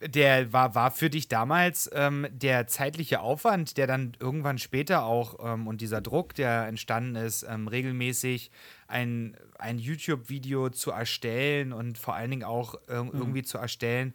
der 0.00 0.52
war, 0.52 0.74
war 0.74 0.90
für 0.90 1.10
dich 1.10 1.28
damals 1.28 1.90
ähm, 1.92 2.26
der 2.32 2.66
zeitliche 2.66 3.20
Aufwand, 3.20 3.76
der 3.76 3.86
dann 3.86 4.16
irgendwann 4.18 4.58
später 4.58 5.04
auch 5.04 5.36
ähm, 5.44 5.66
und 5.66 5.80
dieser 5.82 6.00
Druck, 6.00 6.34
der 6.34 6.66
entstanden 6.66 7.16
ist, 7.16 7.42
ähm, 7.42 7.68
regelmäßig 7.68 8.50
ein, 8.88 9.36
ein 9.58 9.78
YouTube-Video 9.78 10.70
zu 10.70 10.90
erstellen 10.90 11.72
und 11.72 11.98
vor 11.98 12.14
allen 12.14 12.30
Dingen 12.30 12.44
auch 12.44 12.74
äh, 12.88 12.94
irgendwie 12.94 13.40
mhm. 13.40 13.46
zu 13.46 13.58
erstellen. 13.58 14.14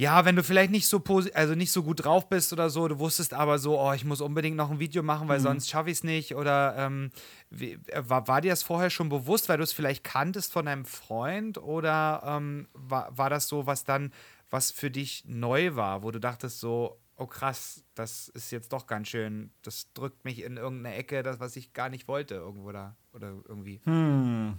Ja, 0.00 0.24
wenn 0.24 0.34
du 0.34 0.42
vielleicht 0.42 0.70
nicht 0.70 0.86
so 0.86 1.02
also 1.34 1.54
nicht 1.54 1.70
so 1.70 1.82
gut 1.82 2.06
drauf 2.06 2.26
bist 2.30 2.54
oder 2.54 2.70
so, 2.70 2.88
du 2.88 2.98
wusstest 2.98 3.34
aber 3.34 3.58
so, 3.58 3.78
oh, 3.78 3.92
ich 3.92 4.06
muss 4.06 4.22
unbedingt 4.22 4.56
noch 4.56 4.70
ein 4.70 4.78
Video 4.78 5.02
machen, 5.02 5.28
weil 5.28 5.40
mhm. 5.40 5.42
sonst 5.42 5.68
schaffe 5.68 5.90
ich 5.90 5.98
es 5.98 6.04
nicht. 6.04 6.34
Oder 6.34 6.74
ähm, 6.78 7.10
wie, 7.50 7.72
äh, 7.88 8.02
war, 8.08 8.26
war 8.26 8.40
dir 8.40 8.48
das 8.48 8.62
vorher 8.62 8.88
schon 8.88 9.10
bewusst, 9.10 9.50
weil 9.50 9.58
du 9.58 9.62
es 9.62 9.74
vielleicht 9.74 10.02
kanntest 10.02 10.54
von 10.54 10.64
deinem 10.64 10.86
Freund? 10.86 11.58
Oder 11.58 12.22
ähm, 12.24 12.66
war, 12.72 13.14
war 13.14 13.28
das 13.28 13.46
so, 13.46 13.66
was 13.66 13.84
dann 13.84 14.10
was 14.48 14.70
für 14.70 14.90
dich 14.90 15.24
neu 15.26 15.76
war, 15.76 16.02
wo 16.02 16.10
du 16.10 16.18
dachtest 16.18 16.60
so, 16.60 16.98
oh 17.18 17.26
krass, 17.26 17.84
das 17.94 18.28
ist 18.28 18.50
jetzt 18.52 18.72
doch 18.72 18.86
ganz 18.86 19.08
schön, 19.08 19.50
das 19.60 19.92
drückt 19.92 20.24
mich 20.24 20.42
in 20.42 20.56
irgendeine 20.56 20.96
Ecke, 20.96 21.22
das, 21.22 21.40
was 21.40 21.56
ich 21.56 21.74
gar 21.74 21.90
nicht 21.90 22.08
wollte, 22.08 22.36
irgendwo 22.36 22.72
da 22.72 22.96
oder 23.12 23.34
irgendwie. 23.46 23.82
Hm. 23.84 24.58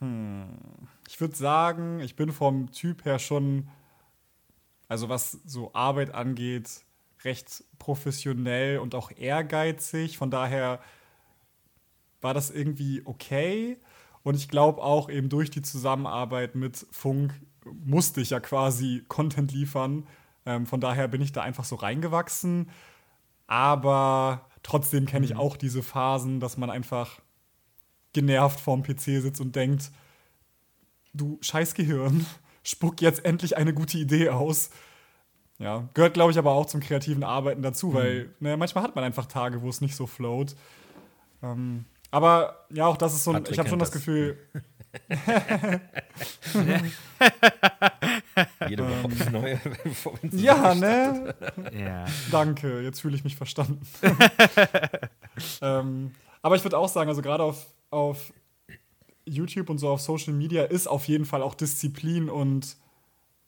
Ich, 0.00 0.06
hm. 0.06 0.48
ich 1.08 1.20
würde 1.20 1.36
sagen, 1.36 2.00
ich 2.00 2.16
bin 2.16 2.32
vom 2.32 2.72
Typ 2.72 3.04
her 3.04 3.18
schon, 3.18 3.68
also 4.88 5.08
was 5.08 5.32
so 5.44 5.72
Arbeit 5.74 6.14
angeht, 6.14 6.84
recht 7.24 7.64
professionell 7.78 8.78
und 8.78 8.94
auch 8.94 9.10
ehrgeizig. 9.10 10.16
Von 10.18 10.30
daher 10.30 10.80
war 12.20 12.34
das 12.34 12.50
irgendwie 12.50 13.02
okay. 13.04 13.78
Und 14.22 14.34
ich 14.34 14.48
glaube 14.48 14.82
auch 14.82 15.08
eben 15.08 15.28
durch 15.28 15.50
die 15.50 15.62
Zusammenarbeit 15.62 16.54
mit 16.54 16.86
Funk 16.90 17.34
musste 17.72 18.20
ich 18.20 18.30
ja 18.30 18.40
quasi 18.40 19.04
Content 19.08 19.52
liefern. 19.52 20.06
Ähm, 20.46 20.66
von 20.66 20.80
daher 20.80 21.08
bin 21.08 21.20
ich 21.20 21.32
da 21.32 21.42
einfach 21.42 21.64
so 21.64 21.76
reingewachsen. 21.76 22.70
Aber 23.46 24.48
trotzdem 24.62 25.06
kenne 25.06 25.26
ich 25.26 25.34
mhm. 25.34 25.40
auch 25.40 25.56
diese 25.56 25.82
Phasen, 25.82 26.40
dass 26.40 26.56
man 26.56 26.70
einfach 26.70 27.20
genervt 28.12 28.60
vorm 28.60 28.82
PC 28.82 29.20
sitzt 29.20 29.40
und 29.40 29.56
denkt, 29.56 29.90
du 31.12 31.38
scheiß 31.40 31.74
Gehirn, 31.74 32.26
spuck 32.62 33.00
jetzt 33.00 33.24
endlich 33.24 33.56
eine 33.56 33.74
gute 33.74 33.98
Idee 33.98 34.30
aus. 34.30 34.70
Ja, 35.58 35.88
gehört, 35.92 36.14
glaube 36.14 36.32
ich, 36.32 36.38
aber 36.38 36.52
auch 36.52 36.66
zum 36.66 36.80
kreativen 36.80 37.22
Arbeiten 37.22 37.62
dazu, 37.62 37.88
mhm. 37.88 37.94
weil 37.94 38.34
ne, 38.40 38.56
manchmal 38.56 38.84
hat 38.84 38.94
man 38.94 39.04
einfach 39.04 39.26
Tage, 39.26 39.60
wo 39.62 39.68
es 39.68 39.80
nicht 39.80 39.94
so 39.94 40.06
float. 40.06 40.56
Ähm, 41.42 41.84
aber 42.10 42.66
ja, 42.70 42.86
auch 42.86 42.96
das 42.96 43.14
ist 43.14 43.24
so 43.24 43.30
ein, 43.30 43.36
Patrick 43.36 43.52
ich 43.52 43.58
habe 43.58 43.68
schon 43.68 43.78
das, 43.78 43.90
das 43.90 43.98
Gefühl, 44.00 44.38
Jede 48.68 48.84
Woche 48.84 49.08
ähm, 49.26 49.32
neue. 49.32 49.60
ja, 50.32 50.74
ne? 50.74 51.34
Ja. 51.72 52.06
Danke, 52.30 52.80
jetzt 52.80 53.00
fühle 53.00 53.14
ich 53.16 53.24
mich 53.24 53.36
verstanden. 53.36 53.80
ähm, 55.62 56.12
aber 56.42 56.56
ich 56.56 56.64
würde 56.64 56.78
auch 56.78 56.88
sagen, 56.88 57.08
also 57.08 57.22
gerade 57.22 57.42
auf, 57.42 57.66
auf 57.90 58.32
YouTube 59.24 59.70
und 59.70 59.78
so 59.78 59.88
auf 59.88 60.00
Social 60.00 60.32
Media 60.32 60.64
ist 60.64 60.86
auf 60.86 61.06
jeden 61.06 61.24
Fall 61.24 61.42
auch 61.42 61.54
Disziplin 61.54 62.28
und 62.28 62.76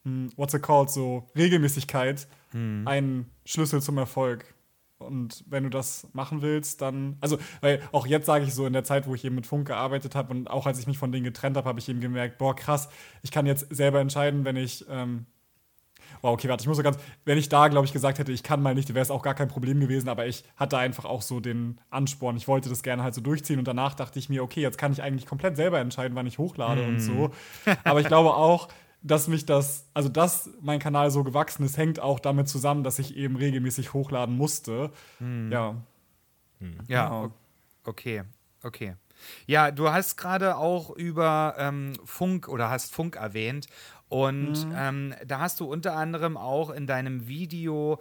hm, 0.03 0.31
what's 0.35 0.53
it 0.53 0.63
called, 0.63 0.89
so 0.89 1.27
Regelmäßigkeit 1.35 2.27
hm. 2.51 2.83
ein 2.87 3.29
Schlüssel 3.45 3.81
zum 3.81 3.97
Erfolg. 3.97 4.53
Und 4.99 5.43
wenn 5.47 5.63
du 5.63 5.69
das 5.69 6.07
machen 6.13 6.41
willst, 6.41 6.81
dann, 6.81 7.17
also, 7.19 7.37
weil 7.59 7.81
auch 7.91 8.07
jetzt 8.07 8.25
sage 8.25 8.45
ich 8.45 8.53
so, 8.53 8.65
in 8.65 8.73
der 8.73 8.85
Zeit, 8.85 9.05
wo 9.05 9.15
ich 9.15 9.25
eben 9.25 9.35
mit 9.35 9.45
Funk 9.45 9.67
gearbeitet 9.67 10.15
habe 10.15 10.31
und 10.31 10.49
auch 10.49 10.65
als 10.65 10.79
ich 10.79 10.87
mich 10.87 10.97
von 10.97 11.11
denen 11.11 11.25
getrennt 11.25 11.57
habe, 11.57 11.67
habe 11.67 11.79
ich 11.79 11.89
eben 11.89 11.99
gemerkt, 11.99 12.37
boah, 12.37 12.55
krass, 12.55 12.87
ich 13.21 13.31
kann 13.31 13.45
jetzt 13.45 13.67
selber 13.75 13.99
entscheiden, 13.99 14.45
wenn 14.45 14.55
ich, 14.55 14.85
ähm, 14.89 15.25
wow, 16.23 16.31
okay, 16.31 16.47
warte, 16.47 16.63
ich 16.63 16.67
muss 16.67 16.77
so 16.77 16.83
ganz, 16.83 16.97
wenn 17.25 17.37
ich 17.37 17.49
da, 17.49 17.67
glaube 17.67 17.85
ich, 17.85 17.91
gesagt 17.91 18.17
hätte, 18.17 18.31
ich 18.31 18.43
kann 18.43 18.61
mal 18.61 18.73
nicht, 18.73 18.89
wäre 18.93 19.01
es 19.01 19.11
auch 19.11 19.21
gar 19.21 19.35
kein 19.35 19.49
Problem 19.49 19.81
gewesen, 19.81 20.07
aber 20.07 20.25
ich 20.25 20.45
hatte 20.55 20.77
einfach 20.77 21.03
auch 21.03 21.21
so 21.21 21.41
den 21.41 21.79
Ansporn, 21.89 22.37
ich 22.37 22.47
wollte 22.47 22.69
das 22.69 22.81
gerne 22.81 23.03
halt 23.03 23.13
so 23.13 23.19
durchziehen 23.19 23.59
und 23.59 23.67
danach 23.67 23.93
dachte 23.93 24.17
ich 24.17 24.29
mir, 24.29 24.41
okay, 24.41 24.61
jetzt 24.61 24.77
kann 24.77 24.93
ich 24.93 25.03
eigentlich 25.03 25.25
komplett 25.25 25.57
selber 25.57 25.79
entscheiden, 25.79 26.15
wann 26.15 26.25
ich 26.25 26.37
hochlade 26.37 26.81
mm. 26.81 26.87
und 26.87 26.99
so. 27.01 27.11
Mhm. 27.11 27.31
Aber 27.83 27.99
ich 27.99 28.07
glaube 28.07 28.35
auch, 28.35 28.69
dass 29.01 29.27
mich 29.27 29.45
das, 29.45 29.89
also 29.93 30.07
dass 30.07 30.49
mein 30.61 30.79
Kanal 30.79 31.11
so 31.11 31.25
gewachsen 31.25 31.65
ist, 31.65 31.77
hängt 31.77 31.99
auch 31.99 32.21
damit 32.21 32.47
zusammen, 32.47 32.85
dass 32.85 32.99
ich 32.99 33.17
eben 33.17 33.35
regelmäßig 33.35 33.93
hochladen 33.93 34.37
musste. 34.37 34.91
Hm. 35.17 35.51
Ja. 35.51 35.75
Hm. 36.59 36.77
Ja, 36.87 37.07
genau. 37.09 37.33
okay, 37.83 38.23
okay. 38.63 38.95
Ja, 39.45 39.71
du 39.71 39.89
hast 39.89 40.15
gerade 40.15 40.57
auch 40.57 40.89
über 40.89 41.55
ähm, 41.57 41.93
Funk 42.05 42.47
oder 42.47 42.69
hast 42.69 42.93
Funk 42.93 43.17
erwähnt 43.17 43.67
und 44.13 44.67
mhm. 44.67 44.75
ähm, 44.77 45.15
da 45.25 45.39
hast 45.39 45.59
du 45.59 45.65
unter 45.65 45.95
anderem 45.95 46.37
auch 46.37 46.69
in 46.69 46.85
deinem 46.85 47.27
Video 47.27 47.99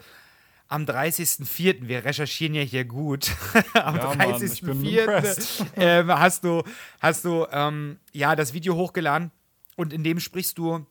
am 0.68 0.84
30.04., 0.84 1.88
wir 1.88 2.04
recherchieren 2.04 2.52
ja 2.52 2.60
hier 2.60 2.84
gut, 2.84 3.30
am 3.72 3.96
ja, 3.96 4.12
30.04. 4.12 5.76
äh, 5.80 6.04
hast 6.06 6.44
du, 6.44 6.64
hast 7.00 7.24
du 7.24 7.46
ähm, 7.50 7.98
ja, 8.12 8.36
das 8.36 8.52
Video 8.52 8.74
hochgeladen 8.74 9.30
und 9.76 9.94
in 9.94 10.04
dem 10.04 10.20
sprichst 10.20 10.58
du 10.58 10.84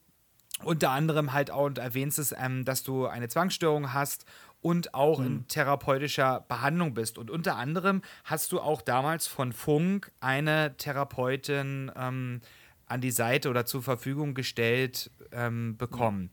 unter 0.64 0.90
anderem 0.90 1.34
halt 1.34 1.52
auch 1.52 1.66
und 1.66 1.78
erwähnst 1.78 2.18
es, 2.18 2.34
ähm, 2.36 2.66
dass 2.66 2.82
du 2.82 3.06
eine 3.06 3.28
Zwangsstörung 3.28 3.94
hast 3.94 4.26
und 4.60 4.96
auch 4.96 5.20
mhm. 5.20 5.26
in 5.28 5.48
therapeutischer 5.48 6.46
Behandlung 6.48 6.96
bist. 6.96 7.20
Und 7.20 7.30
unter 7.30 7.58
anderem 7.58 8.02
hast 8.24 8.52
du 8.54 8.60
auch 8.60 8.82
damals 8.82 9.28
von 9.28 9.54
Funk 9.54 10.12
eine 10.20 10.76
Therapeutin 10.78 11.92
ähm, 11.96 12.42
an 12.92 13.02
die 13.02 13.12
Seite 13.12 13.50
oder 13.50 13.66
zur 13.66 13.82
Verfügung 13.82 14.34
gestellt 14.34 15.10
ähm, 15.32 15.78
bekommen. 15.78 16.30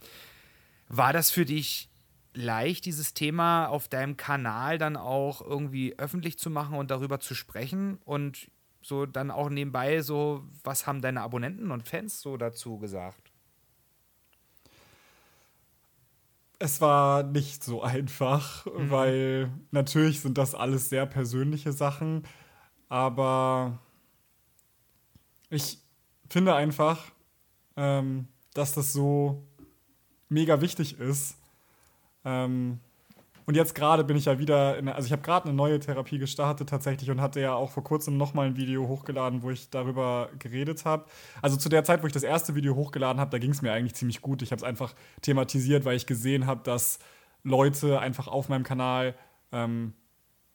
War 0.88 1.12
das 1.12 1.30
für 1.30 1.44
dich 1.44 1.88
leicht, 2.34 2.84
dieses 2.84 3.14
Thema 3.14 3.66
auf 3.66 3.88
deinem 3.88 4.16
Kanal 4.16 4.78
dann 4.78 4.96
auch 4.96 5.40
irgendwie 5.40 5.98
öffentlich 5.98 6.38
zu 6.38 6.50
machen 6.50 6.76
und 6.76 6.90
darüber 6.90 7.20
zu 7.20 7.34
sprechen? 7.34 7.98
Und 8.04 8.50
so 8.82 9.06
dann 9.06 9.30
auch 9.30 9.50
nebenbei 9.50 10.02
so, 10.02 10.44
was 10.64 10.86
haben 10.86 11.02
deine 11.02 11.22
Abonnenten 11.22 11.70
und 11.70 11.86
Fans 11.86 12.20
so 12.20 12.36
dazu 12.36 12.78
gesagt? 12.78 13.32
Es 16.60 16.80
war 16.80 17.22
nicht 17.22 17.62
so 17.62 17.82
einfach, 17.82 18.66
mhm. 18.66 18.90
weil 18.90 19.52
natürlich 19.70 20.20
sind 20.20 20.38
das 20.38 20.54
alles 20.54 20.88
sehr 20.88 21.06
persönliche 21.06 21.72
Sachen, 21.72 22.24
aber 22.88 23.78
ich 25.50 25.78
finde 26.28 26.54
einfach, 26.54 27.10
ähm, 27.76 28.28
dass 28.54 28.72
das 28.72 28.92
so 28.92 29.46
mega 30.28 30.60
wichtig 30.60 30.98
ist, 30.98 31.36
ähm, 32.24 32.80
und 33.48 33.54
jetzt 33.54 33.74
gerade 33.74 34.04
bin 34.04 34.14
ich 34.14 34.26
ja 34.26 34.38
wieder, 34.38 34.76
in, 34.76 34.90
also 34.90 35.06
ich 35.06 35.12
habe 35.12 35.22
gerade 35.22 35.46
eine 35.46 35.54
neue 35.54 35.80
Therapie 35.80 36.18
gestartet 36.18 36.68
tatsächlich 36.68 37.10
und 37.10 37.22
hatte 37.22 37.40
ja 37.40 37.54
auch 37.54 37.70
vor 37.70 37.82
kurzem 37.82 38.18
nochmal 38.18 38.48
ein 38.48 38.58
Video 38.58 38.86
hochgeladen, 38.86 39.42
wo 39.42 39.48
ich 39.48 39.70
darüber 39.70 40.28
geredet 40.38 40.84
habe. 40.84 41.06
Also 41.40 41.56
zu 41.56 41.70
der 41.70 41.82
Zeit, 41.82 42.02
wo 42.02 42.06
ich 42.06 42.12
das 42.12 42.24
erste 42.24 42.54
Video 42.54 42.74
hochgeladen 42.74 43.18
habe, 43.18 43.30
da 43.30 43.38
ging 43.38 43.52
es 43.52 43.62
mir 43.62 43.72
eigentlich 43.72 43.94
ziemlich 43.94 44.20
gut. 44.20 44.42
Ich 44.42 44.50
habe 44.50 44.58
es 44.58 44.64
einfach 44.64 44.94
thematisiert, 45.22 45.86
weil 45.86 45.96
ich 45.96 46.06
gesehen 46.06 46.44
habe, 46.44 46.60
dass 46.62 46.98
Leute 47.42 48.00
einfach 48.00 48.28
auf 48.28 48.50
meinem 48.50 48.64
Kanal 48.64 49.14
ähm, 49.50 49.94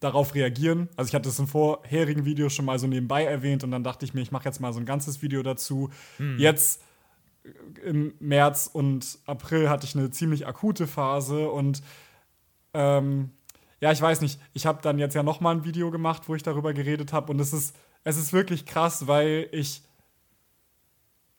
darauf 0.03 0.35
reagieren. 0.35 0.89
Also 0.95 1.09
ich 1.09 1.15
hatte 1.15 1.29
es 1.29 1.39
in 1.39 1.47
vorherigen 1.47 2.25
Videos 2.25 2.53
schon 2.53 2.65
mal 2.65 2.79
so 2.79 2.87
nebenbei 2.87 3.23
erwähnt 3.23 3.63
und 3.63 3.71
dann 3.71 3.83
dachte 3.83 4.05
ich 4.05 4.13
mir, 4.13 4.21
ich 4.21 4.31
mache 4.31 4.45
jetzt 4.45 4.59
mal 4.59 4.73
so 4.73 4.79
ein 4.79 4.85
ganzes 4.85 5.21
Video 5.21 5.43
dazu. 5.43 5.89
Hm. 6.17 6.37
Jetzt 6.37 6.81
äh, 7.43 7.89
im 7.89 8.13
März 8.19 8.69
und 8.71 9.19
April 9.25 9.69
hatte 9.69 9.85
ich 9.85 9.95
eine 9.95 10.11
ziemlich 10.11 10.47
akute 10.47 10.87
Phase 10.87 11.49
und 11.49 11.81
ähm, 12.73 13.31
ja, 13.79 13.91
ich 13.91 14.01
weiß 14.01 14.21
nicht. 14.21 14.39
Ich 14.53 14.65
habe 14.65 14.81
dann 14.81 14.97
jetzt 14.97 15.13
ja 15.13 15.23
noch 15.23 15.41
mal 15.41 15.55
ein 15.55 15.65
Video 15.65 15.91
gemacht, 15.91 16.23
wo 16.27 16.35
ich 16.35 16.43
darüber 16.43 16.73
geredet 16.73 17.13
habe 17.13 17.31
und 17.31 17.39
es 17.39 17.53
ist 17.53 17.75
es 18.03 18.17
ist 18.17 18.33
wirklich 18.33 18.65
krass, 18.65 19.07
weil 19.07 19.47
ich 19.51 19.81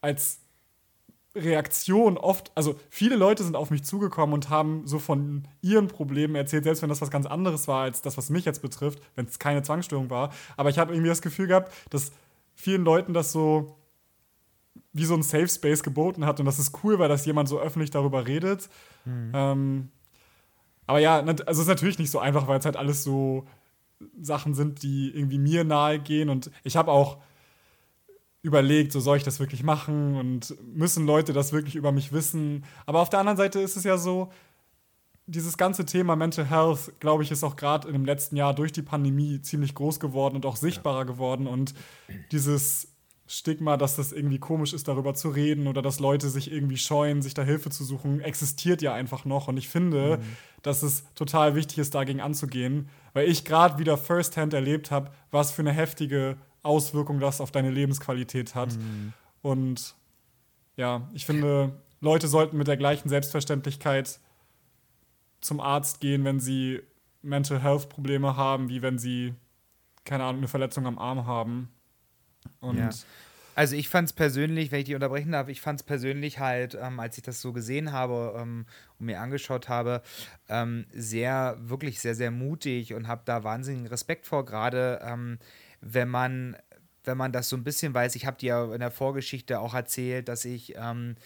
als 0.00 0.40
Reaktion 1.36 2.16
oft, 2.16 2.52
also 2.54 2.78
viele 2.90 3.16
Leute 3.16 3.42
sind 3.42 3.56
auf 3.56 3.70
mich 3.70 3.82
zugekommen 3.84 4.34
und 4.34 4.50
haben 4.50 4.86
so 4.86 4.98
von 4.98 5.48
ihren 5.62 5.88
Problemen 5.88 6.36
erzählt, 6.36 6.64
selbst 6.64 6.82
wenn 6.82 6.88
das 6.88 7.00
was 7.00 7.10
ganz 7.10 7.26
anderes 7.26 7.66
war 7.66 7.82
als 7.82 8.02
das, 8.02 8.16
was 8.16 8.30
mich 8.30 8.44
jetzt 8.44 8.62
betrifft, 8.62 9.00
wenn 9.16 9.26
es 9.26 9.38
keine 9.38 9.62
Zwangsstörung 9.62 10.10
war. 10.10 10.32
Aber 10.56 10.70
ich 10.70 10.78
habe 10.78 10.92
irgendwie 10.92 11.08
das 11.08 11.22
Gefühl 11.22 11.48
gehabt, 11.48 11.72
dass 11.90 12.12
vielen 12.54 12.84
Leuten 12.84 13.14
das 13.14 13.32
so 13.32 13.76
wie 14.92 15.04
so 15.04 15.14
ein 15.14 15.22
Safe 15.22 15.48
Space 15.48 15.82
geboten 15.82 16.24
hat 16.24 16.38
und 16.38 16.46
das 16.46 16.60
ist 16.60 16.84
cool, 16.84 17.00
weil 17.00 17.08
das 17.08 17.26
jemand 17.26 17.48
so 17.48 17.58
öffentlich 17.58 17.90
darüber 17.90 18.26
redet. 18.26 18.68
Mhm. 19.04 19.32
Ähm, 19.34 19.88
aber 20.86 21.00
ja, 21.00 21.18
also 21.18 21.42
es 21.44 21.58
ist 21.58 21.66
natürlich 21.66 21.98
nicht 21.98 22.10
so 22.10 22.20
einfach, 22.20 22.46
weil 22.46 22.60
es 22.60 22.64
halt 22.64 22.76
alles 22.76 23.02
so 23.02 23.44
Sachen 24.20 24.54
sind, 24.54 24.82
die 24.82 25.10
irgendwie 25.14 25.38
mir 25.38 25.64
nahe 25.64 25.98
gehen 25.98 26.28
und 26.28 26.50
ich 26.62 26.76
habe 26.76 26.92
auch 26.92 27.18
überlegt, 28.44 28.92
so 28.92 29.00
soll 29.00 29.16
ich 29.16 29.22
das 29.22 29.40
wirklich 29.40 29.62
machen 29.62 30.16
und 30.16 30.54
müssen 30.74 31.06
Leute 31.06 31.32
das 31.32 31.52
wirklich 31.52 31.76
über 31.76 31.92
mich 31.92 32.12
wissen. 32.12 32.64
Aber 32.84 33.00
auf 33.00 33.08
der 33.08 33.20
anderen 33.20 33.38
Seite 33.38 33.58
ist 33.58 33.76
es 33.76 33.84
ja 33.84 33.96
so, 33.96 34.30
dieses 35.26 35.56
ganze 35.56 35.86
Thema 35.86 36.14
Mental 36.14 36.44
Health, 36.44 36.92
glaube 37.00 37.22
ich, 37.22 37.30
ist 37.30 37.42
auch 37.42 37.56
gerade 37.56 37.88
im 37.88 38.04
letzten 38.04 38.36
Jahr 38.36 38.54
durch 38.54 38.70
die 38.70 38.82
Pandemie 38.82 39.40
ziemlich 39.40 39.74
groß 39.74 39.98
geworden 39.98 40.36
und 40.36 40.44
auch 40.44 40.56
sichtbarer 40.56 40.98
ja. 40.98 41.04
geworden. 41.04 41.46
Und 41.46 41.74
dieses 42.32 42.88
Stigma, 43.26 43.78
dass 43.78 43.96
das 43.96 44.12
irgendwie 44.12 44.38
komisch 44.38 44.74
ist, 44.74 44.88
darüber 44.88 45.14
zu 45.14 45.30
reden 45.30 45.66
oder 45.66 45.80
dass 45.80 45.98
Leute 45.98 46.28
sich 46.28 46.52
irgendwie 46.52 46.76
scheuen, 46.76 47.22
sich 47.22 47.32
da 47.32 47.42
Hilfe 47.42 47.70
zu 47.70 47.82
suchen, 47.82 48.20
existiert 48.20 48.82
ja 48.82 48.92
einfach 48.92 49.24
noch. 49.24 49.48
Und 49.48 49.56
ich 49.56 49.70
finde, 49.70 50.18
mhm. 50.18 50.22
dass 50.60 50.82
es 50.82 51.04
total 51.14 51.54
wichtig 51.54 51.78
ist, 51.78 51.94
dagegen 51.94 52.20
anzugehen, 52.20 52.90
weil 53.14 53.26
ich 53.26 53.46
gerade 53.46 53.78
wieder 53.78 53.96
firsthand 53.96 54.52
erlebt 54.52 54.90
habe, 54.90 55.10
was 55.30 55.50
für 55.50 55.62
eine 55.62 55.72
heftige 55.72 56.36
Auswirkung 56.64 57.20
das 57.20 57.40
auf 57.40 57.50
deine 57.50 57.70
Lebensqualität 57.70 58.54
hat. 58.54 58.72
Mhm. 58.76 59.12
Und 59.42 59.94
ja, 60.76 61.08
ich 61.12 61.26
finde, 61.26 61.72
Leute 62.00 62.28
sollten 62.28 62.56
mit 62.56 62.66
der 62.66 62.76
gleichen 62.76 63.08
Selbstverständlichkeit 63.08 64.18
zum 65.40 65.60
Arzt 65.60 66.00
gehen, 66.00 66.24
wenn 66.24 66.40
sie 66.40 66.82
Mental 67.22 67.62
Health 67.62 67.88
Probleme 67.88 68.36
haben, 68.36 68.68
wie 68.68 68.82
wenn 68.82 68.98
sie, 68.98 69.34
keine 70.04 70.24
Ahnung, 70.24 70.38
eine 70.40 70.48
Verletzung 70.48 70.86
am 70.86 70.98
Arm 70.98 71.26
haben. 71.26 71.68
Und 72.60 72.78
ja. 72.78 72.90
Also 73.56 73.76
ich 73.76 73.88
fand 73.88 74.08
es 74.08 74.12
persönlich, 74.12 74.72
wenn 74.72 74.80
ich 74.80 74.86
die 74.86 74.94
unterbrechen 74.94 75.32
darf, 75.32 75.48
ich 75.48 75.60
fand 75.60 75.80
es 75.80 75.86
persönlich 75.86 76.40
halt, 76.40 76.76
ähm, 76.80 76.98
als 76.98 77.16
ich 77.16 77.22
das 77.22 77.40
so 77.40 77.52
gesehen 77.52 77.92
habe 77.92 78.34
ähm, 78.36 78.66
und 78.98 79.06
mir 79.06 79.20
angeschaut 79.20 79.68
habe, 79.68 80.02
ähm, 80.48 80.86
sehr, 80.92 81.56
wirklich 81.60 82.00
sehr, 82.00 82.16
sehr 82.16 82.32
mutig 82.32 82.94
und 82.94 83.06
habe 83.06 83.22
da 83.24 83.44
wahnsinnigen 83.44 83.86
Respekt 83.86 84.26
vor, 84.26 84.44
gerade 84.44 85.00
ähm, 85.04 85.38
wenn 85.84 86.08
man, 86.08 86.56
wenn 87.04 87.16
man 87.16 87.32
das 87.32 87.48
so 87.48 87.56
ein 87.56 87.64
bisschen 87.64 87.94
weiß, 87.94 88.16
ich 88.16 88.26
habe 88.26 88.38
dir 88.38 88.70
in 88.72 88.80
der 88.80 88.90
Vorgeschichte 88.90 89.60
auch 89.60 89.74
erzählt, 89.74 90.28
dass 90.28 90.44
ich 90.44 90.74
ähm, 90.76 91.16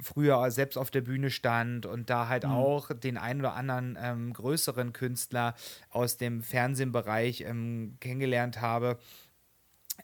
früher 0.00 0.50
selbst 0.50 0.76
auf 0.76 0.90
der 0.90 1.00
Bühne 1.00 1.30
stand 1.30 1.86
und 1.86 2.10
da 2.10 2.28
halt 2.28 2.44
mhm. 2.44 2.50
auch 2.50 2.92
den 2.92 3.16
einen 3.16 3.40
oder 3.40 3.54
anderen 3.54 3.96
ähm, 4.00 4.32
größeren 4.32 4.92
Künstler 4.92 5.54
aus 5.90 6.16
dem 6.16 6.42
Fernsehbereich 6.42 7.42
ähm, 7.42 7.96
kennengelernt 8.00 8.60
habe, 8.60 8.98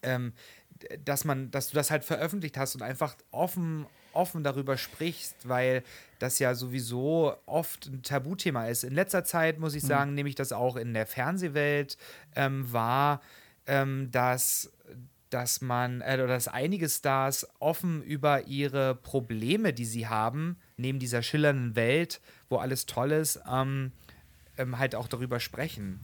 ähm, 0.02 0.32
dass 1.04 1.24
man, 1.24 1.50
dass 1.50 1.68
du 1.68 1.74
das 1.74 1.90
halt 1.90 2.04
veröffentlicht 2.04 2.56
hast 2.56 2.74
und 2.74 2.82
einfach 2.82 3.16
offen, 3.30 3.86
offen 4.12 4.42
darüber 4.42 4.76
sprichst, 4.76 5.48
weil 5.48 5.82
das 6.18 6.38
ja 6.38 6.54
sowieso 6.54 7.34
oft 7.46 7.86
ein 7.86 8.02
Tabuthema 8.02 8.66
ist. 8.66 8.84
In 8.84 8.94
letzter 8.94 9.24
Zeit 9.24 9.58
muss 9.58 9.74
ich 9.74 9.84
mhm. 9.84 9.88
sagen, 9.88 10.14
nehme 10.14 10.28
ich 10.28 10.34
das 10.34 10.52
auch 10.52 10.76
in 10.76 10.94
der 10.94 11.06
Fernsehwelt 11.06 11.96
ähm, 12.34 12.72
wahr 12.72 13.20
ähm, 13.66 14.10
dass, 14.10 14.72
dass 15.30 15.60
man, 15.60 16.00
äh, 16.00 16.14
oder 16.14 16.28
dass 16.28 16.48
einige 16.48 16.88
Stars 16.88 17.46
offen 17.58 18.02
über 18.02 18.46
ihre 18.46 18.94
Probleme, 18.94 19.72
die 19.72 19.84
sie 19.84 20.06
haben, 20.06 20.56
neben 20.76 20.98
dieser 20.98 21.22
schillernden 21.22 21.76
Welt, 21.76 22.20
wo 22.48 22.56
alles 22.56 22.86
toll 22.86 23.12
ist, 23.12 23.40
ähm, 23.50 23.92
ähm, 24.56 24.78
halt 24.78 24.94
auch 24.94 25.08
darüber 25.08 25.40
sprechen. 25.40 26.00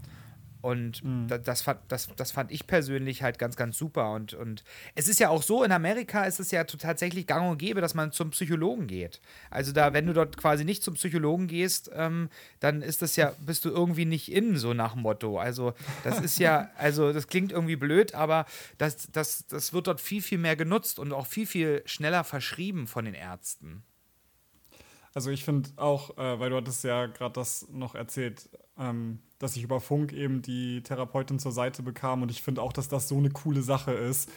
Und 0.63 1.03
mhm. 1.03 1.29
das, 1.45 1.63
fand, 1.63 1.81
das, 1.89 2.09
das 2.17 2.33
fand 2.33 2.51
ich 2.51 2.67
persönlich 2.67 3.23
halt 3.23 3.39
ganz, 3.39 3.57
ganz 3.57 3.79
super. 3.79 4.13
Und, 4.13 4.35
und 4.35 4.65
es 4.95 5.09
ist 5.09 5.21
ja 5.21 5.29
auch 5.31 5.43
so, 5.43 5.65
in 5.65 5.73
Amerika 5.73 6.25
ist 6.25 6.41
es 6.41 6.51
ja 6.51 6.65
tatsächlich 6.65 7.27
gang 7.27 7.51
und 7.51 7.59
gäbe, 7.59 7.81
dass 7.81 7.95
man 7.95 8.13
zum 8.13 8.31
Psychologen 8.31 8.87
geht. 8.87 9.21
Also 9.51 9.73
da, 9.73 9.93
wenn 9.93 10.07
du 10.07 10.13
dort 10.13 10.37
quasi 10.37 10.65
nicht 10.65 10.83
zum 10.83 10.95
Psychologen 10.95 11.47
gehst, 11.47 11.91
ähm, 11.95 12.29
dann 12.61 12.83
ist 12.83 13.03
das 13.03 13.17
ja, 13.17 13.33
bist 13.41 13.65
du 13.65 13.71
irgendwie 13.71 14.05
nicht 14.05 14.31
in, 14.31 14.57
so 14.57 14.75
nach 14.75 14.95
Motto. 14.95 15.39
Also 15.39 15.75
das 16.05 16.21
ist 16.21 16.39
ja, 16.39 16.71
also 16.77 17.13
das 17.13 17.27
klingt 17.27 17.53
irgendwie 17.53 17.77
blöd, 17.77 18.15
aber 18.15 18.47
das, 18.79 19.11
das, 19.13 19.47
das 19.47 19.73
wird 19.73 19.87
dort 19.87 20.01
viel, 20.01 20.23
viel 20.23 20.39
mehr 20.39 20.57
genutzt 20.57 20.99
und 20.99 21.13
auch 21.13 21.27
viel, 21.27 21.47
viel 21.47 21.83
schneller 21.87 22.25
verschrieben 22.25 22.87
von 22.87 23.05
den 23.05 23.15
Ärzten. 23.15 23.83
Also 25.15 25.31
ich 25.31 25.45
finde 25.45 25.71
auch, 25.77 26.17
äh, 26.19 26.39
weil 26.39 26.51
du 26.51 26.57
hattest 26.57 26.85
ja 26.85 27.07
gerade 27.07 27.33
das 27.33 27.69
noch 27.71 27.95
erzählt, 27.95 28.49
ähm, 28.79 29.21
dass 29.39 29.57
ich 29.57 29.63
über 29.63 29.81
Funk 29.81 30.13
eben 30.13 30.43
die 30.43 30.83
Therapeutin 30.83 31.39
zur 31.39 31.53
Seite 31.53 31.83
bekam 31.83 32.23
und 32.23 32.31
ich 32.31 32.43
finde 32.43 32.63
auch, 32.63 32.73
dass 32.73 32.89
das 32.89 33.09
so 33.09 33.17
eine 33.17 33.31
coole 33.31 33.63
Sache 33.63 33.93
ist, 33.93 34.31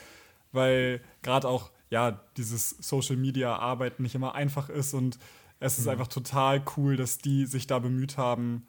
weil 0.52 1.02
gerade 1.22 1.48
auch 1.48 1.72
ja 1.90 2.20
dieses 2.38 2.72
Social 2.72 3.18
Media 3.18 3.56
Arbeiten 3.56 4.04
nicht 4.04 4.16
immer 4.16 4.34
einfach 4.34 4.70
ist 4.70 4.94
und 4.94 5.20
es 5.60 5.78
ist 5.78 5.86
mhm. 5.86 5.92
einfach 5.92 6.08
total 6.08 6.64
cool, 6.76 6.98
dass 6.98 7.20
die 7.20 7.46
sich 7.46 7.68
da 7.68 7.80
bemüht 7.80 8.18
haben, 8.18 8.68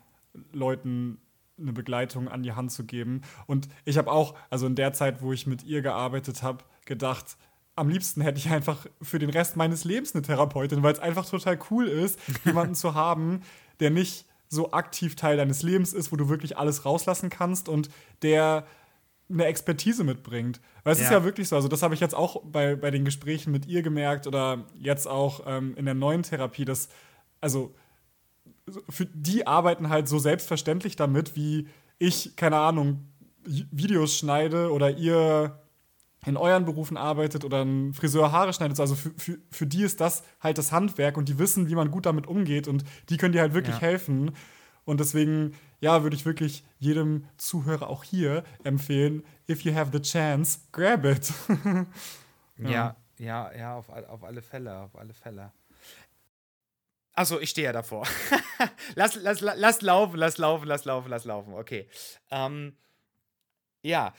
Leuten 0.52 1.18
eine 1.58 1.72
Begleitung 1.72 2.28
an 2.28 2.42
die 2.42 2.52
Hand 2.52 2.72
zu 2.72 2.84
geben. 2.84 3.22
Und 3.46 3.68
ich 3.84 3.96
habe 3.98 4.10
auch, 4.10 4.34
also 4.50 4.66
in 4.66 4.74
der 4.74 4.92
Zeit, 4.92 5.22
wo 5.22 5.32
ich 5.32 5.46
mit 5.46 5.62
ihr 5.62 5.82
gearbeitet 5.82 6.42
habe, 6.42 6.64
gedacht, 6.84 7.36
am 7.76 7.88
liebsten 7.88 8.20
hätte 8.20 8.38
ich 8.38 8.50
einfach 8.50 8.86
für 9.02 9.18
den 9.18 9.30
Rest 9.30 9.56
meines 9.56 9.84
Lebens 9.84 10.14
eine 10.14 10.22
Therapeutin, 10.22 10.82
weil 10.82 10.92
es 10.92 11.00
einfach 11.00 11.28
total 11.28 11.58
cool 11.70 11.88
ist, 11.88 12.18
jemanden 12.44 12.74
zu 12.74 12.94
haben, 12.94 13.42
der 13.80 13.90
nicht 13.90 14.26
so 14.48 14.72
aktiv 14.72 15.16
Teil 15.16 15.36
deines 15.36 15.62
Lebens 15.62 15.92
ist, 15.92 16.12
wo 16.12 16.16
du 16.16 16.28
wirklich 16.28 16.56
alles 16.56 16.84
rauslassen 16.84 17.30
kannst 17.30 17.68
und 17.68 17.88
der 18.22 18.66
eine 19.28 19.46
Expertise 19.46 20.04
mitbringt. 20.04 20.60
Weil 20.84 20.92
es 20.92 20.98
ja. 21.00 21.06
ist 21.06 21.10
ja 21.10 21.24
wirklich 21.24 21.48
so, 21.48 21.56
also 21.56 21.66
das 21.66 21.82
habe 21.82 21.94
ich 21.94 22.00
jetzt 22.00 22.14
auch 22.14 22.42
bei, 22.44 22.76
bei 22.76 22.90
den 22.90 23.04
Gesprächen 23.04 23.50
mit 23.50 23.66
ihr 23.66 23.82
gemerkt 23.82 24.26
oder 24.26 24.64
jetzt 24.74 25.08
auch 25.08 25.42
ähm, 25.46 25.74
in 25.76 25.86
der 25.86 25.94
neuen 25.94 26.22
Therapie, 26.22 26.64
dass, 26.64 26.88
also 27.40 27.74
für 28.88 29.06
die 29.06 29.46
arbeiten 29.46 29.88
halt 29.88 30.08
so 30.08 30.18
selbstverständlich 30.18 30.96
damit, 30.96 31.36
wie 31.36 31.68
ich, 31.98 32.36
keine 32.36 32.56
Ahnung, 32.56 33.08
Videos 33.46 34.16
schneide 34.16 34.72
oder 34.72 34.90
ihr 34.90 35.58
in 36.26 36.36
euren 36.36 36.64
Berufen 36.64 36.96
arbeitet 36.96 37.44
oder 37.44 37.62
ein 37.62 37.92
Friseur 37.94 38.32
Haare 38.32 38.52
schneidet. 38.52 38.80
Also 38.80 38.94
für, 38.94 39.10
für, 39.16 39.38
für 39.50 39.66
die 39.66 39.82
ist 39.82 40.00
das 40.00 40.22
halt 40.40 40.58
das 40.58 40.72
Handwerk 40.72 41.16
und 41.16 41.28
die 41.28 41.38
wissen, 41.38 41.68
wie 41.68 41.74
man 41.74 41.90
gut 41.90 42.06
damit 42.06 42.26
umgeht 42.26 42.68
und 42.68 42.84
die 43.08 43.16
können 43.16 43.32
dir 43.32 43.40
halt 43.40 43.54
wirklich 43.54 43.76
ja. 43.76 43.82
helfen. 43.82 44.32
Und 44.84 45.00
deswegen, 45.00 45.54
ja, 45.80 46.02
würde 46.02 46.16
ich 46.16 46.26
wirklich 46.26 46.64
jedem 46.78 47.26
Zuhörer 47.36 47.88
auch 47.88 48.04
hier 48.04 48.44
empfehlen, 48.64 49.24
if 49.48 49.62
you 49.62 49.74
have 49.74 49.90
the 49.92 50.00
chance, 50.00 50.60
grab 50.72 51.04
it. 51.04 51.32
ja. 52.58 52.96
ja, 53.18 53.52
ja, 53.56 53.76
auf, 53.76 53.88
auf 53.88 54.24
alle 54.24 54.42
Fälle, 54.42 54.80
auf 54.80 54.96
alle 54.96 55.14
Fälle. 55.14 55.52
Achso, 57.14 57.38
ich 57.38 57.50
stehe 57.50 57.66
ja 57.66 57.72
davor. 57.72 58.06
lass, 58.96 59.14
lass, 59.14 59.40
lass 59.40 59.82
laufen, 59.82 60.16
lass 60.16 60.36
laufen, 60.36 60.66
lass 60.66 60.84
laufen, 60.84 61.08
lass 61.08 61.24
laufen. 61.24 61.54
Okay. 61.54 61.88
Ähm, 62.30 62.76
ja, 63.82 64.12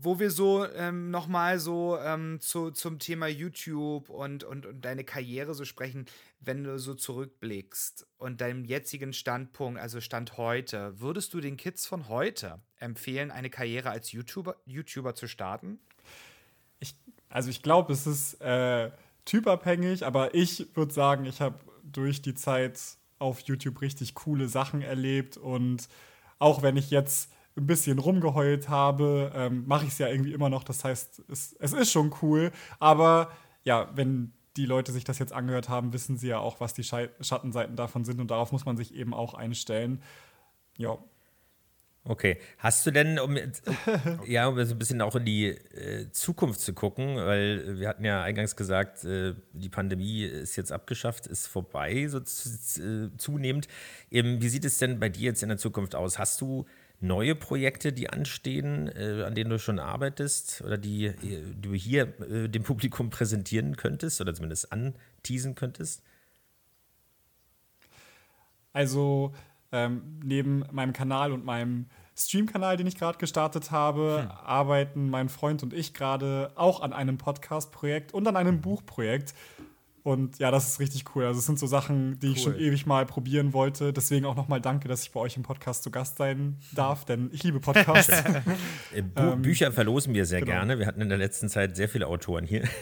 wo 0.00 0.18
wir 0.18 0.30
so 0.30 0.66
ähm, 0.66 1.10
nochmal 1.10 1.58
so 1.58 1.98
ähm, 1.98 2.38
zu, 2.40 2.70
zum 2.70 2.98
Thema 2.98 3.26
YouTube 3.26 4.08
und, 4.10 4.44
und, 4.44 4.66
und 4.66 4.84
deine 4.84 5.04
Karriere 5.04 5.54
so 5.54 5.64
sprechen, 5.64 6.06
wenn 6.40 6.64
du 6.64 6.78
so 6.78 6.94
zurückblickst 6.94 8.06
und 8.18 8.40
deinem 8.40 8.64
jetzigen 8.64 9.12
Standpunkt, 9.12 9.80
also 9.80 10.00
Stand 10.00 10.36
heute, 10.36 11.00
würdest 11.00 11.34
du 11.34 11.40
den 11.40 11.56
Kids 11.56 11.86
von 11.86 12.08
heute 12.08 12.60
empfehlen, 12.78 13.30
eine 13.30 13.50
Karriere 13.50 13.90
als 13.90 14.12
YouTuber, 14.12 14.56
YouTuber 14.66 15.14
zu 15.14 15.26
starten? 15.26 15.80
Ich, 16.78 16.94
also 17.28 17.50
ich 17.50 17.62
glaube, 17.62 17.92
es 17.92 18.06
ist 18.06 18.40
äh, 18.40 18.90
typabhängig, 19.24 20.06
aber 20.06 20.34
ich 20.34 20.76
würde 20.76 20.92
sagen, 20.92 21.24
ich 21.24 21.40
habe 21.40 21.58
durch 21.82 22.22
die 22.22 22.34
Zeit 22.34 22.80
auf 23.18 23.40
YouTube 23.40 23.80
richtig 23.80 24.14
coole 24.14 24.48
Sachen 24.48 24.80
erlebt 24.80 25.36
und 25.36 25.88
auch 26.38 26.62
wenn 26.62 26.76
ich 26.76 26.90
jetzt 26.90 27.30
ein 27.58 27.66
bisschen 27.66 27.98
rumgeheult 27.98 28.68
habe, 28.68 29.32
ähm, 29.34 29.66
mache 29.66 29.84
ich 29.84 29.92
es 29.92 29.98
ja 29.98 30.08
irgendwie 30.08 30.32
immer 30.32 30.48
noch. 30.48 30.64
Das 30.64 30.84
heißt, 30.84 31.22
es, 31.28 31.54
es 31.58 31.72
ist 31.72 31.90
schon 31.90 32.14
cool. 32.22 32.52
Aber 32.78 33.30
ja, 33.64 33.90
wenn 33.94 34.32
die 34.56 34.66
Leute 34.66 34.92
sich 34.92 35.04
das 35.04 35.18
jetzt 35.18 35.32
angehört 35.32 35.68
haben, 35.68 35.92
wissen 35.92 36.18
sie 36.18 36.28
ja 36.28 36.38
auch, 36.38 36.60
was 36.60 36.74
die 36.74 36.82
Schattenseiten 36.84 37.76
davon 37.76 38.04
sind. 38.04 38.20
Und 38.20 38.30
darauf 38.30 38.52
muss 38.52 38.64
man 38.64 38.76
sich 38.76 38.94
eben 38.94 39.14
auch 39.14 39.34
einstellen. 39.34 40.02
Ja. 40.76 40.98
Okay. 42.04 42.38
Hast 42.58 42.86
du 42.86 42.90
denn, 42.90 43.18
um, 43.18 43.36
ja, 44.26 44.48
um 44.48 44.64
so 44.64 44.74
ein 44.74 44.78
bisschen 44.78 45.02
auch 45.02 45.14
in 45.14 45.24
die 45.24 45.46
äh, 45.46 46.10
Zukunft 46.10 46.60
zu 46.60 46.72
gucken, 46.72 47.16
weil 47.16 47.78
wir 47.78 47.88
hatten 47.88 48.04
ja 48.04 48.22
eingangs 48.22 48.56
gesagt, 48.56 49.04
äh, 49.04 49.34
die 49.52 49.68
Pandemie 49.68 50.22
ist 50.22 50.56
jetzt 50.56 50.72
abgeschafft, 50.72 51.26
ist 51.26 51.46
vorbei, 51.46 52.08
so 52.08 52.18
äh, 52.18 53.10
zunehmend. 53.16 53.68
Eben, 54.10 54.40
wie 54.40 54.48
sieht 54.48 54.64
es 54.64 54.78
denn 54.78 54.98
bei 54.98 55.08
dir 55.08 55.26
jetzt 55.26 55.42
in 55.42 55.50
der 55.50 55.58
Zukunft 55.58 55.94
aus? 55.94 56.18
Hast 56.18 56.40
du 56.40 56.66
neue 57.00 57.34
Projekte, 57.34 57.92
die 57.92 58.10
anstehen, 58.10 58.88
äh, 58.88 59.22
an 59.24 59.34
denen 59.34 59.50
du 59.50 59.58
schon 59.58 59.78
arbeitest 59.78 60.62
oder 60.62 60.76
die 60.76 61.06
äh, 61.06 61.44
du 61.60 61.74
hier 61.74 62.20
äh, 62.20 62.48
dem 62.48 62.64
Publikum 62.64 63.10
präsentieren 63.10 63.76
könntest 63.76 64.20
oder 64.20 64.34
zumindest 64.34 64.72
anteasen 64.72 65.54
könntest? 65.54 66.02
Also 68.72 69.32
ähm, 69.72 70.20
neben 70.24 70.64
meinem 70.72 70.92
Kanal 70.92 71.32
und 71.32 71.44
meinem 71.44 71.86
Stream-Kanal, 72.16 72.76
den 72.76 72.86
ich 72.86 72.98
gerade 72.98 73.18
gestartet 73.18 73.70
habe, 73.70 74.22
hm. 74.22 74.30
arbeiten 74.30 75.10
mein 75.10 75.28
Freund 75.28 75.62
und 75.62 75.72
ich 75.72 75.94
gerade 75.94 76.50
auch 76.56 76.80
an 76.80 76.92
einem 76.92 77.16
Podcast-Projekt 77.16 78.12
und 78.12 78.26
an 78.26 78.36
einem 78.36 78.60
Buchprojekt. 78.60 79.34
Und 80.02 80.38
ja, 80.38 80.50
das 80.50 80.68
ist 80.68 80.80
richtig 80.80 81.04
cool. 81.14 81.26
Also 81.26 81.40
es 81.40 81.46
sind 81.46 81.58
so 81.58 81.66
Sachen, 81.66 82.18
die 82.18 82.28
cool. 82.28 82.32
ich 82.32 82.42
schon 82.42 82.58
ewig 82.58 82.86
mal 82.86 83.04
probieren 83.06 83.52
wollte. 83.52 83.92
Deswegen 83.92 84.26
auch 84.26 84.36
nochmal 84.36 84.60
danke, 84.60 84.88
dass 84.88 85.02
ich 85.02 85.12
bei 85.12 85.20
euch 85.20 85.36
im 85.36 85.42
Podcast 85.42 85.82
zu 85.82 85.90
Gast 85.90 86.16
sein 86.16 86.56
darf, 86.72 87.04
denn 87.04 87.30
ich 87.32 87.42
liebe 87.42 87.60
Podcasts. 87.60 88.08
Äh, 88.94 89.02
ähm, 89.16 89.42
Bücher 89.42 89.70
verlosen 89.72 90.14
wir 90.14 90.24
sehr 90.24 90.40
genau. 90.40 90.52
gerne. 90.52 90.78
Wir 90.78 90.86
hatten 90.86 91.00
in 91.00 91.08
der 91.08 91.18
letzten 91.18 91.48
Zeit 91.48 91.76
sehr 91.76 91.88
viele 91.88 92.06
Autoren 92.06 92.46
hier. 92.46 92.62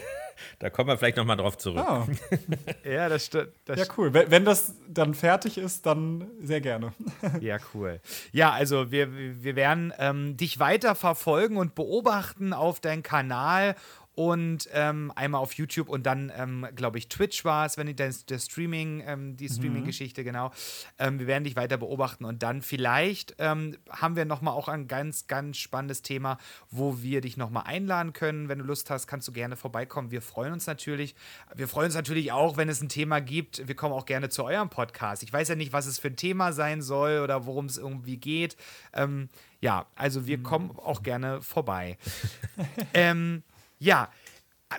Da 0.58 0.68
kommen 0.68 0.88
wir 0.88 0.98
vielleicht 0.98 1.16
nochmal 1.16 1.38
drauf 1.38 1.56
zurück. 1.56 1.78
Ah. 1.78 2.06
ja, 2.84 3.08
das 3.08 3.24
stimmt. 3.24 3.52
Ja, 3.74 3.84
cool. 3.96 4.12
Wenn, 4.12 4.30
wenn, 4.30 4.44
das 4.44 4.74
dann 4.86 5.14
fertig 5.14 5.56
ist, 5.56 5.86
dann 5.86 6.26
sehr 6.42 6.60
gerne. 6.60 6.92
ja, 7.40 7.56
cool. 7.74 8.00
Ja, 8.32 8.52
also 8.52 8.90
wir, 8.90 9.08
wir 9.42 9.56
werden 9.56 9.94
ähm, 9.98 10.36
dich 10.36 10.58
weiter 10.58 10.94
verfolgen 10.94 11.56
und 11.56 11.74
beobachten 11.74 12.52
auf 12.52 12.80
deinem 12.80 13.02
Kanal 13.02 13.76
und 14.16 14.66
ähm, 14.72 15.12
einmal 15.14 15.42
auf 15.42 15.52
YouTube 15.52 15.90
und 15.90 16.06
dann, 16.06 16.32
ähm, 16.34 16.66
glaube 16.74 16.96
ich, 16.96 17.10
Twitch 17.10 17.44
war 17.44 17.66
es, 17.66 17.76
wenn 17.76 17.86
die, 17.86 17.94
der, 17.94 18.14
der 18.30 18.38
Streaming, 18.38 19.04
ähm, 19.06 19.36
die 19.36 19.44
mhm. 19.44 19.52
Streaming-Geschichte, 19.52 20.24
genau. 20.24 20.52
Ähm, 20.98 21.18
wir 21.18 21.26
werden 21.26 21.44
dich 21.44 21.54
weiter 21.54 21.76
beobachten 21.76 22.24
und 22.24 22.42
dann 22.42 22.62
vielleicht 22.62 23.34
ähm, 23.38 23.76
haben 23.90 24.16
wir 24.16 24.24
nochmal 24.24 24.54
auch 24.54 24.68
ein 24.68 24.88
ganz, 24.88 25.26
ganz 25.26 25.58
spannendes 25.58 26.00
Thema, 26.00 26.38
wo 26.70 27.02
wir 27.02 27.20
dich 27.20 27.36
nochmal 27.36 27.64
einladen 27.66 28.14
können. 28.14 28.48
Wenn 28.48 28.58
du 28.58 28.64
Lust 28.64 28.88
hast, 28.88 29.06
kannst 29.06 29.28
du 29.28 29.32
gerne 29.32 29.54
vorbeikommen. 29.54 30.10
Wir 30.10 30.22
freuen 30.22 30.54
uns 30.54 30.66
natürlich. 30.66 31.14
Wir 31.54 31.68
freuen 31.68 31.86
uns 31.86 31.94
natürlich 31.94 32.32
auch, 32.32 32.56
wenn 32.56 32.70
es 32.70 32.80
ein 32.80 32.88
Thema 32.88 33.20
gibt. 33.20 33.68
Wir 33.68 33.76
kommen 33.76 33.92
auch 33.92 34.06
gerne 34.06 34.30
zu 34.30 34.44
eurem 34.44 34.70
Podcast. 34.70 35.24
Ich 35.24 35.32
weiß 35.32 35.48
ja 35.48 35.56
nicht, 35.56 35.74
was 35.74 35.84
es 35.84 35.98
für 35.98 36.08
ein 36.08 36.16
Thema 36.16 36.54
sein 36.54 36.80
soll 36.80 37.20
oder 37.20 37.44
worum 37.44 37.66
es 37.66 37.76
irgendwie 37.76 38.16
geht. 38.16 38.56
Ähm, 38.94 39.28
ja, 39.60 39.84
also 39.94 40.26
wir 40.26 40.38
mhm. 40.38 40.42
kommen 40.42 40.70
auch 40.70 41.02
gerne 41.02 41.42
vorbei. 41.42 41.98
ähm, 42.94 43.42
ja, 43.78 44.10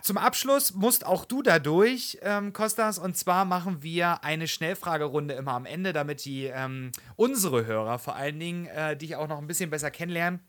zum 0.02 0.18
Abschluss 0.18 0.74
musst 0.74 1.06
auch 1.06 1.26
du 1.26 1.42
da 1.42 1.60
durch, 1.60 2.18
ähm, 2.22 2.52
Kostas. 2.52 3.00
Und 3.00 3.16
zwar 3.16 3.46
machen 3.46 3.84
wir 3.84 4.24
eine 4.24 4.48
Schnellfragerunde 4.48 5.34
immer 5.34 5.54
am 5.54 5.66
Ende, 5.66 5.94
damit 5.94 6.26
die 6.26 6.46
ähm, 6.46 6.92
unsere 7.16 7.66
Hörer 7.66 7.98
vor 7.98 8.16
allen 8.16 8.40
Dingen 8.40 8.66
äh, 8.68 8.98
dich 8.98 9.16
auch 9.16 9.28
noch 9.28 9.38
ein 9.38 9.48
bisschen 9.48 9.70
besser 9.70 9.90
kennenlernen. 9.90 10.42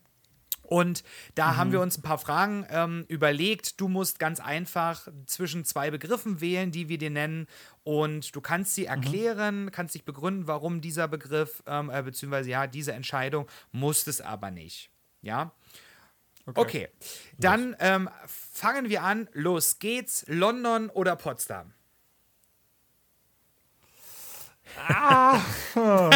Und 0.69 1.03
da 1.33 1.53
mhm. 1.53 1.57
haben 1.57 1.71
wir 1.71 1.81
uns 1.81 1.97
ein 1.97 2.03
paar 2.03 2.19
Fragen 2.19 2.65
ähm, 2.69 3.05
überlegt. 3.07 3.81
Du 3.81 3.87
musst 3.87 4.19
ganz 4.19 4.39
einfach 4.39 5.07
zwischen 5.25 5.65
zwei 5.65 5.89
Begriffen 5.89 6.41
wählen, 6.41 6.71
die 6.71 6.89
wir 6.89 6.99
dir 6.99 7.09
nennen. 7.09 7.47
Und 7.83 8.35
du 8.35 8.41
kannst 8.41 8.75
sie 8.75 8.83
mhm. 8.83 8.87
erklären, 8.87 9.63
mhm. 9.65 9.71
kannst 9.71 9.95
dich 9.95 10.05
begründen, 10.05 10.47
warum 10.47 10.81
dieser 10.81 11.07
Begriff, 11.07 11.63
ähm, 11.65 11.89
äh, 11.89 12.03
beziehungsweise 12.03 12.49
ja, 12.49 12.67
diese 12.67 12.91
Entscheidung, 12.91 13.47
musst 13.71 14.07
es 14.07 14.21
aber 14.21 14.51
nicht. 14.51 14.91
Ja. 15.21 15.53
Okay. 16.55 16.61
okay. 16.61 16.89
Dann 17.37 17.75
ähm, 17.79 18.09
fangen 18.27 18.89
wir 18.89 19.03
an. 19.03 19.27
Los 19.33 19.79
geht's. 19.79 20.25
London 20.27 20.89
oder 20.89 21.15
Potsdam? 21.15 21.73
Ah. 24.87 25.41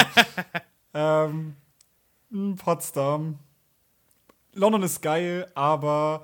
ähm, 0.93 1.55
hm, 2.31 2.55
Potsdam. 2.55 3.39
London 4.53 4.83
ist 4.83 5.01
geil, 5.01 5.49
aber 5.55 6.23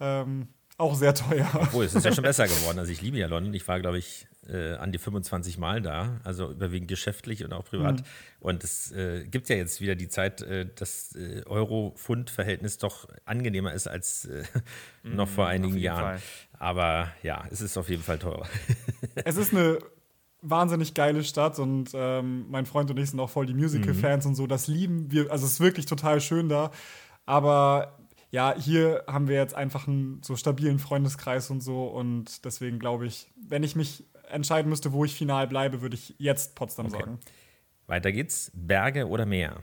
ähm, 0.00 0.48
auch 0.78 0.94
sehr 0.94 1.14
teuer. 1.14 1.48
Obwohl, 1.54 1.84
es 1.84 1.94
ist 1.94 2.04
ja 2.04 2.14
schon 2.14 2.24
besser 2.24 2.46
geworden. 2.46 2.78
Also 2.78 2.92
ich 2.92 3.00
liebe 3.02 3.18
ja 3.18 3.26
London. 3.26 3.52
Ich 3.54 3.66
war, 3.68 3.80
glaube 3.80 3.98
ich, 3.98 4.26
äh, 4.48 4.74
an 4.74 4.92
die 4.92 4.98
25 4.98 5.58
Mal 5.58 5.82
da, 5.82 6.20
also 6.24 6.50
überwiegend 6.50 6.88
geschäftlich 6.88 7.44
und 7.44 7.52
auch 7.52 7.64
privat. 7.64 8.00
Mhm. 8.00 8.04
Und 8.40 8.64
es 8.64 8.92
äh, 8.92 9.24
gibt 9.26 9.48
ja 9.48 9.56
jetzt 9.56 9.80
wieder 9.80 9.94
die 9.94 10.08
Zeit, 10.08 10.42
äh, 10.42 10.66
dass 10.74 11.14
äh, 11.14 11.42
Euro-Pfund-Verhältnis 11.46 12.78
doch 12.78 13.08
angenehmer 13.24 13.72
ist 13.72 13.86
als 13.86 14.26
äh, 14.26 14.44
noch 15.02 15.26
mhm, 15.26 15.30
vor 15.30 15.46
einigen 15.46 15.78
Jahren. 15.78 16.18
Fall. 16.18 16.22
Aber 16.58 17.12
ja, 17.22 17.44
es 17.50 17.60
ist 17.60 17.76
auf 17.76 17.88
jeden 17.88 18.02
Fall 18.02 18.18
teurer. 18.18 18.46
es 19.24 19.36
ist 19.36 19.52
eine 19.52 19.78
wahnsinnig 20.42 20.94
geile 20.94 21.24
Stadt 21.24 21.58
und 21.58 21.90
ähm, 21.94 22.46
mein 22.48 22.66
Freund 22.66 22.90
und 22.90 22.98
ich 22.98 23.10
sind 23.10 23.20
auch 23.20 23.30
voll 23.30 23.46
die 23.46 23.54
Musical-Fans 23.54 24.24
mhm. 24.24 24.30
und 24.30 24.34
so. 24.36 24.46
Das 24.46 24.68
lieben 24.68 25.10
wir. 25.10 25.30
Also 25.30 25.46
es 25.46 25.54
ist 25.54 25.60
wirklich 25.60 25.86
total 25.86 26.20
schön 26.20 26.48
da. 26.48 26.70
Aber 27.24 27.98
ja, 28.30 28.54
hier 28.56 29.04
haben 29.06 29.28
wir 29.28 29.36
jetzt 29.36 29.54
einfach 29.54 29.88
einen 29.88 30.22
so 30.22 30.36
stabilen 30.36 30.78
Freundeskreis 30.78 31.50
und 31.50 31.62
so 31.62 31.86
und 31.86 32.44
deswegen 32.44 32.78
glaube 32.78 33.06
ich, 33.06 33.30
wenn 33.36 33.62
ich 33.62 33.76
mich 33.76 34.04
entscheiden 34.28 34.68
müsste, 34.68 34.92
wo 34.92 35.04
ich 35.04 35.14
final 35.14 35.46
bleibe, 35.46 35.80
würde 35.80 35.96
ich 35.96 36.14
jetzt 36.18 36.54
Potsdam 36.54 36.86
okay. 36.86 36.98
sagen. 36.98 37.18
Weiter 37.86 38.12
geht's. 38.12 38.50
Berge 38.54 39.06
oder 39.06 39.26
Meer? 39.26 39.62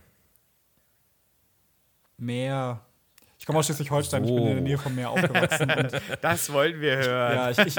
Meer. 2.18 2.82
Ich 3.38 3.46
komme 3.46 3.60
aus 3.60 3.66
Schleswig-Holstein, 3.66 4.26
so. 4.26 4.30
ich 4.30 4.36
bin 4.36 4.48
in 4.48 4.56
der 4.56 4.64
Nähe 4.64 4.78
vom 4.78 4.96
Meer 4.96 5.10
aufgewachsen. 5.12 5.70
das 6.22 6.52
wollten 6.54 6.80
wir 6.80 6.96
hören. 6.98 7.36
Ja, 7.36 7.50
ich, 7.52 7.58
ich, 7.60 7.76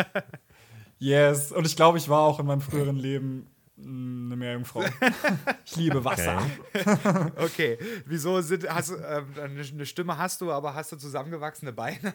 yes. 0.98 1.52
Und 1.52 1.66
ich 1.66 1.76
glaube, 1.76 1.96
ich 1.98 2.08
war 2.08 2.20
auch 2.20 2.38
in 2.38 2.46
meinem 2.46 2.60
früheren 2.60 2.96
Leben 2.96 3.46
eine 3.76 4.36
Meerjungfrau. 4.36 4.84
ich 5.64 5.76
liebe 5.76 6.04
Wasser. 6.04 6.42
Okay. 6.72 7.32
okay. 7.36 7.78
Wieso 8.06 8.40
sind, 8.40 8.68
hast 8.68 8.90
du, 8.90 8.94
äh, 8.96 9.24
eine 9.42 9.86
Stimme 9.86 10.16
hast 10.16 10.40
du, 10.40 10.52
aber 10.52 10.74
hast 10.74 10.92
du 10.92 10.96
zusammengewachsene 10.96 11.72
Beine? 11.72 12.14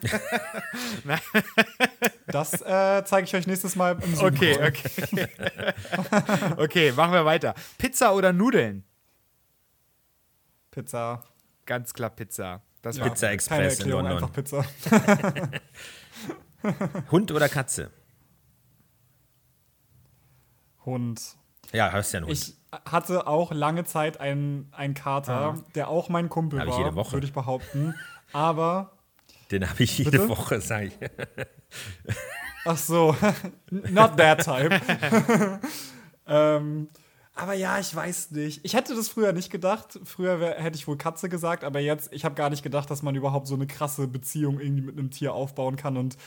das 2.26 2.62
äh, 2.62 3.04
zeige 3.04 3.24
ich 3.26 3.34
euch 3.34 3.46
nächstes 3.46 3.76
Mal 3.76 3.98
im 4.02 4.14
Zoom. 4.14 4.28
Okay, 4.28 4.56
okay. 4.56 5.28
okay, 6.56 6.92
machen 6.92 7.12
wir 7.12 7.24
weiter. 7.24 7.54
Pizza 7.76 8.14
oder 8.14 8.32
Nudeln? 8.32 8.84
Pizza. 10.70 11.24
Ganz 11.66 11.92
klar 11.92 12.10
Pizza. 12.10 12.62
Das 12.80 12.96
ja, 12.96 13.04
Pizza 13.04 13.30
Express 13.32 13.80
in 13.80 13.90
London. 13.90 14.12
Einfach 14.14 14.32
Pizza. 14.32 14.64
Hund 17.10 17.30
oder 17.32 17.48
Katze? 17.48 17.90
Hund. 20.86 21.39
Ja, 21.72 21.92
hast 21.92 22.12
ja 22.12 22.18
einen 22.18 22.26
Hund. 22.26 22.38
Ich 22.38 22.54
hatte 22.84 23.26
auch 23.26 23.52
lange 23.52 23.84
Zeit 23.84 24.20
einen, 24.20 24.68
einen 24.72 24.94
Kater, 24.94 25.32
ah. 25.32 25.64
der 25.74 25.88
auch 25.88 26.08
mein 26.08 26.28
Kumpel 26.28 26.66
war, 26.66 26.78
jede 26.78 26.94
Woche. 26.94 27.12
würde 27.12 27.26
ich 27.26 27.32
behaupten. 27.32 27.94
Aber. 28.32 28.92
Den 29.50 29.68
habe 29.68 29.82
ich 29.82 29.98
jede 29.98 30.10
bitte? 30.10 30.28
Woche, 30.28 30.60
sage 30.60 30.86
ich. 30.86 30.94
Ach 32.64 32.76
so, 32.76 33.16
not 33.70 34.16
that 34.16 34.44
type. 34.44 34.80
ähm, 36.26 36.88
aber 37.34 37.54
ja, 37.54 37.78
ich 37.78 37.94
weiß 37.94 38.32
nicht. 38.32 38.64
Ich 38.64 38.74
hätte 38.74 38.94
das 38.94 39.08
früher 39.08 39.32
nicht 39.32 39.50
gedacht. 39.50 39.98
Früher 40.04 40.40
wär, 40.40 40.56
hätte 40.56 40.76
ich 40.76 40.86
wohl 40.86 40.98
Katze 40.98 41.28
gesagt, 41.28 41.64
aber 41.64 41.80
jetzt, 41.80 42.12
ich 42.12 42.24
habe 42.24 42.34
gar 42.34 42.50
nicht 42.50 42.62
gedacht, 42.62 42.90
dass 42.90 43.02
man 43.02 43.14
überhaupt 43.14 43.46
so 43.46 43.54
eine 43.54 43.66
krasse 43.66 44.06
Beziehung 44.06 44.60
irgendwie 44.60 44.82
mit 44.82 44.98
einem 44.98 45.10
Tier 45.10 45.32
aufbauen 45.32 45.76
kann. 45.76 45.96
Und 45.96 46.18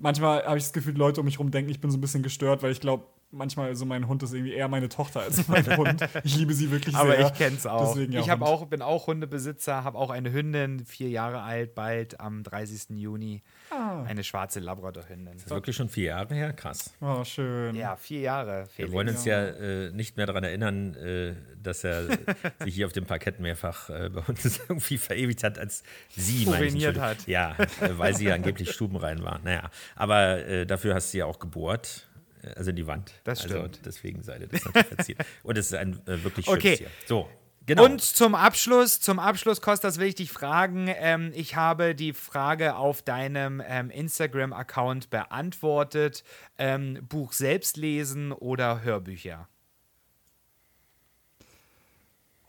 manchmal 0.00 0.44
habe 0.44 0.58
ich 0.58 0.64
das 0.64 0.72
Gefühl, 0.72 0.96
Leute 0.96 1.20
um 1.20 1.24
mich 1.24 1.34
herum 1.34 1.50
denken, 1.50 1.70
ich 1.70 1.80
bin 1.80 1.90
so 1.90 1.98
ein 1.98 2.00
bisschen 2.00 2.22
gestört, 2.22 2.62
weil 2.62 2.70
ich 2.70 2.80
glaube, 2.80 3.06
manchmal 3.36 3.74
so 3.76 3.84
mein 3.84 4.08
Hund 4.08 4.22
ist 4.22 4.32
irgendwie 4.32 4.54
eher 4.54 4.68
meine 4.68 4.88
Tochter 4.88 5.20
als 5.20 5.46
mein 5.48 5.64
Hund. 5.76 6.08
Ich 6.24 6.36
liebe 6.36 6.54
sie 6.54 6.70
wirklich 6.70 6.94
Aber 6.94 7.10
sehr. 7.10 7.18
Aber 7.20 7.32
ich 7.32 7.38
kenne 7.38 7.56
es 7.56 7.66
auch. 7.66 7.94
Deswegen, 7.94 8.12
ja, 8.12 8.20
ich 8.20 8.32
auch, 8.32 8.66
bin 8.66 8.82
auch 8.82 9.06
Hundebesitzer, 9.06 9.84
habe 9.84 9.98
auch 9.98 10.10
eine 10.10 10.32
Hündin, 10.32 10.84
vier 10.84 11.08
Jahre 11.08 11.42
alt, 11.42 11.74
bald 11.74 12.20
am 12.20 12.42
30. 12.42 12.96
Juni. 12.96 13.42
Ah. 13.70 14.02
Eine 14.04 14.24
schwarze 14.24 14.60
Labrador-Hündin. 14.60 15.34
Das 15.34 15.44
ist 15.44 15.50
wirklich 15.50 15.76
schon 15.76 15.88
vier 15.88 16.06
Jahre 16.06 16.34
her? 16.34 16.52
Krass. 16.52 16.94
Oh, 17.00 17.24
schön. 17.24 17.74
Ja, 17.74 17.96
vier 17.96 18.20
Jahre. 18.20 18.66
Felix. 18.66 18.78
Wir 18.78 18.92
wollen 18.92 19.08
uns 19.08 19.24
ja, 19.24 19.44
äh, 19.46 19.90
nicht 19.92 20.16
mehr 20.16 20.26
daran 20.26 20.44
erinnern, 20.44 20.94
äh, 20.94 21.34
dass 21.62 21.84
er 21.84 22.06
sich 22.64 22.74
hier 22.74 22.86
auf 22.86 22.92
dem 22.92 23.06
Parkett 23.06 23.40
mehrfach 23.40 23.90
äh, 23.90 24.08
bei 24.08 24.20
uns 24.20 24.60
irgendwie 24.68 24.98
verewigt 24.98 25.42
hat, 25.42 25.58
als 25.58 25.82
sie 26.10 26.46
Uriniert 26.46 26.98
hat. 26.98 27.26
Ja, 27.26 27.56
äh, 27.80 27.90
weil 27.96 28.14
sie 28.14 28.26
ja 28.26 28.34
angeblich 28.34 28.70
stubenrein 28.70 29.22
war. 29.22 29.40
Naja, 29.42 29.70
aber 29.94 30.46
äh, 30.46 30.66
dafür 30.66 30.94
hast 30.94 31.12
du 31.12 31.18
ja 31.18 31.26
auch 31.26 31.38
gebohrt 31.38 32.06
also 32.54 32.72
die 32.72 32.86
Wand. 32.86 33.12
Das 33.24 33.42
also 33.42 33.56
stimmt. 33.58 33.80
deswegen 33.84 34.22
seid 34.22 34.40
ihr 34.40 34.48
das 34.48 34.64
natürlich 34.64 34.86
verziert. 34.86 35.26
Und 35.42 35.58
es 35.58 35.66
ist 35.66 35.74
ein 35.74 36.00
äh, 36.06 36.22
wirklich 36.22 36.46
schönes 36.46 36.58
okay. 36.58 36.76
Tier. 36.76 36.90
So. 37.06 37.28
Genau. 37.66 37.84
Und 37.84 38.00
zum 38.00 38.36
Abschluss, 38.36 39.00
zum 39.00 39.18
Abschluss, 39.18 39.60
Kostas, 39.60 39.98
will 39.98 40.06
ich 40.06 40.14
dich 40.14 40.30
fragen. 40.30 40.86
Ähm, 40.88 41.32
ich 41.34 41.56
habe 41.56 41.96
die 41.96 42.12
Frage 42.12 42.76
auf 42.76 43.02
deinem 43.02 43.60
ähm, 43.66 43.90
Instagram-Account 43.90 45.10
beantwortet. 45.10 46.22
Ähm, 46.58 47.04
Buch 47.08 47.32
selbst 47.32 47.76
lesen 47.76 48.30
oder 48.30 48.82
Hörbücher? 48.82 49.48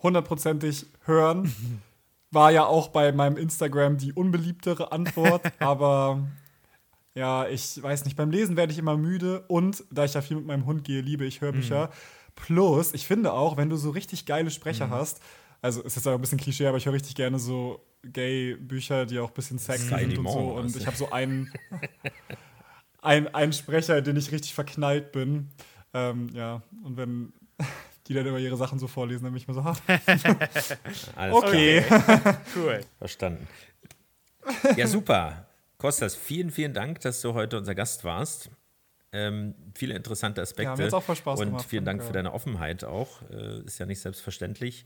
Hundertprozentig 0.03 0.85
hören. 1.05 1.51
War 2.31 2.51
ja 2.51 2.65
auch 2.65 2.89
bei 2.89 3.11
meinem 3.11 3.37
Instagram 3.37 3.97
die 3.97 4.13
unbeliebtere 4.13 4.91
Antwort, 4.91 5.41
aber 5.59 6.27
ja, 7.17 7.47
ich 7.47 7.81
weiß 7.81 8.05
nicht, 8.05 8.15
beim 8.15 8.29
Lesen 8.29 8.55
werde 8.55 8.71
ich 8.71 8.77
immer 8.77 8.95
müde 8.95 9.41
und 9.47 9.83
da 9.89 10.05
ich 10.05 10.13
ja 10.13 10.21
viel 10.21 10.37
mit 10.37 10.45
meinem 10.45 10.67
Hund 10.67 10.83
gehe, 10.83 11.01
liebe 11.01 11.25
ich 11.25 11.41
Hörbücher. 11.41 11.87
Mhm. 11.87 11.91
Plus, 12.35 12.93
ich 12.93 13.07
finde 13.07 13.33
auch, 13.33 13.57
wenn 13.57 13.71
du 13.71 13.75
so 13.75 13.89
richtig 13.89 14.27
geile 14.27 14.51
Sprecher 14.51 14.87
mhm. 14.87 14.91
hast, 14.91 15.19
also 15.59 15.81
ist 15.81 15.95
jetzt 15.95 16.07
auch 16.07 16.13
ein 16.13 16.21
bisschen 16.21 16.37
Klischee, 16.37 16.67
aber 16.67 16.77
ich 16.77 16.85
höre 16.85 16.93
richtig 16.93 17.15
gerne 17.15 17.39
so 17.39 17.83
Gay-Bücher, 18.03 19.07
die 19.07 19.17
auch 19.17 19.29
ein 19.29 19.33
bisschen 19.33 19.57
sexy 19.57 19.87
sind 19.87 20.19
und 20.19 20.29
so. 20.29 20.39
Und 20.39 20.75
ich 20.75 20.85
habe 20.85 20.95
so 20.95 21.09
einen, 21.09 21.51
einen, 23.01 23.27
einen 23.29 23.53
Sprecher, 23.53 24.03
den 24.03 24.15
ich 24.15 24.31
richtig 24.31 24.53
verknallt 24.53 25.11
bin. 25.11 25.49
Ähm, 25.95 26.29
ja, 26.33 26.61
und 26.83 26.97
wenn 26.97 27.33
die 28.07 28.13
dann 28.13 28.27
immer 28.27 28.37
ihre 28.37 28.57
Sachen 28.57 28.77
so 28.77 28.85
vorlesen, 28.85 29.23
dann 29.23 29.33
bin 29.33 29.41
ich 29.41 29.47
mir 29.47 29.55
so, 29.55 29.63
ha. 29.63 29.75
okay. 31.31 31.83
cool. 32.55 32.81
Verstanden. 32.99 33.47
Ja, 34.75 34.85
super. 34.85 35.46
Kostas, 35.77 36.15
vielen, 36.15 36.49
vielen 36.49 36.73
Dank, 36.73 37.01
dass 37.01 37.21
du 37.21 37.33
heute 37.33 37.57
unser 37.57 37.75
Gast 37.75 38.03
warst. 38.03 38.49
Ähm, 39.11 39.55
viele 39.75 39.95
interessante 39.95 40.41
Aspekte. 40.41 40.83
Ja, 40.83 40.93
auch 40.93 41.03
voll 41.03 41.15
Spaß 41.15 41.39
und 41.39 41.47
gemacht. 41.47 41.65
vielen 41.69 41.85
Dank 41.85 42.03
für 42.03 42.11
deine 42.11 42.33
Offenheit 42.33 42.83
auch. 42.83 43.21
Äh, 43.29 43.61
ist 43.61 43.79
ja 43.79 43.85
nicht 43.85 43.99
selbstverständlich. 43.99 44.85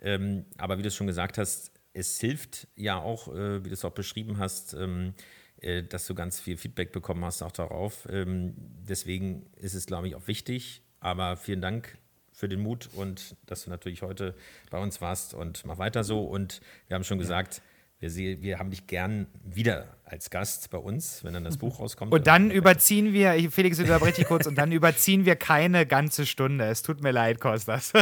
Ähm, 0.00 0.46
aber 0.56 0.78
wie 0.78 0.82
du 0.82 0.90
schon 0.90 1.06
gesagt 1.06 1.38
hast, 1.38 1.72
es 1.92 2.20
hilft 2.20 2.68
ja 2.76 2.98
auch, 2.98 3.28
äh, 3.34 3.64
wie 3.64 3.68
du 3.68 3.74
es 3.74 3.84
auch 3.84 3.92
beschrieben 3.92 4.38
hast, 4.38 4.74
ähm, 4.74 5.14
äh, 5.60 5.82
dass 5.82 6.06
du 6.06 6.14
ganz 6.14 6.38
viel 6.38 6.56
Feedback 6.56 6.92
bekommen 6.92 7.24
hast 7.24 7.42
auch 7.42 7.52
darauf. 7.52 8.06
Ähm, 8.08 8.54
deswegen 8.56 9.46
ist 9.56 9.74
es, 9.74 9.86
glaube 9.86 10.08
ich, 10.08 10.14
auch 10.14 10.28
wichtig. 10.28 10.82
Aber 11.00 11.36
vielen 11.36 11.60
Dank 11.60 11.98
für 12.32 12.48
den 12.48 12.60
Mut 12.60 12.88
und 12.94 13.36
dass 13.46 13.64
du 13.64 13.70
natürlich 13.70 14.02
heute 14.02 14.34
bei 14.70 14.78
uns 14.78 15.00
warst 15.00 15.34
und 15.34 15.64
mach 15.64 15.78
weiter 15.78 16.04
so. 16.04 16.22
Und 16.22 16.60
wir 16.86 16.94
haben 16.94 17.04
schon 17.04 17.18
gesagt, 17.18 17.60
wir, 18.00 18.10
sehen, 18.10 18.42
wir 18.42 18.58
haben 18.58 18.70
dich 18.70 18.86
gern 18.86 19.26
wieder 19.44 19.96
als 20.04 20.30
Gast 20.30 20.70
bei 20.70 20.78
uns, 20.78 21.24
wenn 21.24 21.34
dann 21.34 21.44
das 21.44 21.58
Buch 21.58 21.80
rauskommt. 21.80 22.12
Und 22.12 22.26
dann 22.26 22.50
überziehen 22.50 23.12
wir, 23.12 23.34
Felix, 23.50 23.78
unterbreche 23.78 24.22
ich 24.22 24.28
kurz, 24.28 24.46
und 24.46 24.56
dann 24.56 24.72
überziehen 24.72 25.24
wir 25.24 25.36
keine 25.36 25.84
ganze 25.84 26.24
Stunde. 26.24 26.66
Es 26.66 26.82
tut 26.82 27.02
mir 27.02 27.10
leid, 27.10 27.40
Kostas. 27.40 27.92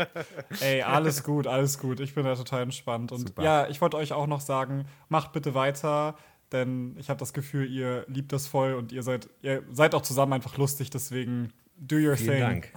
Ey, 0.60 0.82
alles 0.82 1.22
gut, 1.22 1.46
alles 1.46 1.78
gut. 1.78 2.00
Ich 2.00 2.14
bin 2.14 2.24
da 2.24 2.34
total 2.34 2.62
entspannt. 2.62 3.12
Und 3.12 3.28
Super. 3.28 3.42
ja, 3.42 3.68
ich 3.68 3.80
wollte 3.80 3.96
euch 3.96 4.12
auch 4.12 4.26
noch 4.26 4.40
sagen, 4.40 4.86
macht 5.08 5.32
bitte 5.32 5.54
weiter, 5.54 6.16
denn 6.52 6.96
ich 6.98 7.08
habe 7.08 7.18
das 7.18 7.32
Gefühl, 7.32 7.70
ihr 7.70 8.04
liebt 8.08 8.32
das 8.32 8.46
voll 8.46 8.74
und 8.74 8.92
ihr 8.92 9.02
seid, 9.02 9.28
ihr 9.42 9.62
seid 9.70 9.94
auch 9.94 10.02
zusammen 10.02 10.34
einfach 10.34 10.56
lustig, 10.58 10.90
deswegen 10.90 11.52
do 11.78 11.96
your 11.96 12.16
Vielen 12.16 12.30
thing. 12.30 12.40
Dank. 12.40 12.72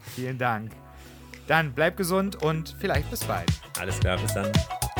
Vielen 0.14 0.38
Dank. 0.38 0.72
Dann 1.46 1.72
bleib 1.72 1.96
gesund 1.96 2.42
und 2.42 2.76
vielleicht 2.78 3.10
bis 3.10 3.24
bald. 3.24 3.48
Alles 3.78 3.98
klar, 4.00 4.18
bis 4.18 4.32
dann. 4.34 4.50